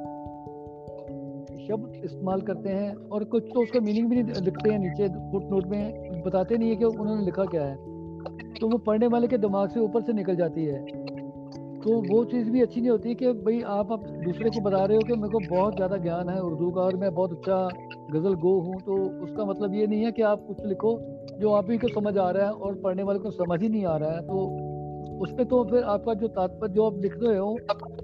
शब्द 1.66 2.00
इस्तेमाल 2.04 2.40
करते 2.40 2.68
हैं 2.68 2.94
और 2.94 3.24
कुछ 3.24 3.44
तो 3.44 3.62
उसका 3.62 3.80
मीनिंग 3.80 4.08
भी 4.10 4.22
नहीं 4.22 4.42
लिखते 4.42 4.70
हैं 4.70 4.78
नीचे 4.78 5.08
फुट 5.32 5.50
नोट 5.50 5.66
में, 5.66 6.22
बताते 6.22 6.58
नहीं 6.58 6.70
है 6.70 6.76
कि 6.76 6.84
उन्होंने 6.84 7.24
लिखा 7.24 7.44
क्या 7.44 7.64
है। 7.64 7.76
तो 8.54 8.68
वो 8.68 8.78
पढ़ने 8.78 9.06
वाले 9.06 9.28
के 9.28 9.38
दिमाग 9.38 9.68
से 9.68 9.80
ऊपर 9.80 10.02
से 10.02 10.12
निकल 10.12 10.36
जाती 10.36 10.64
है। 10.64 10.84
तो 11.80 12.00
वो 12.12 12.24
चीज़ 12.24 12.50
भी 12.50 12.60
अच्छी 12.60 12.80
नहीं 12.80 12.90
होती 12.90 13.14
कि 13.14 13.32
भाई 13.32 13.60
आप 13.60 13.92
अब 13.92 14.04
दूसरे 14.24 14.50
को 14.50 14.60
बता 14.60 14.84
रहे 14.84 14.96
हो 14.96 15.02
कि 15.02 15.14
मेरे 15.14 15.28
को 15.28 15.38
बहुत 15.50 15.76
ज़्यादा 15.76 15.96
ज्ञान 15.96 16.28
है 16.28 16.40
उर्दू 16.40 16.70
का 16.70 16.80
और 16.80 16.96
मैं 16.96 17.14
बहुत 17.14 17.32
अच्छा 17.32 17.68
गज़ल 18.12 18.34
गो 18.34 18.58
हूँ 18.60 18.80
तो 18.80 18.94
उसका 19.24 19.44
मतलब 19.44 19.74
ये 19.74 19.86
नहीं 19.86 20.04
है 20.04 20.12
कि 20.12 20.22
आप 20.22 20.44
कुछ 20.46 20.64
लिखो 20.66 20.98
जो 21.40 21.52
आप 21.52 21.70
ही 21.70 21.78
को 21.78 21.88
समझ 21.90 22.16
आ 22.18 22.30
रहा 22.30 22.46
है 22.46 22.52
और 22.52 22.74
पढ़ने 22.74 23.02
वाले 23.02 23.18
को 23.18 23.30
समझ 23.30 23.60
ही 23.62 23.68
नहीं 23.68 23.84
आ 23.86 23.96
रहा 23.96 24.10
है। 24.10 24.20
तो 24.20 24.68
उस 25.22 25.32
पर 25.32 25.44
तो 25.44 25.62
फिर 25.64 25.82
आपका 25.84 26.14
जो 26.14 26.28
तात्पर्य, 26.28 26.72
जो 26.72 26.86
आप 26.86 26.96
लिख 26.98 27.14
रहे 27.22 27.36
हो, 27.38 27.50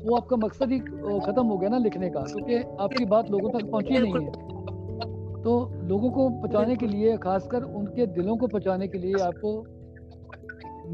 वो 0.05 0.17
आपका 0.17 0.37
मकसद 0.37 0.73
ही 0.73 0.79
खत्म 0.79 1.45
हो 1.47 1.57
गया 1.59 1.71
ना 1.71 1.79
लिखने 1.79 2.11
का, 2.11 2.21
क्योंकि 2.23 2.57
आपकी 2.81 3.05
बात 3.05 3.31
लोगों 3.31 3.51
तक 3.51 3.71
पहुँची 3.71 3.99
नहीं 3.99 4.13
है। 4.15 5.43
तो 5.43 5.71
लोगों 5.83 6.11
को 6.11 6.29
पहुँचाने 6.31 6.77
के 6.77 6.87
लिए, 6.87 7.17
खासकर 7.17 7.63
उनके 7.63 8.07
दिलों 8.07 8.37
को 8.37 8.47
पहुँचाने 8.47 8.89
के 8.89 8.99
लिए 8.99 9.19
आपको 9.19 9.53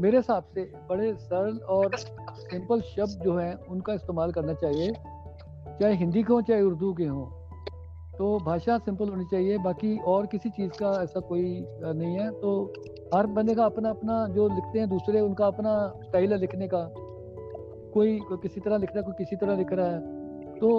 मेरे 0.01 0.17
हिसाब 0.17 0.43
से 0.43 0.63
बड़े 0.89 1.13
सरल 1.13 1.57
और 1.69 1.95
सिंपल 1.95 2.81
शब्द 2.81 3.23
जो 3.23 3.37
हैं, 3.37 3.53
उनका 3.67 3.93
इस्तेमाल 3.93 4.31
करना 4.31 4.53
चाहिए, 4.53 4.91
चाहे 5.79 5.93
हिंदी 5.95 6.23
के 6.23 6.33
हों, 6.33 6.41
चाहे 6.41 6.61
उर्दू 6.61 6.93
के 6.93 7.05
हों। 7.05 7.25
तो 8.17 8.37
भाषा 8.45 8.77
सिंपल 8.77 9.09
होनी 9.09 9.25
चाहिए 9.25 9.57
बाकी 9.57 9.97
और 10.07 10.25
किसी 10.25 10.49
चीज़ 10.49 10.71
का 10.71 10.91
ऐसा 11.03 11.19
कोई 11.19 11.65
नहीं 11.83 12.13
है। 12.15 12.29
तो 12.31 12.51
हर 13.13 13.27
बंदे 13.27 13.55
का 13.55 13.65
अपना 13.65 13.89
अपना 13.89 14.27
जो 14.27 14.47
लिखते 14.47 14.79
हैं 14.79 14.89
दूसरे 14.89 15.21
उनका 15.21 15.47
अपना 15.47 15.73
स्टाइल 16.03 16.33
है 16.33 16.39
लिखने 16.39 16.67
का। 16.67 16.83
कोई 17.93 18.17
कोई 18.19 18.37
किसी 18.37 18.61
तरह 18.61 18.77
लिख 18.77 18.89
रहा 18.89 18.99
है 18.99 19.05
कोई 19.05 19.13
किसी 19.17 19.35
तरह 19.35 19.57
लिख 19.57 19.73
रहा 19.73 19.87
है। 19.87 19.99
तो 20.59 20.69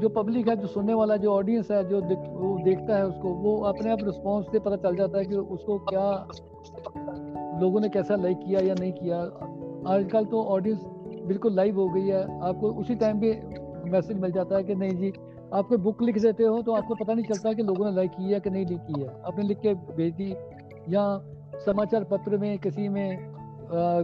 जो 0.00 0.08
पब्लिक 0.08 0.48
है 0.48 0.56
जो 0.56 0.66
सुनने 0.66 0.94
वाला 0.94 1.16
जो 1.16 1.32
ऑडियंस 1.32 1.70
है 1.70 1.82
जो 1.88 2.00
देख, 2.00 2.18
वो 2.18 2.58
देखता 2.64 2.96
है 2.96 3.06
उसको 3.06 3.28
वो 3.28 3.56
अपने 3.64 3.90
आप 3.92 4.04
रिस्पॉन्स 4.04 4.46
से 4.52 4.58
पता 4.58 4.76
चल 4.78 4.96
जाता 4.96 5.18
है 5.18 5.24
कि 5.24 5.36
उसको 5.56 5.78
क्या 5.88 6.04
लोगों 7.60 7.80
ने 7.80 7.88
कैसा 7.88 8.16
लाइक 8.16 8.38
किया 8.38 8.60
या 8.60 8.74
नहीं 8.74 8.92
किया। 8.92 9.18
आजकल 9.94 10.24
तो 10.24 10.42
ऑडियंस 10.44 10.80
बिल्कुल 11.26 11.54
लाइव 11.54 11.80
हो 11.80 11.88
गई 11.88 12.06
है। 12.06 12.22
आपको 12.40 12.70
उसी 12.80 12.94
टाइम 12.94 13.20
पे 13.20 13.32
मैसेज 13.90 14.20
मिल 14.20 14.32
जाता 14.32 14.56
है 14.56 14.64
कि 14.64 14.74
नहीं 14.74 14.96
जी 14.96 15.12
आप 15.52 15.66
कोई 15.68 15.78
बुक 15.78 16.02
लिख 16.02 16.18
देते 16.18 16.44
हो 16.44 16.60
तो 16.62 16.72
आपको 16.72 16.94
पता 16.94 17.12
नहीं 17.12 17.24
चलता 17.24 17.52
कि 17.52 17.62
लोगों 17.62 17.84
ने 17.84 17.94
लाइक 17.96 18.10
की 18.10 18.32
है 18.32 18.40
कि 18.40 18.50
नहीं 18.50 18.66
लाइक 18.66 18.80
की 18.86 19.00
है। 19.00 19.08
आपने 19.26 19.44
लिख 19.44 19.58
के 19.58 19.74
भेज 19.74 20.12
दी 20.14 20.30
या 20.88 21.02
समाचार 21.66 22.04
पत्र 22.04 22.38
में 22.38 22.58
किसी 22.58 22.88
में 22.88 23.30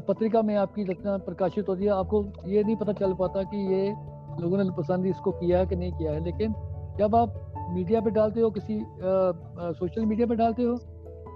पत्रिका 0.08 0.42
में 0.42 0.54
आपकी 0.56 0.84
रचना 0.84 1.16
प्रकाशित 1.18 1.68
होती 1.68 1.84
है 1.84 1.90
आपको 1.90 2.24
ये 2.46 2.62
नहीं 2.62 2.76
पता 2.76 2.92
चल 2.92 3.14
पाता 3.14 3.42
कि 3.44 3.62
ये 3.72 3.88
लोगों 4.40 4.58
ने 4.58 4.70
पसंद 4.78 5.06
इसको 5.06 5.30
किया 5.32 5.58
है 5.58 5.66
कि 5.66 5.76
नहीं 5.76 5.92
किया 5.92 6.12
है। 6.12 6.24
लेकिन 6.24 6.54
जब 6.98 7.16
आप 7.16 7.68
मीडिया 7.70 8.00
पे 8.00 8.10
डालते 8.10 8.40
हो 8.40 8.50
किसी 8.50 8.80
सोशल 9.78 10.06
मीडिया 10.06 10.26
पे 10.26 10.34
डालते 10.34 10.62
हो 10.62 10.76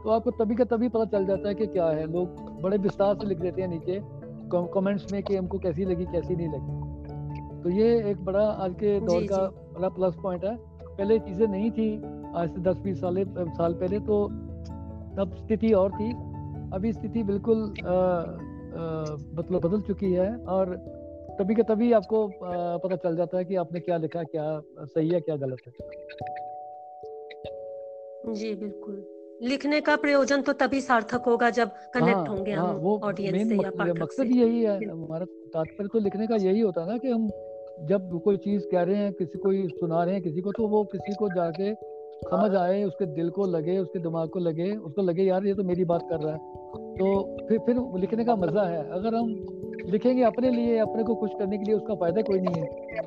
तो 0.03 0.11
आपको 0.11 0.31
तभी 0.35 0.55
का 0.55 0.65
तभी 0.67 0.89
पता 0.89 1.05
चल 1.09 1.27
जाता 1.27 1.49
है 1.49 1.55
कि 1.55 1.67
क्या 1.69 1.87
है। 1.87 2.07
लोग 2.13 2.61
बड़े 2.63 2.77
विस्तार 2.79 3.15
से 3.15 3.27
लिख 3.27 3.39
देते 3.39 3.63
हैं 3.63 3.69
नीचे 3.69 4.01
कमेंट्स 4.75 5.13
में 5.13 5.23
कि 5.23 5.37
हमको 5.37 5.59
कैसी 5.59 5.85
लगी 5.85 6.05
कैसी 6.13 6.37
नहीं 6.37 6.49
लगी। 6.49 7.63
तो 7.63 7.71
ये 7.71 7.89
एक 8.11 8.25
बड़ा 8.25 8.45
आज 8.65 8.75
के 8.75 8.99
दौर 9.01 9.27
का 9.33 9.47
बड़ा 9.81 9.89
प्लस 9.89 10.15
पॉइंट 10.23 10.45
है। 10.45 10.57
पहले 10.81 11.19
चीज़ें 11.19 11.47
नहीं 11.47 11.71
थी 11.71 11.89
आज 12.37 12.49
से 12.55 12.61
दस 12.63 12.79
बीस 12.85 13.01
साल 13.01 13.25
साल 13.59 13.75
पहले 13.75 13.99
तो 14.09 14.27
तब 15.17 15.35
स्थिति 15.37 15.73
और 15.75 15.93
थी। 15.93 16.11
अभी 16.75 16.93
स्थिति 16.93 17.23
बिल्कुल 17.25 17.63
मतलब 19.39 19.61
बदल 19.65 19.81
चुकी 19.81 20.13
है 20.13 20.35
और 20.47 20.75
तभी 21.39 21.55
का 21.55 21.63
तभी 21.65 21.93
आपको 21.93 22.27
पता 22.43 22.97
चल 22.97 23.17
जाता 23.17 23.39
है 23.39 23.45
कि 23.45 23.57
आपने 23.57 23.81
क्या 23.81 23.97
लिखा 23.97 24.23
क्या 24.25 24.45
सही 24.79 25.09
है 25.09 25.21
क्या 25.21 25.37
गलत 25.37 25.59
है। 25.67 25.73
जी 28.35 28.55
बिल्कुल। 28.55 29.03
लिखने 29.43 29.81
का 29.81 29.95
प्रयोजन 29.97 30.43
तो 30.43 30.53
तभी 30.53 30.81
सार्थक 30.81 31.23
होगा 31.27 31.49
जब 31.51 31.71
कनेक्ट 31.95 32.19
हाँ 32.19 32.27
होंगे 32.29 32.53
हाँ 32.53 32.69
हम 32.69 32.87
ऑडियंस 33.05 33.49
से 33.49 33.57
या 33.57 33.71
पाठक 33.71 34.01
मकसद 34.01 34.33
यही 34.33 34.63
है 34.63 34.75
हमारा 34.89 35.25
तात्पर्य 35.55 35.89
तो 35.93 35.99
लिखने 35.99 36.27
का 36.27 36.37
यही 36.37 36.61
होता 36.61 36.81
है 36.81 36.89
ना 36.89 36.97
कि 36.99 37.09
हम 37.09 37.29
जब 37.89 38.21
कोई 38.25 38.37
चीज़ 38.37 38.63
कह 38.73 38.83
रहे 38.83 38.97
हैं, 38.97 39.13
किसी 39.13 39.39
को 39.39 39.69
सुना 39.69 40.05
रहे 40.05 40.15
हैं 40.15 40.23
किसी 40.23 40.41
को 40.41 40.53
तो 40.53 40.69
वो 40.69 40.85
किसी 40.85 41.15
को 41.15 41.29
जाके 41.29 41.75
समझ 42.21 42.55
आए, 42.55 42.85
उसके 42.85 43.07
दिल 43.07 43.31
को 43.31 43.47
लगे, 43.47 43.79
उसके 43.79 43.99
दिमाग 43.99 44.29
को 44.29 44.39
लगे, 44.39 44.73
उसको 44.73 45.03
लगे, 45.03 45.23
यार, 45.23 45.47
ये 45.47 45.55
तो 45.55 45.65
मेरी 45.65 45.85
बात 45.85 46.03
कर 46.11 46.21
रहा 46.21 46.33
है। 46.33 46.39
तो 46.95 47.37
फिर 47.49 47.59
फिर 47.59 48.01
लिखने 48.01 48.25
का 48.25 48.37
मज़ा 48.37 48.63
है। 48.63 48.91
अगर 48.91 49.15
हम 49.15 49.47
लिखेंगे 49.87 50.23
अपने 50.23 50.51
लिए, 50.51 50.79
अपने 50.79 51.03
को 51.03 51.15
खुश 51.15 51.31
करने 51.39 51.59
के 51.59 51.65
लिए, 51.65 51.75
उसका 51.75 51.95
फ़ायदा 51.95 52.23
कोई 52.23 52.41
नहीं 52.41 52.63
है। 52.63 53.01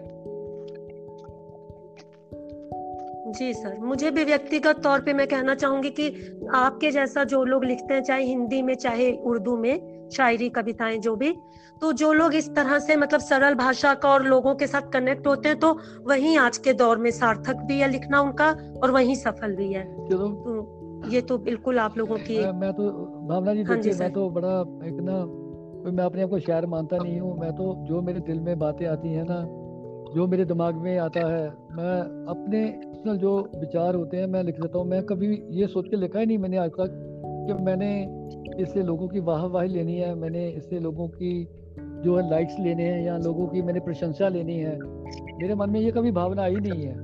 जी 3.32 3.54
सर, 3.54 3.78
मुझे 3.80 4.12
भी 4.12 4.24
व्यक्तिगत 4.24 4.80
तौर 4.84 5.02
पे 5.02 5.14
मैं 5.14 5.28
कहना 5.28 5.56
चाहूँगी 5.56 5.90
कि 5.90 6.16
आपके 6.54 6.92
जैसा 6.92 7.24
जो 7.24 7.44
लोग 7.44 7.66
लिखते 7.66 7.94
हैं, 7.94 8.04
चाहे 8.04 8.24
हिंदी 8.24 8.62
में, 8.62 8.76
चाहे 8.76 9.18
उर्दू 9.18 9.58
में 9.58 9.93
शायरी 10.12 10.50
कविताएँ 10.50 10.98
जो 10.98 11.16
भी। 11.16 11.36
तो 11.82 11.92
जो 11.94 12.12
लोग 12.14 12.34
इस 12.36 12.50
तरह 12.56 12.80
से 12.80 12.96
मतलब 12.96 13.20
सरल 13.20 13.54
भाषा 13.56 13.94
का 13.94 14.10
और 14.10 14.24
लोगों 14.24 14.56
के 14.56 14.68
साथ 14.68 14.82
कनेक्ट 14.82 15.28
होते 15.28 15.50
हैं 15.50 15.60
तो 15.60 15.78
वही 16.08 16.36
आज 16.36 16.58
के 16.58 16.74
दौर 16.74 16.98
में 16.98 17.12
सार्थक 17.12 17.56
भी 17.66 17.80
है 17.80 17.92
लिखना 17.92 18.22
उनका 18.22 18.50
और 18.84 18.92
वही 18.92 19.16
सफल 19.16 19.56
भी 19.56 19.74
है। 19.74 19.84
तो 20.08 21.10
ये 21.10 21.22
तो 21.22 21.38
बिल्कुल 21.38 21.80
आप 21.80 21.98
लोगों 21.98 22.18
की 22.18 22.38
मैं, 22.38 22.52
मैं 22.52 22.74
तो 22.74 22.90
भावना 23.30 23.54
जी 23.54 23.64
हाँ 23.64 23.76
जी, 23.78 23.90
देखिए 23.90 24.00
मैं 24.00 24.12
तो 24.14 24.30
बड़ा 24.30 24.60
एक 24.88 25.02
ना 25.02 25.26
मैं 25.92 26.04
अपने 26.04 26.22
आप 26.22 26.30
को 26.30 26.40
शायर 26.40 26.66
मानता 26.66 26.98
नहीं 26.98 27.20
हूँ 27.20 27.40
मैं 27.40 27.52
तो 27.52 27.74
जो 27.88 28.02
मेरे 28.02 28.20
दिल 28.20 28.40
में 28.40 28.60
बातें 28.60 28.86
आती 28.88 29.14
हैं 29.14 29.26
ना 29.30 29.42
जो 30.14 30.28
मेरे 30.28 30.46
दिमाग 30.46 30.76
में 30.76 30.98
आता 30.98 31.20
है 31.20 31.46
मैं 31.74 32.26
अपने 32.26 32.62
जो 33.18 33.38
विचार 33.56 33.96
होते 33.96 34.18
हैं 34.18 34.28
मैं 34.28 34.44
लिख 34.44 34.60
लेता 34.60 34.80
हूँ 34.80 34.88
मैं 34.88 35.04
कभी 35.04 35.44
ये 35.52 35.68
सोच 35.68 35.88
के 35.88 35.96
लिखा 35.96 36.20
ही 36.20 36.26
नहीं 36.26 36.38
मैंने 36.38 36.58
आज 36.58 36.70
तक। 36.70 37.10
कि 37.48 37.54
मैंने 37.54 37.90
इससे 38.62 38.84
लोगों 38.84 39.08
की 39.08 39.20
वाह 39.20 39.46
वाही 39.46 39.70
लेनी 39.70 39.98
है 39.98 40.16
मैंने 40.16 40.50
इससे 40.50 40.80
लोगों 40.80 41.08
की 41.08 41.48
जो 42.04 42.18
है 42.18 42.30
लाइक्स 42.30 42.60
लेने 42.60 42.84
हैं 42.84 43.04
या 43.04 43.18
लोगों 43.18 43.48
की 43.48 43.62
मैंने 43.62 43.80
प्रशंसा 43.80 44.30
लेनी 44.30 44.58
है 44.60 44.78
मेरे 45.38 45.56
मन 45.56 45.70
में 45.70 45.80
ये 45.80 45.92
कभी 45.92 46.12
भावना 46.12 46.44
आई 46.44 46.56
नहीं 46.56 46.86
है। 46.86 46.96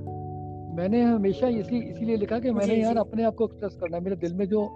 मैंने 0.76 1.02
हमेशा 1.02 1.48
इसी 1.48 1.78
इसीलिए 1.78 2.16
लिखा 2.16 2.38
कि 2.38 2.50
मैंने 2.50 2.74
यार 2.74 2.96
अपने 2.96 3.24
आप 3.24 3.34
को 3.34 3.44
एक्सप्रेस 3.44 3.76
करना 3.80 3.96
है 3.96 4.02
मेरे 4.04 4.16
दिल 4.16 4.34
में 4.34 4.46
जो 4.46 4.68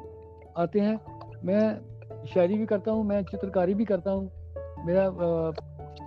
आते 0.56 0.80
हैं 0.80 1.00
मैं 1.44 1.80
शायरी 2.26 2.54
भी 2.54 2.66
करता 2.66 2.90
हूँ 2.90 3.04
मैं 3.04 3.22
चित्रकारी 3.22 3.74
भी 3.74 3.84
करता 3.84 4.10
हूँ 4.10 4.30
मेरा 4.86 5.04
आ, 5.04 5.50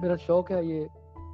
मेरा 0.02 0.16
शौक 0.16 0.52
है 0.52 0.66
ये 0.68 0.88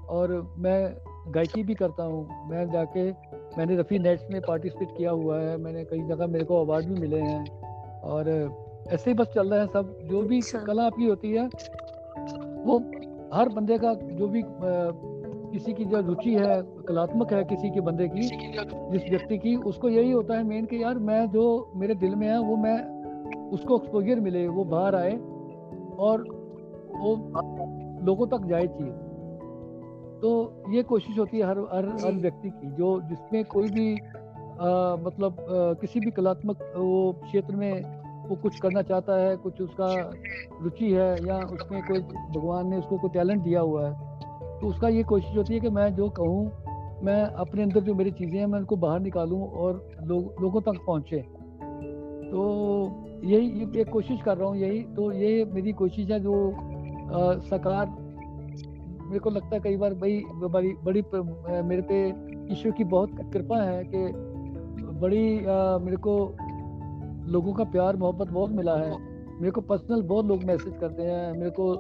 और 0.10 0.56
मैं 0.58 0.96
गायकी 1.28 1.64
भी 1.64 1.74
करता 1.74 2.04
हूँ 2.04 2.50
मैं 2.50 2.72
जाके 2.72 3.12
मैंने 3.58 3.76
रफ़ी 3.76 4.00
नेट्स 4.00 4.24
में 4.32 4.42
पार्टिसिपेट 4.42 4.98
किया 4.98 5.12
हुआ 5.12 5.40
है 5.40 5.58
मैंने 5.58 5.84
कई 5.86 6.00
जगह 6.00 6.28
मेरे 6.28 6.46
को 6.46 6.62
अवार्ड 6.62 6.86
भी 6.86 7.00
मिले 7.00 7.20
हैं। 7.20 7.73
और 8.04 8.30
ऐसे 8.88 9.10
ही 9.10 9.14
बस 9.14 9.28
चल 9.28 9.50
रहा 9.50 9.60
है 9.62 9.68
सब। 9.68 9.98
जो 10.04 10.22
भी 10.22 10.38
अच्छा। 10.38 10.60
कला 10.60 10.84
आपकी 10.84 11.06
होती 11.06 11.32
है 11.32 11.48
वो 12.66 12.78
हर 13.34 13.50
बंदे 13.50 13.78
का 13.78 13.94
जो 13.94 14.28
भी 14.28 14.44
किसी 15.52 15.74
की 15.74 15.86
जो 15.86 16.00
रुचि 16.00 16.34
है 16.36 16.62
कलात्मक 16.88 17.34
है 17.34 17.44
किसी 17.44 17.70
के 17.70 17.82
बंदे 17.82 18.08
की 18.08 18.22
जिस 18.92 19.10
व्यक्ति 19.10 19.38
की 19.38 19.56
उसको 19.56 19.90
यही 19.90 20.12
होता 20.12 20.34
है 20.34 20.44
मेन 20.44 20.66
कि 20.66 20.84
यार 20.84 20.98
मैं 21.00 21.30
जो 21.30 21.72
मेरे 21.76 21.96
दिल 21.96 22.16
में 22.16 22.28
है 22.28 22.40
वो 22.40 22.56
मैं 22.56 22.78
उसको 23.50 23.78
एक्सपोजर 23.78 24.20
मिले 24.20 24.48
वो 24.48 24.64
बाहर 24.64 24.96
आए 24.96 25.16
और 25.98 26.22
वो 26.96 27.16
लोगों 28.06 28.28
तक 28.28 28.46
जाए 28.46 28.68
चाहिए 28.68 28.94
तो 30.22 30.32
ये 30.70 30.84
कोशिश 30.84 31.20
होती 31.20 31.38
है 31.38 31.44
हर 31.44 31.60
हर 31.60 31.86
हर 32.06 32.12
व्यक्ति 32.12 32.50
की 32.50 32.72
जो 32.72 33.02
जिसमें 33.02 33.46
कोई 33.46 33.70
भी 33.70 33.96
आ, 34.60 34.96
मतलब 34.96 35.40
आ, 35.40 35.74
किसी 35.74 36.00
भी 36.00 36.12
कलात्मक 36.12 36.74
वो 36.78 37.16
क्षेत्र 37.24 37.56
में 37.56 38.04
वो 38.30 38.36
कुछ 38.36 38.60
करना 38.60 38.82
चाहता 38.82 39.16
है 39.16 39.36
कुछ 39.38 39.62
उसका 39.62 40.12
रुचि 40.62 40.92
है 40.92 41.28
या 41.28 41.38
उसमें 41.38 41.82
कोई 41.88 42.00
भगवान 42.00 42.68
ने 42.68 42.78
उसको 42.78 42.98
कोई 42.98 43.10
टैलेंट 43.10 43.44
दिया 43.44 43.60
हुआ 43.60 43.90
है 43.90 44.14
तो 44.60 44.68
उसका 44.68 44.88
ये 44.88 45.04
कोशिश 45.04 45.38
होती 45.38 45.54
है 45.54 45.60
कि 45.60 45.70
मैं 45.70 45.96
जो 45.96 46.10
कहूँ 46.10 46.52
मैं 47.04 47.24
अपने 47.24 47.64
अंदर 47.64 47.80
जो 47.80 47.96
मेरी 47.96 48.12
चीज़ें 48.12 48.40
हैं 48.40 48.46
मैं 48.46 48.60
उनको 48.60 48.76
बाहर 48.76 49.00
निकालूँ 49.00 49.52
और 49.52 49.90
लोग 50.04 50.36
लोगों 50.42 50.62
तक 50.62 50.80
पहुँचे। 50.88 51.18
तो 52.32 53.06
यही 53.24 53.82
एक 53.82 53.90
कोशिश 53.90 54.22
कर 54.22 54.38
रहा 54.38 54.50
हूँ 54.50 54.58
यही 54.58 54.84
तो 54.84 55.12
ये 55.12 55.46
मेरी 55.46 55.72
कोशिश 55.72 56.10
है 56.10 56.20
जो 56.20 56.54
सरकार 57.42 57.86
मेरे 59.08 59.20
को 59.20 59.30
लगता 59.30 59.56
है 59.56 59.60
कई 59.60 59.78
बार 59.78 59.94
भाई 59.94 60.24
बड़ी 60.34 60.74
बड़ी 60.84 61.04
मेरे 61.62 61.82
पे 61.82 62.08
ईश्वर 62.54 62.72
की 62.72 62.84
बहुत 62.84 63.10
कृपा 63.34 63.62
है 63.62 63.84
कि 63.86 64.33
बड़ी 65.04 65.46
आ, 65.46 65.78
मेरे 65.78 65.98
को 65.98 66.14
लोगों 67.32 67.54
का 67.54 67.64
प्यार 67.64 67.96
मोहब्बत 67.96 68.28
बहुत 68.28 68.52
मिला 68.52 68.76
है। 68.76 68.92
मेरे 69.34 69.52
को 69.52 69.62
पर्सनल 69.62 70.02
बहुत 70.02 70.26
लोग 70.26 70.44
मैसेज 70.44 70.74
करते 70.80 71.04
हैं। 71.04 71.32
मेरे 71.34 71.50
को 71.50 71.74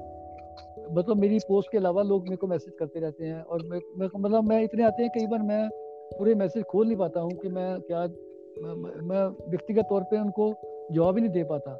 मतलब 0.95 1.17
मेरी 1.17 1.39
पोस्ट 1.39 1.71
के 1.71 1.77
अलावा 1.77 2.01
लोग 2.01 2.23
मेरे 2.23 2.35
को 2.35 2.47
मैसेज 2.47 2.73
करते 2.79 2.99
रहते 2.99 3.25
हैं। 3.25 3.41
और 3.41 3.63
मेरे 3.65 4.07
को 4.07 4.19
मतलब 4.19 4.43
मैं 4.43 4.61
इतने 4.63 4.83
आते 4.83 5.03
हैं 5.03 5.11
कई 5.17 5.27
बार 5.27 5.41
मैं 5.41 5.69
पूरे 6.17 6.35
मैसेज 6.35 6.63
खोल 6.63 6.87
नहीं 6.87 6.97
पाता 6.97 7.19
हूँ 7.19 7.31
कि 7.31 7.49
मैं 7.49 7.81
क्या 7.81 8.01
मैं 9.03 9.25
व्यक्तिगत 9.49 9.85
तौर 9.89 10.03
पे 10.03 10.19
उनको 10.19 10.53
जवाब 10.91 11.15
ही 11.15 11.21
नहीं 11.21 11.33
दे 11.33 11.43
पाता। 11.43 11.73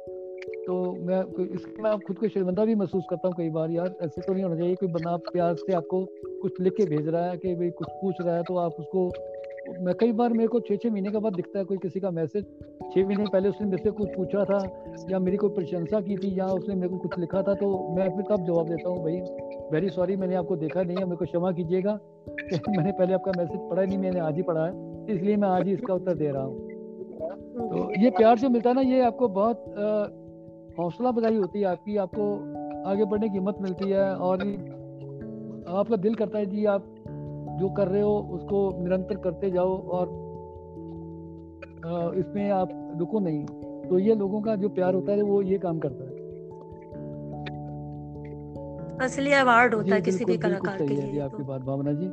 तो 0.66 0.74
मैं 1.00 1.20
इसमें 1.44 1.82
मैं 1.82 1.98
खुद 1.98 2.18
को 2.18 2.28
शर्मिंदा 2.28 2.64
भी 2.64 2.74
महसूस 2.74 3.04
करता 3.10 3.28
हूँ 3.28 3.34
कई 3.36 3.50
बार 3.50 3.70
यार 3.70 3.94
ऐसे 4.02 4.20
तो 4.20 4.32
नहीं 4.32 4.44
होना 4.44 4.56
चाहिए 4.56 4.74
कोई 4.74 4.88
बंदा 4.88 5.16
प्यार 5.32 5.54
से 5.54 5.72
आपको 5.72 6.04
कुछ 6.42 6.60
लिख 6.60 6.72
के 6.72 6.84
भेज 6.84 7.08
रहा 7.08 7.24
है 7.24 7.36
कि 7.36 7.54
भाई 7.54 7.70
कुछ 7.70 7.88
पूछ 8.02 8.20
रहा 8.20 8.36
है 8.36 8.42
तो 8.42 8.56
आप 8.56 8.72
उसको 8.78 9.08
मैं 9.80 9.94
कई 9.94 10.12
बार 10.12 10.32
मेरे 10.32 10.48
को 10.48 10.60
छः 10.60 10.76
छः 10.76 10.90
महीने 10.90 11.10
के 11.10 11.18
बाद 11.18 11.34
दिखता 11.34 11.58
है 11.58 11.64
कोई 11.64 11.76
किसी 11.78 12.00
का 12.00 12.10
मैसेज। 12.10 12.44
छः 12.94 13.06
महीने 13.06 13.24
पहले 13.26 13.48
उसने 13.48 13.66
मेरे 13.66 13.82
से 13.82 13.90
कुछ 13.90 14.08
पूछा 14.16 14.44
था, 14.44 14.58
या 15.10 15.18
मेरी 15.18 15.36
कोई 15.36 15.50
प्रशंसा 15.50 16.00
की 16.00 16.16
थी, 16.16 16.38
या 16.38 16.46
उसने 16.48 16.74
मेरे 16.74 16.88
को 16.88 16.98
कुछ 16.98 17.18
लिखा 17.18 17.42
था 17.42 17.54
तो 17.54 17.68
मैं 17.96 18.08
फिर 18.16 18.24
तब 18.30 18.44
जवाब 18.46 18.68
देता 18.68 18.88
हूँ, 18.88 19.02
भाई 19.02 19.20
वेरी 19.72 19.88
सॉरी 19.90 20.16
मैंने 20.16 20.34
आपको 20.34 20.56
देखा 20.56 20.82
नहीं 20.82 20.96
है, 20.96 21.04
मेरे 21.04 21.16
को 21.16 21.24
क्षमा 21.24 21.52
कीजिएगा। 21.52 21.92
मैंने 22.68 22.92
पहले 22.92 23.14
आपका 23.14 23.32
मैसेज 23.38 23.60
पढ़ा 23.70 23.82
नहीं, 23.82 23.98
मैंने 23.98 24.20
आज 24.20 24.36
ही 24.36 24.42
पढ़ा 24.42 24.66
है, 24.66 24.72
इसलिए 25.14 25.36
मैं 25.36 25.48
आज 25.48 25.66
ही 25.66 25.72
इसका 25.72 25.94
उत्तर 25.94 26.14
दे 26.14 26.30
रहा 26.30 26.42
हूँ। 26.42 26.72
तो 27.70 27.90
ये 28.02 28.10
प्यार 28.10 28.38
जो 28.38 28.48
मिलता 28.48 28.70
है 28.70 28.74
ना, 28.74 28.80
ये 28.82 29.00
आपको 29.02 29.28
बहुत 29.30 29.64
हौसला 30.78 31.10
बधाई 31.10 31.36
होती 31.36 31.58
है, 31.58 31.64
आपकी, 31.64 31.96
आपको 31.96 32.32
आगे 32.90 33.04
बढ़ने 33.04 33.28
की 33.28 33.34
हिम्मत 33.34 33.58
मिलती 33.60 33.90
है, 33.90 34.14
और 34.16 34.42
आपका 35.70 35.96
दिल 35.96 36.14
करता 36.14 36.38
है 36.38 36.46
जी 36.46 36.64
आप 36.66 36.93
जो 37.50 37.68
कर 37.68 37.88
रहे 37.88 38.02
हो 38.02 38.18
उसको 38.32 38.82
निरंतर 38.82 39.16
करते 39.16 39.50
जाओ 39.50 39.76
और 39.88 40.22
इसमें 42.18 42.50
आप 42.50 42.68
रुको 42.98 43.20
नहीं। 43.20 43.44
तो 43.88 43.98
ये 43.98 44.14
लोगों 44.14 44.40
का 44.40 44.56
जो 44.56 44.68
प्यार 44.68 44.94
होता 44.94 45.12
है 45.12 45.22
वो 45.22 45.42
ये 45.42 45.58
काम 45.58 45.78
करता 45.78 46.04
है। 46.04 46.12
असली 49.00 49.32
अवार्ड 49.32 49.74
होता 49.74 49.94
है 49.94 50.00
किसी 50.00 50.24
भी 50.24 50.36
कलाकार 50.36 50.76
के 50.78 50.86
लिए 50.86 51.20
आपकी 51.20 51.42
तो। 51.42 51.44
बात 51.44 51.60
भावना 51.60 51.92
जी। 51.92 52.06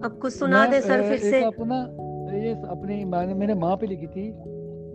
अब 0.00 0.18
कुछ 0.22 0.32
सुना 0.32 0.66
दे 0.66 0.80
सर 0.80 1.02
फिर 1.02 1.18
से। 1.18 1.42
अपना 1.44 1.76
ये 2.36 2.50
अपनी 2.50 3.04
मैंने 3.04 3.34
मेरे 3.34 3.54
माँ 3.54 3.76
पे 3.76 3.86
लिखी 3.86 4.06
थी। 4.06 4.30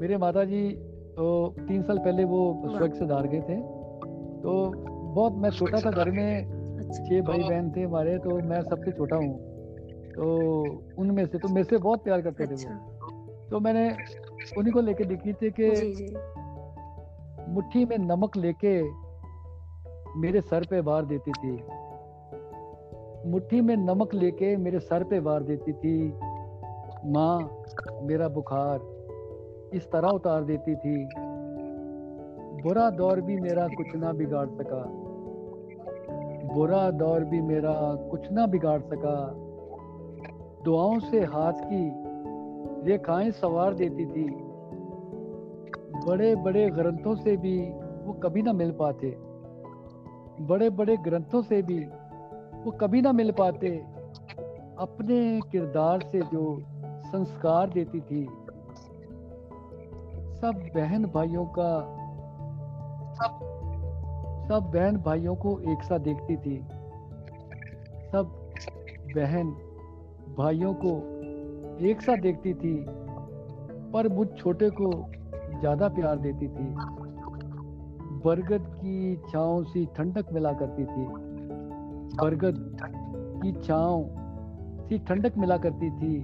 मेरे 0.02 0.18
माता 0.18 0.44
जी 0.44 0.70
तो 1.18 1.56
तीन 1.60 1.82
साल 1.84 1.98
पहले 1.98 2.24
वो 2.24 2.40
स्वर्ग 2.68 2.94
से 2.94 3.06
धार 3.06 3.28
गए 3.28 3.42
थे। 3.42 3.56
तो 4.42 4.72
बहुत 5.14 5.34
मैं 5.34 5.50
छोटा 5.50 5.78
था 5.80 5.92
घर 5.92 6.12
में। 6.12 6.59
छह 6.94 7.22
भाई 7.22 7.40
बहन 7.40 7.72
थे 7.76 7.84
हमारे 7.84 8.18
तो 8.18 8.38
मैं 8.38 8.62
सबसे 8.62 8.92
छोटा 8.92 9.16
हूँ। 9.16 9.38
तो 10.10 10.28
उनमें 10.98 11.26
से 11.26 11.38
तो 11.38 11.48
मेरे 11.48 11.64
से 11.64 11.78
बहुत 11.78 12.04
प्यार 12.04 12.22
करते 12.22 12.48
थे 12.48 12.54
वो। 12.54 12.56
अच्छा। 12.56 13.48
तो 13.52 13.60
मैंने 13.60 13.90
उन्हीं 14.58 14.74
को 14.74 14.82
लेके 14.82 15.04
लिखी 15.04 15.34
थी 15.34 15.52
कि 15.60 15.70
मुट्ठी 17.50 17.86
में 17.86 17.98
नमक 17.98 18.38
लेके 18.38 18.84
मेरे 20.20 20.42
सर 20.42 20.66
पे 20.66 20.80
वार 20.80 21.06
देती 21.06 21.32
थी। 21.32 21.52
मुट्ठी 23.32 23.62
में 23.62 23.78
नमक 23.78 24.14
लेके 24.14 24.58
मेरे 24.58 24.80
सर 24.80 25.04
पे 25.04 25.20
वार 25.20 25.44
देती 25.44 25.74
थी। 25.74 26.14
माँ 27.06 27.64
मेरा 28.02 28.28
बुखार 28.28 28.80
इस 29.74 29.86
तरह 29.92 30.08
उतार 30.08 30.44
देती 30.44 30.76
थी। 30.76 31.10
बुरा 32.64 32.90
दौर 32.90 33.22
भी 33.22 33.36
मेरा 33.40 33.68
कुछ 33.68 33.96
ना 33.96 34.14
बिगाड़ 34.14 34.48
सका। 34.48 35.09
बुरा 36.54 36.92
दौर 36.92 37.24
भी 37.24 37.42
मेरा 37.42 37.96
कुछ 38.12 38.32
ना 38.32 38.46
बिगाड़ 38.46 38.82
सका। 38.82 39.34
दुआओं 40.64 41.00
से 41.00 41.20
हाथ 41.26 41.54
की 41.54 41.92
रेखाएँ 42.92 43.32
सवार 43.32 43.74
देती 43.74 44.06
थी। 44.06 44.30
बड़े 46.08 46.36
बड़े 46.36 46.70
ग्रंथों 46.70 47.16
से 47.16 47.38
भी 47.38 47.70
वो 48.06 48.14
कभी 48.14 48.42
ना 48.42 48.54
मिल 48.54 48.72
पाते। 48.72 49.18
बड़े 50.42 50.70
बड़े 50.70 50.98
ग्रंथों 50.98 51.42
से 51.42 51.62
भी 51.62 51.80
वो 52.66 52.72
कभी 52.72 53.02
ना 53.02 53.12
मिल 53.12 53.32
पाते। 53.32 53.68
अपने 54.80 55.42
किरदार 55.52 56.02
से 56.02 56.20
जो 56.22 56.64
संस्कार 56.84 57.70
देती 57.70 58.02
थी। 58.02 58.26
सब 60.36 60.64
बहन 60.76 61.06
भाइयों 61.06 61.46
का 61.46 61.96
सब 63.14 63.59
सब 64.50 64.72
बहन 64.74 64.96
भाइयों 64.98 65.36
को 65.36 65.60
एक 65.72 65.84
साथ 65.84 66.00
देखती 66.00 66.36
थी। 66.38 66.56
सब 68.12 68.32
बहन 69.16 69.50
भाइयों 70.38 70.74
को 70.74 70.94
एक 71.88 72.02
साथ 72.02 72.18
देखती 72.18 72.54
थी, 72.54 72.74
पर 73.94 74.08
मुझ 74.08 74.28
छोटे 74.38 74.70
को 74.70 74.92
ज़्यादा 75.60 75.88
प्यार 75.88 76.18
देती 76.18 76.48
थी। 76.48 76.66
बरगद 78.26 78.66
की 78.76 79.16
छाव 79.30 79.64
सी 79.64 79.86
ठंडक 79.98 80.34
मिला 80.34 80.54
करती 80.54 80.86
थी। 80.86 81.06
बरगद 82.16 82.78
की 83.44 83.54
छाव 83.62 84.04
सी 84.90 84.98
ठंडक 85.00 85.38
मिला 85.38 85.58
करती 85.58 85.90
थी। 85.92 86.20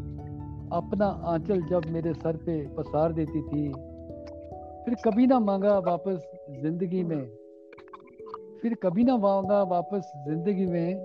अपना 0.73 1.05
आंचल 1.05 1.61
जब 1.61 1.89
मेरे 1.89 2.13
सर 2.13 2.37
पे 2.37 2.59
पसार 2.67 3.13
देती 3.13 3.41
थी, 3.41 3.71
फिर 4.85 4.95
कभी 5.05 5.27
ना 5.27 5.39
मांगा 5.39 5.79
वापस 5.79 6.21
ज़िंदगी 6.61 7.03
में। 7.03 7.44
फिर 8.65 8.73
कभी 8.73 9.03
ना 9.03 9.17
मांगा 9.17 9.63
वापस 9.63 10.11
ज़िंदगी 10.27 10.65
में 10.65 10.95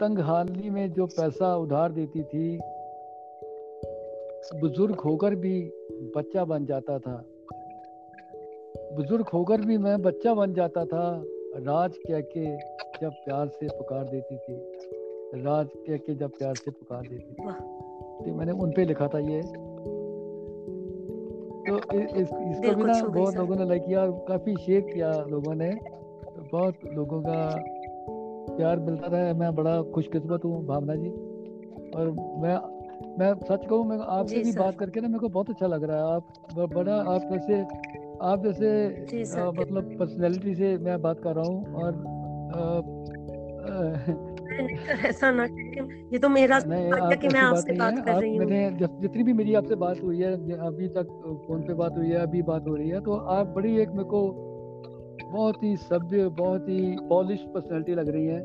तंग 0.00 0.18
हाली 0.18 0.70
में 0.70 0.92
जो 0.92 1.06
पैसा 1.06 1.56
उधार 1.56 1.92
देती 1.92 2.22
थी 2.22 2.58
बुज़ुर्ग 4.60 5.00
होकर 5.00 5.34
भी 5.34 5.60
बच्चा 6.16 6.44
बन 6.44 6.66
जाता 6.66 6.98
था। 6.98 7.24
बुज़ुर्ग 8.96 9.28
होकर 9.28 9.60
भी 9.60 9.78
मैं 9.78 10.02
बच्चा 10.02 10.34
बन 10.34 10.54
जाता 10.54 10.84
था 10.84 11.24
राज 11.58 11.96
कह 11.96 12.20
के 12.20 12.56
जब 13.00 13.10
प्यार 13.10 13.48
से 13.48 13.68
पुकार 13.68 14.04
देती 14.04 14.36
थी। 14.36 14.56
राज 15.42 15.68
कह 15.88 15.96
के 15.96 16.14
जब 16.14 16.30
प्यार 16.30 16.54
से 16.54 16.70
पुकार 16.70 17.02
देती 17.02 17.34
थी। 17.34 17.52
तो 18.24 18.34
मैंने 18.34 18.52
उन 18.52 18.72
पे 18.72 18.84
लिखा 18.84 19.08
था 19.08 19.18
ये। 19.18 19.42
तो 21.68 21.76
इस 21.96 22.28
इसको 22.28 22.74
भी 22.74 22.84
ना 22.84 23.02
बहुत 23.02 23.36
लोगों 23.36 23.56
ने 23.56 23.64
लाइक 23.64 23.84
किया 23.84 24.10
काफ़ी 24.10 24.56
शेयर 24.56 24.80
किया 24.80 25.12
लोगों 25.30 25.54
ने। 25.54 25.97
बहुत 26.52 26.80
लोगों 26.94 27.20
का 27.22 27.38
प्यार 28.56 28.78
मिलता 28.78 29.06
रहा 29.06 29.20
है। 29.20 29.34
मैं 29.38 29.54
बड़ा 29.54 29.80
खुशकिस्मत 29.82 30.44
हूँ 30.44 30.64
भावना 30.66 30.94
जी। 30.94 31.08
और 31.96 32.10
मैं 32.42 32.56
मैं 33.18 33.32
सच 33.34 33.66
कहूँ 33.68 33.84
मैं 33.86 33.98
आपसे 33.98 34.42
भी 34.42 34.52
बात 34.52 34.78
करके 34.78 35.00
ना 35.00 35.08
मेरे 35.08 35.18
को 35.18 35.28
बहुत 35.28 35.50
अच्छा 35.50 35.66
लग 35.66 35.84
रहा 35.84 35.96
है। 35.96 36.14
आप 36.14 36.68
बड़ा 36.74 36.94
आप 36.94 37.28
जैसे 37.32 37.60
आप 38.22 38.42
जैसे 38.44 39.24
सर। 39.24 39.50
मतलब 39.60 39.96
पर्सनैलिटी 39.98 40.54
से 40.54 40.76
मैं 40.78 41.00
बात 41.02 41.20
कर 41.24 41.34
रहा 41.34 41.44
हूँ 41.44 41.74
और 41.74 42.96
ऐसा 45.06 45.30
ना 45.30 45.44
ये 46.12 46.18
तो 46.18 46.28
मेरा 46.28 46.58
नहीं 46.58 46.92
आप 46.92 47.12
कि 47.12 47.28
मैं 47.28 47.40
ऐसी 47.42 47.72
बात 47.72 47.94
बात 47.94 48.04
कर 48.04 48.12
आप 48.12 48.20
रही 48.20 48.36
हूँ। 48.36 48.38
मैंने 48.38 48.70
जितनी 49.00 49.22
भी 49.22 49.32
मेरी 49.32 49.54
आपसे 49.54 49.74
बात 49.74 50.02
हुई 50.02 50.18
है 50.20 50.32
अभी 50.66 50.88
तक 50.88 51.08
फ़ोन 51.46 51.62
पे 51.62 51.74
बात 51.74 51.96
हुई 51.96 52.08
है 52.08 52.16
अभी 52.16 52.42
बात 52.42 52.66
हो 52.68 52.74
रही 52.74 52.88
है 52.88 53.00
तो 53.00 53.16
आप 53.36 53.46
बड़ी 53.46 53.76
एक 53.80 53.88
मेरे 53.88 54.04
को 54.04 54.20
बहुत 55.32 55.62
ही 55.62 55.76
सभ्य 55.76 56.28
बहुत 56.28 56.68
ही 56.68 56.96
पॉलिश 57.08 57.40
पर्सनैलिटी 57.40 57.94
लग 57.94 58.08
रही 58.08 58.26
है। 58.26 58.40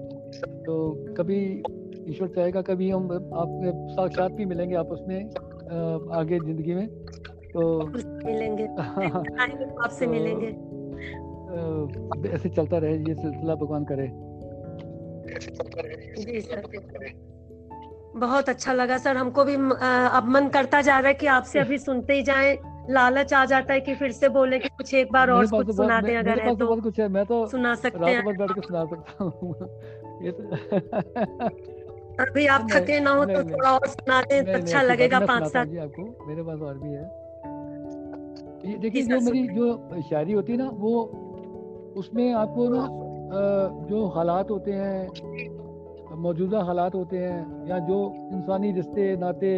तो 0.63 1.05
कभी 1.17 1.63
ईश्वर 2.09 2.27
चाहेगा 2.27 2.61
कभी 2.61 2.89
हम 2.89 3.11
आपके 3.11 3.93
साक्षात 3.93 4.31
भी 4.31 4.45
मिलेंगे 4.45 4.75
आपस 4.75 5.03
में 5.07 5.25
आगे 6.17 6.39
ज़िंदगी 6.39 6.73
में। 6.73 6.88
तो 7.53 7.88
मिलेंगे। 8.25 8.63
आपसे 9.84 10.05
तो 10.05 10.11
मिलेंगे। 10.11 10.47
ऐसे 12.36 12.49
चलता 12.49 12.77
रहे 12.77 12.97
ये 12.97 13.13
सिलसिला 13.15 13.55
भगवान 13.55 13.86
करे। 13.91 14.07
जी 16.23 16.41
सर। 16.41 16.61
बहुत 18.15 18.49
अच्छा 18.49 18.73
लगा 18.73 18.97
सर। 18.97 19.17
हमको 19.17 19.43
भी 19.43 19.55
अब 19.55 20.23
मन 20.27 20.47
करता 20.47 20.81
जा 20.81 20.99
रहा 20.99 21.07
है 21.07 21.13
कि 21.13 21.27
आपसे 21.27 21.59
अभी 21.59 21.77
सुनते 21.77 22.13
ही 22.13 22.21
जाएँ। 22.23 22.72
लालच 22.89 23.34
आ 23.34 23.43
जाता 23.45 23.73
है 23.73 23.79
कि 23.81 23.95
फिर 23.95 24.11
से 24.11 24.29
बोले 24.29 24.59
कि 24.59 24.69
कुछ 24.69 24.93
एक 24.93 25.11
बार 25.11 25.29
और 25.29 25.47
कुछ 25.47 25.65
तो 25.67 25.73
सुना 25.73 25.99
दें 26.01 26.15
अगर 26.17 26.39
है 26.39 26.55
तो 26.55 26.65
तो। 26.65 26.75
कुछ 26.81 26.99
है 26.99 27.07
मैं 27.07 27.25
तो 27.25 27.45
सुना 27.47 27.73
सकते 27.75 27.99
रात 27.99 28.09
हैं। 28.09 28.23
भर 28.25 28.38
बैठ 28.38 28.51
के 28.51 28.61
सुना 28.61 28.86
सकता 28.86 29.23
हूँ। 29.23 29.55
ये 30.23 30.31
तो 30.31 30.43
अभी 32.23 32.45
आप 32.47 32.67
थके 32.71 32.99
ना 32.99 33.11
हो 33.11 33.25
तो 33.25 33.43
थोड़ा 33.43 33.71
और 33.71 33.88
सुना 33.88 34.21
दें 34.21 34.41
नहीं 34.41 34.53
अच्छा 34.53 34.81
लगेगा 34.81 35.19
पाँच 35.19 35.51
सात। 35.51 35.67
जी 35.67 35.77
आपको 35.77 36.25
मेरे 36.27 36.43
पास 36.43 36.59
और 36.59 36.77
भी 36.77 36.89
है। 36.89 37.03
ये 38.65 38.77
देखिए 38.77 39.01
जो 39.01 39.19
मेरी 39.19 39.47
जो 39.47 40.01
शायरी 40.09 40.34
होती 40.34 40.51
है 40.51 40.57
ना 40.57 40.69
वो 40.73 41.01
उसमें 41.97 42.34
आपको 42.34 42.67
ना 42.69 42.88
जो 43.89 44.07
हालात 44.07 44.51
होते 44.51 44.71
हैं 44.71 46.15
मौजूदा 46.17 46.61
हालात 46.63 46.95
होते 46.95 47.17
हैं 47.17 47.67
या 47.67 47.79
जो 47.79 47.97
इंसानी 48.34 48.71
रिश्ते 48.71 49.15
नाते 49.17 49.53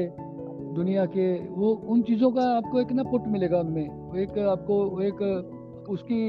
दुनिया 0.75 1.05
के 1.05 1.25
वो 1.49 1.69
उन 1.89 2.01
चीज़ों 2.01 2.31
का 2.31 2.43
आपको 2.55 2.79
एक 2.79 2.91
ना 2.91 3.03
पुट 3.03 3.27
मिलेगा 3.27 3.59
उनमें 3.59 4.17
एक 4.21 4.37
आपको 4.39 5.01
एक 5.01 5.21
उसकी 5.89 6.19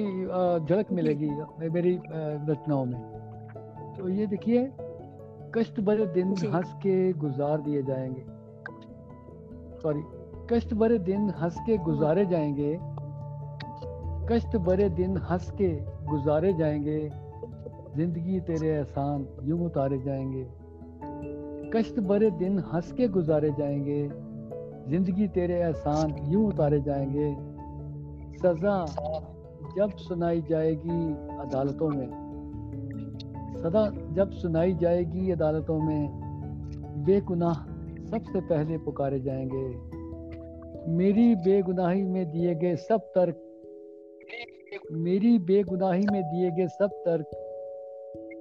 झलक 0.67 0.93
मिलेगी 0.93 1.31
मेरी 1.71 1.95
रचनाओं 2.51 2.85
में। 2.85 3.01
तो 3.97 4.09
ये 4.09 4.27
देखिए 4.27 4.71
कष्ट 5.55 5.81
भरे 5.81 6.07
दिन 6.15 6.35
हंस 6.55 6.73
के 6.83 7.13
गुजार 7.15 7.61
दिए 7.61 7.83
जाएँगे। 7.83 8.25
सॉरी 9.83 10.03
कष्ट 10.51 10.75
भरे 10.75 10.99
दिन 10.99 11.31
हंस 11.41 11.57
के 11.67 11.75
हम्म, 11.75 11.85
गुजारे 11.85 12.27
जाएँगे 12.27 12.79
कष्ट 14.31 14.57
भरे 14.57 14.89
दिन 14.91 15.17
हंस 15.31 15.51
के 15.51 15.71
गुजारे 16.07 16.53
जाएँगे 16.53 17.01
ज़िंदगी 17.97 18.41
तेरे 18.41 18.69
एहसान 18.69 19.27
यूँ 19.45 19.65
उतारे 19.67 19.99
जाएँगे। 19.99 20.45
कष्ट 21.75 22.01
भरे 22.01 22.31
दिन 22.39 22.59
हंस 22.73 22.93
के 22.93 23.09
गुजारे 23.09 23.51
जाएँगे 23.59 24.01
ज़िंदगी 24.89 25.29
तेरे 25.29 25.55
एहसान 25.55 26.15
यूँ 26.29 26.49
उतारे 26.49 26.81
जाएँगे। 26.81 27.35
सजा 28.39 28.85
जब 29.77 29.97
सुनाई 29.97 30.43
जाएगी 30.43 30.99
अदालतों 31.39 31.89
में। 31.89 32.07
सदा 33.63 33.89
जब 34.15 34.31
सुनाई 34.33 34.75
जाएगी 34.75 35.31
अदालतों 35.31 35.79
में, 35.79 36.09
बेगुनाह 37.05 37.55
सबसे 38.07 38.41
पहले 38.41 38.79
पुकारे 38.79 39.21
जाएँगे। 39.21 39.67
मेरी 40.93 41.35
बेगुनाही 41.35 42.03
में 42.03 42.31
दिए 42.31 42.55
गए 42.55 42.77
सब 42.77 43.01
तर्क, 43.15 43.43
मेरी 44.93 45.39
बेगुनाही 45.39 46.07
में 46.13 46.23
दिए 46.23 46.51
गए 46.51 46.67
सब 46.69 46.91
तर्क, 47.07 47.27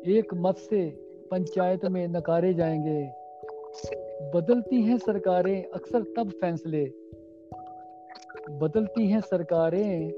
एक 0.08 0.34
मत 0.34 0.58
से 0.58 0.90
पंचायत 1.32 1.86
में 1.86 2.08
नकारे 2.08 2.54
जाएँगे। 2.54 3.25
बदलती 4.22 4.82
हैं 4.82 4.98
सरकारें, 4.98 5.64
अक्सर 5.64 6.04
तब 6.04 6.30
फैसले। 6.30 6.92
बदलती 8.52 9.08
हैं 9.08 9.22
सरकारें, 9.22 10.12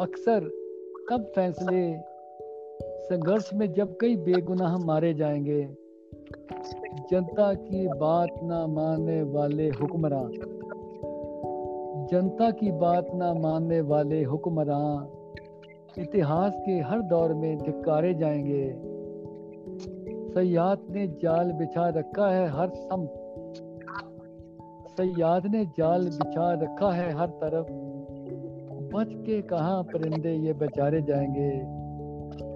अक्सर 0.00 0.40
तब 1.10 1.32
फैसले, 1.34 1.96
संघर्ष 3.04 3.50
में 3.54 3.72
जब 3.72 3.96
कई 4.00 4.16
बेगुनाह 4.16 4.78
मारे 4.78 5.14
जाएँगे। 5.14 5.68
जनता 7.10 7.54
की 7.54 7.88
बात 7.88 8.28
ना 8.42 8.66
मानने 8.66 9.22
वाले 9.22 9.68
हुक्मरान। 9.68 10.32
जनता 12.10 12.50
की 12.50 12.72
बात 12.72 13.06
ना 13.14 13.34
मानने 13.34 13.80
वाले 13.80 14.24
हुक्मरान। 14.24 15.08
इतिहास 15.98 16.56
के 16.66 16.72
हर 16.72 17.00
दौर 17.00 17.34
में 17.34 17.58
धिक्कारे 17.58 18.14
जाएँगे। 18.14 18.95
सयाद 20.38 20.78
ने 20.90 21.06
जाल 21.06 21.52
बिछा 21.52 21.88
रखा 21.88 22.30
है 22.30 22.48
हर 22.48 22.68
सम। 22.68 23.06
सयाद 24.88 25.46
ने 25.46 25.66
जाल 25.66 26.04
बिछा 26.04 26.52
रखा 26.52 26.92
है 26.92 27.12
हर 27.12 27.26
तरफ़। 27.26 27.66
बच 28.94 29.08
के 29.26 29.42
कहा 29.42 29.82
परिंदे 29.82 30.34
ये 30.34 30.52
बेचारे 30.52 31.02
जाएँगे? 31.02 31.62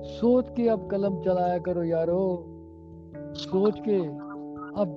सोच 0.05 0.49
के 0.49 0.69
अब 0.69 0.89
कलम 0.91 1.21
चलाया 1.21 1.59
करो 1.59 1.83
यारो। 1.83 2.45
सोच 3.33 3.81
के 3.81 3.97
अब 4.81 4.97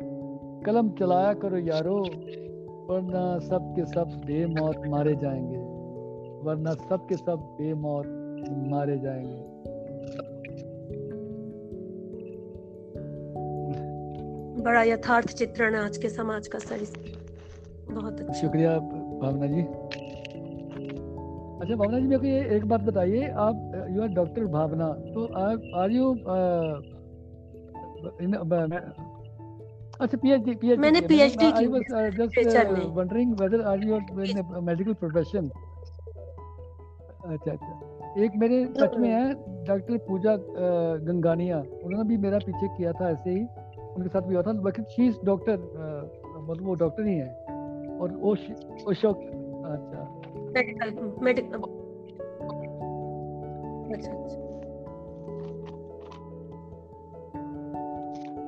कलम 0.65 0.89
चलाया 0.89 1.33
करो 1.33 1.57
यारो, 1.57 1.99
वरना 2.89 3.39
सब 3.39 3.73
के 3.75 3.85
सब 3.85 4.21
बेमौत 4.25 4.81
मारे 4.87 5.15
जाएँगे। 5.15 5.57
वरना 6.43 6.71
सब 6.71 7.05
के 7.05 7.15
सब 7.15 7.39
बेमौत 7.39 8.05
मारे 8.67 8.97
जाएँगे। 8.97 9.72
बड़ा 14.63 14.81
यथार्थ 14.83 15.31
चित्रण 15.37 15.75
है 15.75 15.81
आज 15.81 15.97
के 15.97 16.09
समाज 16.09 16.47
का 16.47 16.59
सर 16.59 16.83
बहुत 17.89 18.19
अच्छा। 18.19 18.33
शुक्रिया 18.33 18.77
भावना 19.23 19.47
जी। 19.47 19.61
अच्छा 21.61 21.75
भावना 21.75 21.99
जी 21.99 22.07
मेरे 22.07 22.17
को 22.19 22.25
ये 22.25 22.55
एक 22.55 22.65
बात 22.65 22.81
बताइए 22.81 23.27
आप 23.45 23.87
यू 23.95 24.01
आर 24.01 24.07
डॉक्टर 24.13 24.45
भावना 24.53 24.87
तो 25.13 25.25
आप 25.41 25.69
आर 25.81 25.91
यू 25.91 26.11
अच्छा 30.01 30.17
पीएचडी 30.17 30.53
पीएचडी 30.53 30.77
मैंने 30.77 30.99
आई 30.99 31.29
की 31.29 31.67
just 32.17 32.71
wondering 32.95 33.33
whether 33.41 33.61
are 33.71 33.83
you 33.83 33.95
in 33.95 34.61
medical 34.63 34.93
profession 35.03 35.49
अच्छा 37.25 37.51
अच्छा। 37.51 38.23
एक 38.23 38.31
मेरे 38.37 38.63
टच 38.79 38.95
में 38.97 39.09
है 39.09 39.33
डॉक्टर 39.65 39.97
पूजा 40.07 40.35
गंगानिया 41.05 41.59
उन्होंने 41.59 42.07
भी 42.09 42.17
मेरा 42.23 42.39
पीछे 42.45 42.67
किया 42.77 42.91
था 42.93 43.09
ऐसे 43.09 43.29
ही। 43.29 43.45
उनके 43.95 44.09
साथ 44.09 44.21
भी 44.21 44.33
हुआ 44.33 44.43
था 44.43 44.53
बाकी 44.61 44.83
शी 44.95 45.07
इज़ 45.07 45.17
डॉक्टर 45.25 45.57
मतलब 46.37 46.65
वो 46.65 46.73
डॉक्टर 46.75 47.07
ही 47.07 47.15
है। 47.17 47.29
और 47.99 48.11
वो 48.11 48.31
अशोक 48.91 49.19
अच्छा। 49.65 50.21
मेडिकल 50.55 50.89
मेडिकल 51.23 51.57
अच्छा 53.93 54.11
अच्छा। 54.11 54.41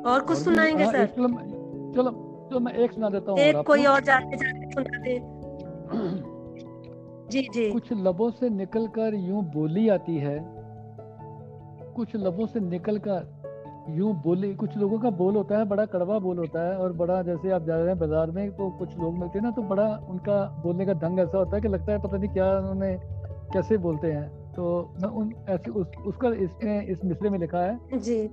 और 0.10 0.22
कुछ 0.22 0.38
सुनाएँगे 0.38 0.84
हाँ, 0.84 0.92
सर? 0.92 1.06
चलो 1.06 1.28
चलो 1.96 2.12
चलो 2.50 2.60
मैं 2.60 2.74
एक 2.74 2.92
सुना 2.92 3.10
देता 3.10 3.32
हूँ 3.32 3.40
एक 3.40 3.58
कोई 3.68 3.86
और 3.86 4.04
जाते 4.04 4.38
जाते 4.38 4.72
सुना 4.72 5.00
दे। 5.04 5.20
जी 7.32 7.42
जी। 7.54 7.72
कुछ 7.72 7.92
लबों 7.94 8.30
से 8.32 8.50
निकलकर 8.50 9.16
यूँ 9.16 9.44
बोली 9.54 9.88
आती 9.90 10.18
है 10.18 10.38
कुछ 11.96 12.16
लबों 12.16 12.46
से 12.46 12.60
निकलकर 12.60 13.35
यूँ 13.90 14.14
बोली 14.22 14.54
कुछ 14.56 14.78
लोगों 14.78 15.00
का 15.00 15.10
बोल 15.10 15.36
होता 15.36 15.58
है 15.58 15.66
बड़ा 15.66 15.86
कड़वा 15.86 16.20
बोल 16.20 16.38
होता 16.38 16.62
है 16.70 16.78
और 16.78 16.94
बड़ा 16.94 17.22
जैसे 17.22 17.52
आप 17.52 17.66
जा 17.66 17.76
रहे 17.76 17.88
हैं 17.88 18.00
बाज़ार 18.00 18.32
में 18.32 18.52
तो 18.52 18.70
कुछ 18.70 18.98
लोग 18.98 19.18
मिलते 19.18 19.40
हैं 19.40 19.46
ना 19.46 19.52
तो 19.52 19.62
बड़ा 19.62 19.86
उनका 20.10 20.62
बोलने 20.64 20.86
का 20.86 20.94
ढंग 20.94 21.20
ऐसा 21.20 21.38
होता 21.38 21.56
है 21.56 21.62
कि 21.62 21.68
लगता 21.68 21.92
है 21.92 22.00
पता 22.02 22.18
नहीं 22.18 22.30
क्या 22.30 22.58
उन्होंने 22.58 22.98
कैसे 23.54 23.78
बोलते 23.78 24.12
हैं। 24.12 24.28
तो 24.54 24.94
मैं 25.02 25.10
उन 25.10 25.32
ऐसे 25.50 25.72
उस, 25.72 25.88
उसका 26.06 26.30
इसमें 26.30 26.88
इस 26.88 27.06
मिसरे 27.06 27.30
में 27.30 27.40
लिखा 27.40 27.60
है। 27.60 28.00
जी। 28.00 28.30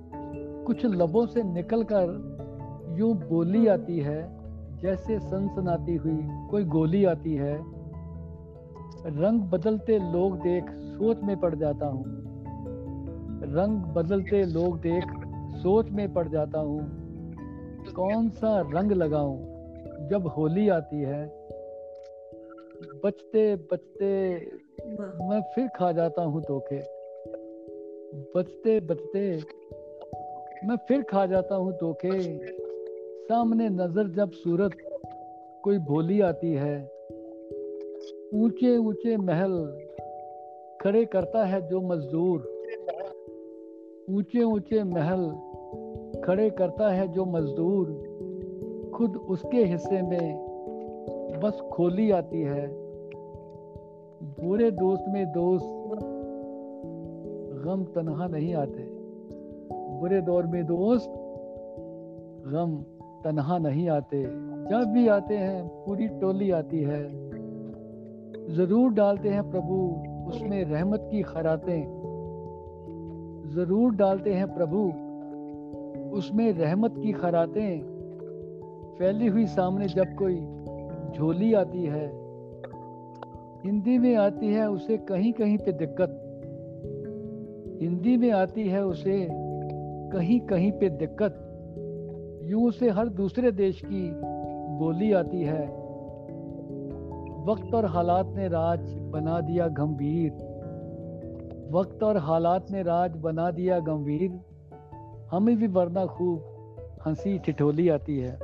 कुछ 0.65 0.85
लबों 0.85 1.25
से 1.25 1.43
निकल 1.43 1.83
कर 1.83 2.95
यूँ 2.97 3.13
बोली 3.29 3.67
आती 3.67 3.99
है 3.99 4.21
जैसे 4.81 5.19
सनसनाती 5.19 5.95
हुई 5.95 6.19
कोई 6.51 6.63
गोली 6.63 7.05
आती 7.05 7.35
है। 7.35 7.55
रंग 9.05 9.41
बदलते 9.41 9.97
लोग 10.13 10.37
देख 10.37 10.69
सोच 10.69 11.23
में 11.23 11.39
पड़ 11.39 11.55
जाता 11.55 11.85
हूँ। 11.85 12.03
रंग 13.53 13.81
बदलते 13.95 14.43
लोग 14.45 14.79
देख 14.79 15.03
सोच 15.57 15.89
में 15.89 16.13
पड़ 16.13 16.27
जाता 16.27 16.59
हूँ। 16.59 16.79
कौन 17.95 18.29
सा 18.29 18.59
रंग 18.73 18.91
लगाऊँ? 18.91 19.53
जब 20.09 20.27
होली 20.27 20.69
आती 20.69 21.01
है 21.01 21.43
बचते 23.05 23.55
बचते 23.55 24.35
मैं 25.27 25.41
फिर 25.55 25.67
खा 25.67 25.91
जाता 25.91 26.21
हूँ 26.21 26.41
धोखे 26.41 26.77
बचते 28.35 28.79
बचते 28.79 29.41
मैं 30.67 30.75
फिर 30.75 31.01
खा 31.01 31.25
जाता 31.25 31.55
हूँ 31.55 31.71
धोखे 31.71 32.39
सामने 33.23 33.69
नज़र 33.69 34.07
जब 34.07 34.31
सूरत 34.31 34.71
कोई 35.63 35.77
भोली 35.77 36.21
आती 36.21 36.53
है 36.53 36.75
ऊँचे 38.33 38.77
ऊँचे 38.77 39.17
महल 39.17 39.79
खड़े 40.81 41.05
करता 41.05 41.45
है 41.45 41.67
जो 41.67 41.81
मजदूर। 41.81 42.52
ऊँचे 44.09 44.43
ऊँचे 44.43 44.83
महल 44.83 45.29
खड़े 46.21 46.49
करता 46.49 46.91
है 46.91 47.07
जो 47.07 47.25
मजदूर 47.25 47.91
खुद 48.93 49.17
उसके 49.17 49.63
हिस्से 49.63 50.01
में 50.01 50.43
बस 51.43 51.61
खोली 51.73 52.11
आती 52.11 52.41
है। 52.41 52.67
बुरे 54.23 54.71
दोस्त 54.71 55.05
में 55.07 55.25
दोस्त 55.31 55.65
गम 57.65 57.83
तनहा 57.83 58.27
नहीं 58.27 58.55
आते। 58.55 58.83
बुरे 59.99 60.21
दौर 60.21 60.45
में 60.45 60.65
दोस्त 60.65 61.13
गम 62.47 62.77
तन्हा 63.23 63.57
नहीं 63.57 63.89
आते। 63.89 64.23
जब 64.69 64.91
भी 64.93 65.07
आते 65.07 65.37
हैं, 65.37 65.67
पूरी 65.67 66.07
टोली 66.07 66.51
आती 66.51 66.79
है। 66.79 67.03
ज़रूर 68.55 68.91
डालते 68.91 69.29
हैं 69.29 69.51
प्रभु 69.51 69.75
उसमें 70.29 70.65
रहमत 70.65 71.07
की 71.11 71.21
खरातें। 71.21 72.02
ज़रूर 73.53 73.95
डालते 73.95 74.33
हैं 74.33 74.53
प्रभु। 74.53 74.79
उसमें 76.17 76.53
रहमत 76.53 76.93
की 76.97 77.11
खरातें 77.11 77.81
फैली 78.99 79.27
हुई 79.27 79.45
सामने 79.45 79.87
जब 79.87 80.15
कोई 80.15 80.35
झोली 81.17 81.53
आती 81.53 81.83
है। 81.83 82.05
हिंदी 83.65 83.97
में 83.97 84.15
आती 84.15 84.53
है 84.53 84.69
उसे 84.69 84.97
कहीं 84.97 85.33
कहीं 85.33 85.57
पे 85.57 85.71
दिक्कत। 85.71 86.19
हिंदी 87.81 88.17
में 88.17 88.31
आती 88.31 88.67
है 88.67 88.85
उसे 88.85 89.27
कहीं 90.13 90.39
कहीं 90.39 90.71
पे 90.71 90.89
दिक्कत। 90.89 91.39
यूँ 92.43 92.71
से 92.71 92.89
हर 92.89 93.09
दूसरे 93.09 93.51
देश 93.51 93.81
की 93.85 94.11
बोली 94.79 95.11
आती 95.13 95.41
है। 95.41 95.65
वक्त 97.45 97.73
और 97.73 97.85
हालात 97.85 98.33
ने 98.35 98.47
राज 98.47 98.93
बना 98.95 99.39
दिया 99.41 99.67
गंभीर। 99.67 100.52
वक्त 101.73 102.03
और 102.03 102.17
हालात 102.17 102.71
ने 102.71 102.83
राज 102.83 103.15
बना 103.15 103.51
दिया 103.51 103.79
गंभीर। 103.79 104.31
हमें 105.31 105.57
भी 105.57 105.67
वरना 105.67 106.05
खूब 106.05 106.49
हँसी 107.05 107.39
ठिठोली 107.39 107.89
आती 107.89 108.19
है। 108.19 108.39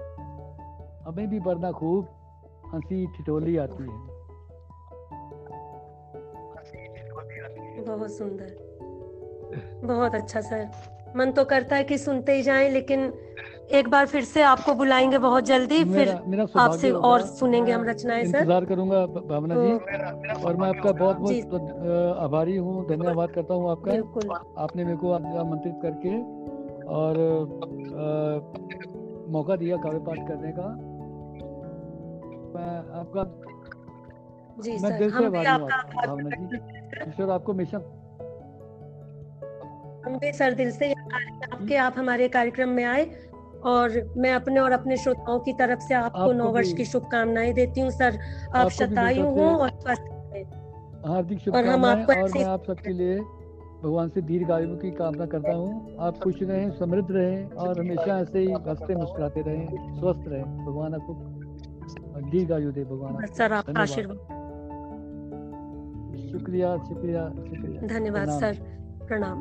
हमें 1.02 1.30
भी 1.30 1.40
वरना 1.40 1.72
खूब 1.72 2.08
हँसी 2.74 3.08
ठिठोली 3.08 3.58
आती 3.58 3.84
है। 3.84 4.20
बहुत 7.86 8.12
सुंदर। 8.12 8.58
बहुत 9.84 10.16
अच्छा 10.16 10.42
सर। 10.42 10.70
मन 11.16 11.32
तो 11.32 11.46
करता 11.46 11.76
है 11.76 11.84
कि 11.84 11.98
सुनते 11.98 12.34
ही 12.34 12.42
जाएँ, 12.42 12.70
लेकिन 12.70 13.14
एक 13.70 13.88
बार 13.90 14.06
फिर 14.08 14.24
से 14.24 14.42
आपको 14.42 14.74
बुलाएँगे 14.74 15.18
बहुत 15.18 15.44
जल्दी 15.46 15.84
फिर 15.86 16.14
मेरा 16.28 16.46
आपसे 16.58 16.92
और 16.92 17.22
सुनेंगे 17.22 17.72
हम 17.72 17.84
रचनाएँ 17.86 18.24
सर। 18.26 18.38
इंतज़ार 18.38 18.66
करूँगा 18.66 19.06
भावना 19.06 19.56
जी। 19.56 19.72
तो 19.72 20.48
और 20.48 20.56
मैं 20.56 20.70
आपका 20.70 20.92
बहुत 20.94 21.18
बहुत 21.18 22.18
आभारी 22.20 22.56
हूँ 22.58 22.86
धन्यवाद 22.88 23.32
करता 23.32 23.54
हूँ 23.54 23.70
आपका। 23.72 23.92
आपने 24.64 24.84
मेरे 24.84 24.98
को 24.98 25.12
आमंत्रित 25.12 25.76
करके 25.82 26.16
और 26.94 27.14
मौका 29.32 29.56
दिया 29.56 29.78
काव्य 29.78 30.00
पाठ 30.00 30.28
करने 30.28 30.52
का। 30.52 30.68
मैं 32.54 32.72
आपका 33.00 33.24
जी 34.64 34.72
मैं 34.72 34.78
सर। 34.80 34.98
दिल 34.98 35.12
से 35.12 35.16
हम 35.16 35.30
भी 35.30 35.38
आभारी 35.38 35.62
हूँ 35.62 35.70
भावना 36.06 36.30
जी। 36.32 36.58
ईश्वर 37.10 37.30
आपको 37.30 37.54
हमेशा 37.54 37.78
हम 40.06 40.18
भी 40.18 40.32
सर 40.34 40.54
दिल 40.56 40.72
से 40.72 40.92
आपके 40.92 41.76
आप 41.78 41.96
हमारे 41.98 42.28
कार्यक्रम 42.30 42.70
में 42.70 42.84
आए। 42.86 43.06
और 43.64 44.14
मैं 44.18 44.34
अपने 44.34 44.60
और 44.60 44.72
अपने 44.72 44.97
श्रोताओं 44.97 45.39
की 45.39 45.53
तरफ़ 45.53 45.80
से 45.80 45.93
आपको 45.93 46.20
आपको 46.20 46.34
नौ 46.34 46.51
वर्ष 46.51 46.74
की 46.74 46.86
शुभकामनाएँ 46.86 47.53
देती 47.53 47.82
हूँ 47.82 47.89
सर। 47.91 48.20
आप 48.55 48.70
शतायु 48.70 49.26
हो। 49.26 49.49
और 49.49 49.70
स्वस्थ 49.70 50.07
हार्दिक 51.05 51.38
और 51.53 51.66
हम 51.66 51.84
शुभकामनाएँ 51.84 52.01
आपको 52.01 52.22
और 52.24 52.30
मैं 52.36 52.43
आप 52.45 52.64
सबके 52.68 52.93
लिए 52.93 53.20
भगवान 53.84 54.10
से 54.10 54.22
दीर्घ 54.22 54.51
आयु 54.51 54.76
की 54.78 54.91
कामना 54.91 55.26
करता 55.26 55.53
हूँ। 55.53 55.95
आप 55.99 56.18
खुश 56.24 56.41
रहें 56.41 56.72
समृद्ध 56.72 57.12
रहें 57.12 57.49
और 57.49 57.80
हमेशा 57.80 58.20
ऐसे 58.20 58.39
ही 58.39 58.51
हँसते 58.51 58.95
मुस्कुराते 58.95 59.41
रहें 59.41 59.68
स्वस्थ 59.99 60.28
रहें। 60.28 60.66
भगवान 60.66 60.93
आपको 60.93 61.14
दीर्घ 62.32 62.51
आयु 62.51 62.72
दे 62.72 62.84
भगवान 62.84 63.26
सर 63.28 63.53
आपका 63.53 63.82
आशीर्वाद। 63.82 64.18
शुक्रिया 66.32 66.76
शुक्रिया 66.78 67.30
शुक्रिया। 67.30 67.88
धन्यवाद 67.88 68.26
प्रणाम। 68.26 68.39
सर। 68.39 68.53
प्रणाम। 69.07 69.38